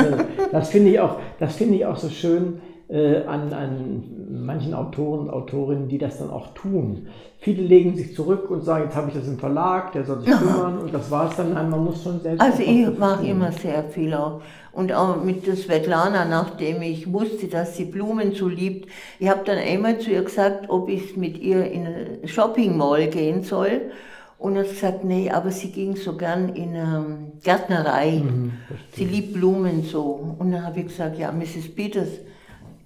Das 0.52 0.68
finde 0.68 0.90
ich, 0.90 1.00
auch, 1.00 1.18
find 1.56 1.74
ich 1.74 1.86
auch 1.86 1.96
so 1.96 2.10
schön 2.10 2.60
äh, 2.88 3.24
an, 3.24 3.52
an 3.52 4.04
manchen 4.30 4.72
Autoren 4.72 5.20
und 5.20 5.30
Autorinnen, 5.30 5.88
die 5.88 5.98
das 5.98 6.18
dann 6.18 6.30
auch 6.30 6.54
tun. 6.54 7.08
Viele 7.40 7.62
legen 7.62 7.96
sich 7.96 8.14
zurück 8.14 8.50
und 8.50 8.62
sagen, 8.62 8.84
jetzt 8.84 8.96
habe 8.96 9.08
ich 9.08 9.14
das 9.14 9.26
im 9.26 9.38
Verlag, 9.38 9.92
der 9.92 10.04
soll 10.04 10.20
sich 10.20 10.30
kümmern 10.30 10.78
und 10.78 10.94
das 10.94 11.10
war 11.10 11.30
es 11.30 11.36
dann. 11.36 11.54
Nein, 11.54 11.68
man 11.68 11.84
muss 11.84 12.02
schon 12.02 12.20
selbst. 12.20 12.40
Also 12.40 12.62
ich 12.62 12.98
mache 12.98 13.26
immer 13.26 13.52
sehr 13.52 13.84
viel 13.84 14.14
auch. 14.14 14.40
Und 14.72 14.92
auch 14.92 15.22
mit 15.22 15.46
der 15.46 15.56
Svetlana, 15.56 16.26
nachdem 16.26 16.82
ich 16.82 17.12
wusste, 17.12 17.48
dass 17.48 17.76
sie 17.76 17.86
Blumen 17.86 18.34
so 18.34 18.46
liebt, 18.46 18.88
ich 19.18 19.28
habe 19.28 19.40
dann 19.44 19.58
einmal 19.58 19.98
zu 19.98 20.10
ihr 20.10 20.22
gesagt, 20.22 20.68
ob 20.68 20.88
ich 20.88 21.16
mit 21.16 21.38
ihr 21.38 21.64
in 21.70 21.86
eine 21.86 22.28
Shopping 22.28 22.76
Mall 22.76 23.08
gehen 23.08 23.42
soll. 23.42 23.90
Und 24.38 24.54
er 24.54 24.62
hat 24.62 24.68
gesagt, 24.68 25.04
nee, 25.04 25.30
aber 25.30 25.50
sie 25.50 25.72
ging 25.72 25.96
so 25.96 26.16
gern 26.16 26.50
in 26.50 26.76
eine 26.76 27.32
Gärtnerei. 27.42 28.22
Mhm, 28.22 28.52
sie 28.92 29.06
liebt 29.06 29.32
Blumen 29.32 29.82
so. 29.82 30.36
Und 30.38 30.52
dann 30.52 30.64
habe 30.64 30.80
ich 30.80 30.88
gesagt, 30.88 31.18
ja, 31.18 31.32
Mrs. 31.32 31.74
Peters, 31.74 32.08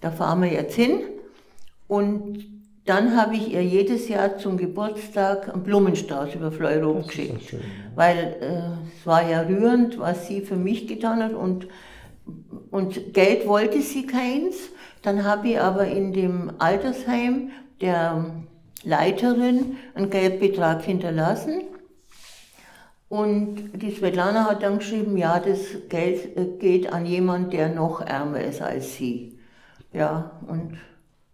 da 0.01 0.11
fahren 0.11 0.43
wir 0.43 0.53
jetzt 0.53 0.75
hin. 0.75 1.01
Und 1.89 2.47
dann 2.87 3.17
habe 3.17 3.37
ich 3.37 3.53
ihr 3.53 3.63
jedes 3.63 4.09
Jahr 4.09 4.39
zum 4.39 4.57
Geburtstag 4.57 5.53
einen 5.53 5.63
Blumenstrauß 5.63 6.35
über 6.35 6.51
Fleurop 6.51 7.07
geschickt. 7.07 7.43
Schön, 7.43 7.61
ja. 7.61 7.67
Weil 7.95 8.19
äh, 8.41 8.99
es 8.99 9.07
war 9.07 9.29
ja 9.29 9.43
rührend, 9.43 9.99
was 9.99 10.27
sie 10.27 10.41
für 10.41 10.57
mich 10.57 10.87
getan 10.87 11.23
hat. 11.23 11.33
Und, 11.33 11.69
und 12.71 13.15
Geld 13.15 13.47
wollte 13.47 13.83
sie 13.83 14.07
keins. 14.07 14.57
Dann 15.03 15.25
habe 15.25 15.49
ich 15.49 15.61
aber 15.61 15.87
in 15.87 16.13
dem 16.13 16.53
Altersheim 16.59 17.51
der 17.81 18.35
Leiterin 18.83 19.77
einen 19.95 20.11
Geldbetrag 20.11 20.83
hinterlassen. 20.83 21.63
Und 23.09 23.73
die 23.83 23.91
Svetlana 23.91 24.49
hat 24.49 24.63
dann 24.63 24.79
geschrieben, 24.79 25.17
ja, 25.17 25.41
das 25.41 25.61
Geld 25.89 26.37
äh, 26.37 26.47
geht 26.59 26.93
an 26.93 27.07
jemanden, 27.07 27.51
der 27.51 27.69
noch 27.69 28.01
ärmer 28.01 28.41
ist 28.41 28.63
als 28.63 28.95
sie. 28.95 29.40
Ja, 29.93 30.33
und. 30.47 30.79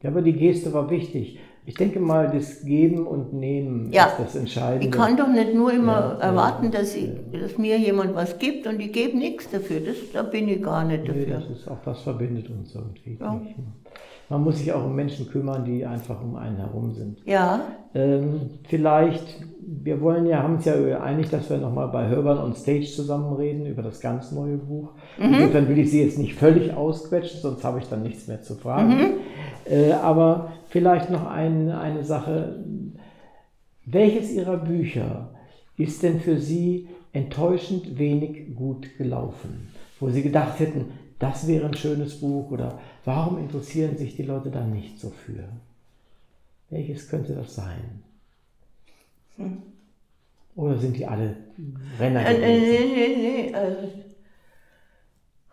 Ja, 0.03 0.11
aber 0.11 0.23
die 0.23 0.33
Geste 0.33 0.73
war 0.73 0.91
wichtig. 0.91 1.39
Ich 1.69 1.75
denke 1.75 1.99
mal, 1.99 2.31
das 2.31 2.65
Geben 2.65 3.09
und 3.09 3.33
Nehmen 3.33 3.93
ja. 3.93 4.07
ist 4.07 4.21
das 4.21 4.37
Entscheidende. 4.37 4.87
Ich 4.87 4.93
kann 4.93 5.17
doch 5.17 5.27
nicht 5.27 5.53
nur 5.53 5.73
immer 5.73 6.17
ja, 6.21 6.29
erwarten, 6.29 6.71
dass, 6.71 6.95
ich, 6.95 7.11
dass, 7.33 7.59
mir 7.59 7.77
jemand 7.77 8.15
was 8.15 8.39
gibt 8.39 8.69
und 8.69 8.79
ich 8.79 8.93
gebe 8.93 9.19
nichts 9.19 9.51
dafür. 9.51 9.81
Das, 9.81 9.97
da 10.13 10.23
bin 10.23 10.49
ich 10.49 10.63
gar 10.63 10.85
nicht 10.85 11.09
dafür. 11.09 11.27
Nee, 11.27 11.33
das 11.33 11.51
ist 11.51 11.69
auch 11.69 11.83
das 11.85 12.03
verbindet 12.03 12.49
uns 12.51 12.73
irgendwie. 12.73 13.19
Ja. 13.21 13.41
Man 14.29 14.43
muss 14.43 14.59
sich 14.59 14.73
auch 14.73 14.85
um 14.85 14.97
Menschen 14.97 15.29
kümmern, 15.29 15.65
die 15.65 15.87
einfach 15.87 16.21
um 16.21 16.35
einen 16.37 16.57
herum 16.57 16.93
sind. 16.93 17.21
Ja. 17.25 17.61
Ähm, 17.95 18.51
vielleicht, 18.65 19.25
wir 19.61 20.01
wollen 20.01 20.27
ja, 20.27 20.43
haben 20.43 20.57
uns 20.57 20.65
ja 20.65 20.75
einig, 21.01 21.31
dass 21.31 21.49
wir 21.49 21.59
nochmal 21.59 21.89
bei 21.89 22.09
Hörbern 22.09 22.39
on 22.39 22.55
Stage 22.55 22.87
zusammenreden 22.87 23.67
über 23.67 23.83
das 23.83 24.01
ganz 24.01 24.33
neue 24.33 24.57
Buch. 24.57 24.91
Mhm. 25.19 25.35
Insofern 25.35 25.69
will 25.69 25.79
ich 25.79 25.91
Sie 25.91 26.03
jetzt 26.03 26.19
nicht 26.19 26.35
völlig 26.35 26.75
ausquetschen, 26.75 27.41
sonst 27.41 27.63
habe 27.63 27.79
ich 27.79 27.89
dann 27.89 28.03
nichts 28.03 28.27
mehr 28.27 28.43
zu 28.43 28.57
fragen. 28.57 28.89
Mhm. 28.89 29.13
Äh, 29.65 29.93
aber 29.93 30.53
vielleicht 30.69 31.11
noch 31.11 31.27
ein, 31.27 31.71
eine 31.71 32.03
Sache. 32.03 32.65
Welches 33.85 34.33
Ihrer 34.33 34.57
Bücher 34.57 35.31
ist 35.77 36.03
denn 36.03 36.19
für 36.19 36.39
Sie 36.39 36.89
enttäuschend 37.13 37.99
wenig 37.99 38.57
gut 38.57 38.99
gelaufen? 38.99 39.69
Wo 40.01 40.11
Sie 40.11 40.23
gedacht 40.23 40.59
hätten, 40.59 40.87
das 41.19 41.47
wäre 41.47 41.67
ein 41.67 41.75
schönes 41.75 42.21
Buch 42.21 42.51
oder 42.51 42.79
warum 43.05 43.39
interessieren 43.39 43.97
sich 43.97 44.17
die 44.17 44.23
Leute 44.23 44.51
da 44.51 44.65
nicht 44.65 45.01
so 45.01 45.11
für? 45.11 45.45
Welches 46.71 47.09
könnte 47.09 47.35
das 47.35 47.55
sein? 47.55 48.03
Hm. 49.37 49.63
Oder 50.57 50.79
sind 50.79 50.97
die 50.97 51.07
alle 51.07 51.37
Renner? 51.99 52.27
Äh, 52.27 52.35
äh, 52.35 52.61
nee, 52.61 52.95
nee, 52.95 53.17
nee. 53.17 53.55
Also, 53.55 53.89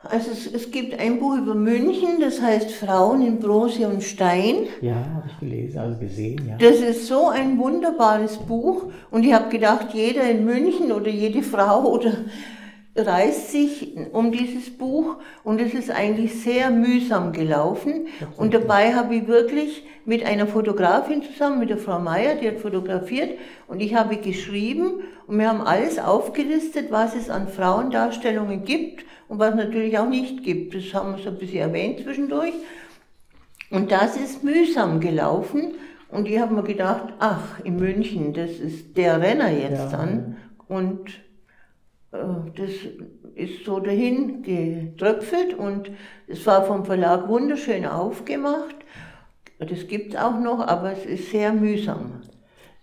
also 0.04 0.32
es, 0.32 0.54
es, 0.54 0.72
gibt 0.72 1.00
ein 1.00 1.20
Buch 1.20 1.38
über 1.38 1.56
München, 1.56 2.20
das 2.20 2.42
heißt 2.42 2.72
Frauen 2.72 3.26
in 3.26 3.40
Bronze 3.40 3.88
und 3.88 4.04
Stein. 4.04 4.68
Ja, 4.82 4.96
habe 4.96 5.28
ich 5.28 5.40
gelesen, 5.40 5.80
also 5.80 5.98
gesehen, 5.98 6.42
ja. 6.48 6.58
Das 6.58 6.80
ist 6.80 7.08
so 7.08 7.30
ein 7.30 7.58
wunderbares 7.58 8.38
Buch 8.38 8.92
und 9.12 9.24
ich 9.24 9.34
habe 9.34 9.50
gedacht, 9.50 9.94
jeder 9.94 10.30
in 10.30 10.44
München 10.44 10.92
oder 10.92 11.10
jede 11.10 11.42
Frau 11.42 11.86
oder 11.86 12.12
reißt 12.96 13.52
sich 13.52 13.96
um 14.12 14.32
dieses 14.32 14.70
Buch 14.78 15.18
und 15.44 15.60
es 15.60 15.74
ist 15.74 15.90
eigentlich 15.90 16.42
sehr 16.42 16.70
mühsam 16.70 17.32
gelaufen. 17.32 18.08
Und 18.38 18.54
dabei 18.54 18.94
habe 18.94 19.16
ich 19.16 19.28
wirklich 19.28 19.84
mit 20.06 20.26
einer 20.26 20.46
Fotografin 20.46 21.24
zusammen, 21.24 21.60
mit 21.60 21.70
der 21.70 21.78
Frau 21.78 22.00
Meier, 22.00 22.36
die 22.36 22.48
hat 22.48 22.60
fotografiert 22.60 23.40
und 23.68 23.80
ich 23.80 23.96
habe 23.96 24.18
geschrieben 24.18 25.02
und 25.28 25.40
wir 25.40 25.50
haben 25.50 25.62
alles 25.62 25.98
aufgelistet, 25.98 26.92
was 26.92 27.16
es 27.16 27.30
an 27.30 27.48
Frauendarstellungen 27.48 28.64
gibt 28.64 29.06
und 29.28 29.40
was 29.40 29.56
natürlich 29.56 29.98
auch 29.98 30.10
nicht 30.10 30.44
gibt. 30.44 30.76
Das 30.76 30.94
haben 30.94 31.16
wir 31.16 31.24
so 31.24 31.30
ein 31.30 31.38
bisschen 31.38 31.60
erwähnt 31.60 32.02
zwischendurch. 32.02 32.54
Und 33.72 33.92
das 33.92 34.18
ist 34.18 34.44
mühsam 34.44 35.00
gelaufen 35.00 35.74
und 36.10 36.28
ich 36.30 36.38
habe 36.38 36.54
mir 36.54 36.64
gedacht, 36.64 37.14
ach, 37.18 37.60
in 37.64 37.78
München, 37.78 38.34
das 38.34 38.52
ist 38.52 38.96
der 38.98 39.20
Renner 39.20 39.50
jetzt 39.50 39.92
ja. 39.92 39.98
dann. 39.98 40.38
Und 40.68 41.23
das 42.14 42.70
ist 43.36 43.66
so 43.66 43.80
dahin 43.80 44.44
getröpfelt 44.44 45.56
und 45.56 45.90
es 46.28 46.46
war 46.46 46.64
vom 46.64 46.86
Verlag 46.86 47.28
wunderschön 47.28 47.86
aufgemacht. 47.86 48.76
Das 49.58 49.88
gibt 49.88 50.14
es 50.14 50.20
auch 50.20 50.40
noch, 50.40 50.60
aber 50.60 50.92
es 50.92 51.06
ist 51.06 51.32
sehr 51.32 51.54
mühsam. 51.54 52.22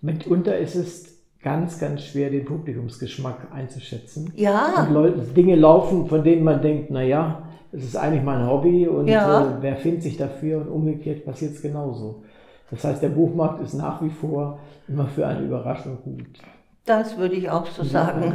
Mitunter 0.01 0.59
ist 0.59 0.75
es 0.75 1.19
ganz, 1.43 1.79
ganz 1.79 2.03
schwer, 2.03 2.31
den 2.31 2.45
Publikumsgeschmack 2.45 3.49
einzuschätzen. 3.53 4.33
Ja. 4.35 4.87
Und 4.87 4.95
Leute, 4.95 5.21
Dinge 5.21 5.57
laufen, 5.57 6.07
von 6.07 6.25
denen 6.25 6.43
man 6.43 6.61
denkt, 6.61 6.91
naja, 6.91 7.43
es 7.73 7.85
ist 7.85 7.97
eigentlich 7.97 8.25
mein 8.25 8.47
Hobby 8.49 8.89
und 8.89 9.07
ja. 9.07 9.43
äh, 9.43 9.55
wer 9.61 9.77
findet 9.77 10.03
sich 10.03 10.17
dafür 10.17 10.63
und 10.63 10.69
umgekehrt 10.69 11.25
passiert 11.25 11.53
es 11.53 11.63
genauso. 11.63 12.25
Das 12.71 12.85
heißt, 12.85 13.03
der 13.03 13.11
Buchmarkt 13.11 13.63
ist 13.63 13.75
nach 13.75 14.03
wie 14.03 14.11
vor 14.11 14.59
immer 14.89 15.07
für 15.07 15.27
eine 15.27 15.45
Überraschung 15.45 15.99
gut. 16.03 16.41
Das 16.87 17.19
würde 17.19 17.35
ich 17.35 17.51
auch 17.51 17.67
so 17.67 17.85
sagen. 17.85 18.33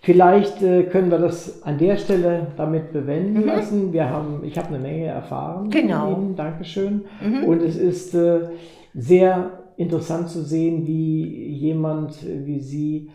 Vielleicht 0.00 0.62
äh, 0.62 0.84
können 0.84 1.10
wir 1.10 1.18
das 1.18 1.62
an 1.64 1.78
der 1.78 1.96
Stelle 1.96 2.48
damit 2.56 2.92
bewenden 2.92 3.42
mhm. 3.42 3.46
lassen. 3.46 3.92
Wir 3.92 4.08
haben, 4.08 4.44
ich 4.44 4.56
habe 4.56 4.68
eine 4.68 4.78
Menge 4.78 5.06
erfahren. 5.06 5.70
Genau. 5.70 6.12
Ihnen. 6.12 6.36
Dankeschön. 6.36 7.04
Mhm. 7.20 7.44
Und 7.44 7.62
es 7.62 7.76
ist 7.76 8.14
äh, 8.14 8.48
sehr 8.94 9.50
interessant 9.76 10.28
zu 10.28 10.42
sehen, 10.42 10.86
wie 10.86 11.24
jemand 11.52 12.16
wie 12.24 12.60
Sie 12.60 13.10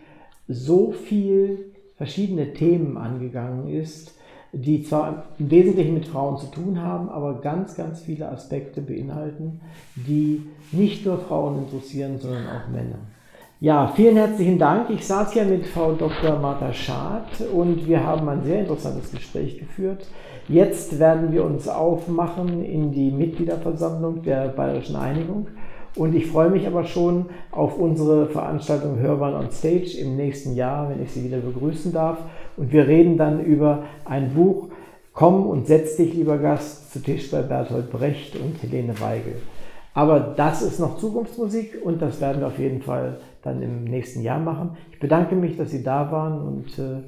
so 0.48 0.92
viel 0.92 1.72
verschiedene 1.96 2.52
Themen 2.52 2.96
angegangen 2.96 3.68
ist, 3.68 4.14
die 4.52 4.82
zwar 4.82 5.24
im 5.38 5.50
Wesentlichen 5.50 5.94
mit 5.94 6.06
Frauen 6.06 6.38
zu 6.38 6.46
tun 6.46 6.80
haben, 6.80 7.08
aber 7.08 7.40
ganz, 7.40 7.76
ganz 7.76 8.00
viele 8.00 8.28
Aspekte 8.28 8.80
beinhalten, 8.80 9.60
die 9.96 10.42
nicht 10.70 11.04
nur 11.04 11.18
Frauen 11.18 11.64
interessieren, 11.64 12.18
sondern 12.18 12.46
auch 12.46 12.68
Männer. 12.70 12.98
Ja, 13.60 13.92
vielen 13.94 14.16
herzlichen 14.16 14.58
Dank. 14.58 14.90
Ich 14.90 15.06
saß 15.06 15.32
hier 15.32 15.44
mit 15.44 15.64
Frau 15.64 15.92
Dr. 15.92 16.38
Martha 16.40 16.72
Schad 16.72 17.40
und 17.54 17.86
wir 17.86 18.04
haben 18.04 18.28
ein 18.28 18.42
sehr 18.42 18.60
interessantes 18.60 19.12
Gespräch 19.12 19.58
geführt. 19.58 20.06
Jetzt 20.48 20.98
werden 20.98 21.32
wir 21.32 21.44
uns 21.44 21.68
aufmachen 21.68 22.64
in 22.64 22.90
die 22.90 23.12
Mitgliederversammlung 23.12 24.22
der 24.22 24.48
Bayerischen 24.48 24.96
Einigung. 24.96 25.46
Und 25.94 26.16
ich 26.16 26.26
freue 26.26 26.50
mich 26.50 26.66
aber 26.66 26.84
schon 26.84 27.26
auf 27.52 27.78
unsere 27.78 28.26
Veranstaltung 28.26 28.98
Hörbahn 28.98 29.34
on 29.34 29.50
Stage 29.52 29.98
im 30.00 30.16
nächsten 30.16 30.56
Jahr, 30.56 30.90
wenn 30.90 31.00
ich 31.00 31.12
Sie 31.12 31.22
wieder 31.22 31.38
begrüßen 31.38 31.92
darf. 31.92 32.18
Und 32.56 32.72
wir 32.72 32.88
reden 32.88 33.16
dann 33.16 33.44
über 33.44 33.84
ein 34.04 34.34
Buch, 34.34 34.68
Komm 35.12 35.46
und 35.46 35.68
setz 35.68 35.94
dich, 35.94 36.12
lieber 36.12 36.38
Gast, 36.38 36.92
zu 36.92 37.00
Tisch 37.00 37.30
bei 37.30 37.40
Bertolt 37.42 37.92
Brecht 37.92 38.34
und 38.34 38.60
Helene 38.60 39.00
Weigel. 39.00 39.36
Aber 39.94 40.18
das 40.18 40.60
ist 40.60 40.80
noch 40.80 40.98
Zukunftsmusik 40.98 41.80
und 41.84 42.02
das 42.02 42.20
werden 42.20 42.40
wir 42.40 42.48
auf 42.48 42.58
jeden 42.58 42.82
Fall 42.82 43.18
dann 43.44 43.62
im 43.62 43.84
nächsten 43.84 44.22
Jahr 44.22 44.38
machen. 44.38 44.76
Ich 44.92 44.98
bedanke 44.98 45.34
mich, 45.34 45.56
dass 45.56 45.70
Sie 45.70 45.82
da 45.82 46.10
waren 46.10 46.40
und 46.40 46.78
äh, 46.78 47.02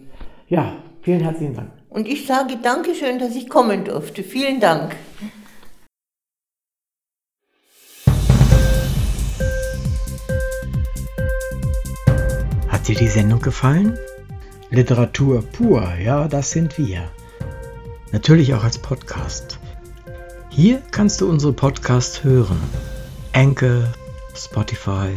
ja, 0.48 0.74
vielen 1.02 1.20
herzlichen 1.20 1.54
Dank. 1.54 1.70
Und 1.88 2.06
ich 2.06 2.26
sage 2.26 2.56
Dankeschön, 2.62 3.18
dass 3.18 3.34
ich 3.34 3.48
kommen 3.48 3.84
durfte. 3.84 4.22
Vielen 4.22 4.60
Dank. 4.60 4.94
Hat 12.68 12.86
dir 12.86 12.96
die 12.96 13.08
Sendung 13.08 13.40
gefallen? 13.40 13.98
Literatur 14.70 15.42
pur, 15.42 15.88
ja, 16.02 16.28
das 16.28 16.50
sind 16.50 16.76
wir. 16.76 17.08
Natürlich 18.12 18.52
auch 18.54 18.64
als 18.64 18.78
Podcast. 18.78 19.58
Hier 20.50 20.82
kannst 20.90 21.20
du 21.20 21.28
unsere 21.28 21.52
Podcasts 21.52 22.24
hören. 22.24 22.60
Anchor, 23.32 23.84
Spotify, 24.34 25.16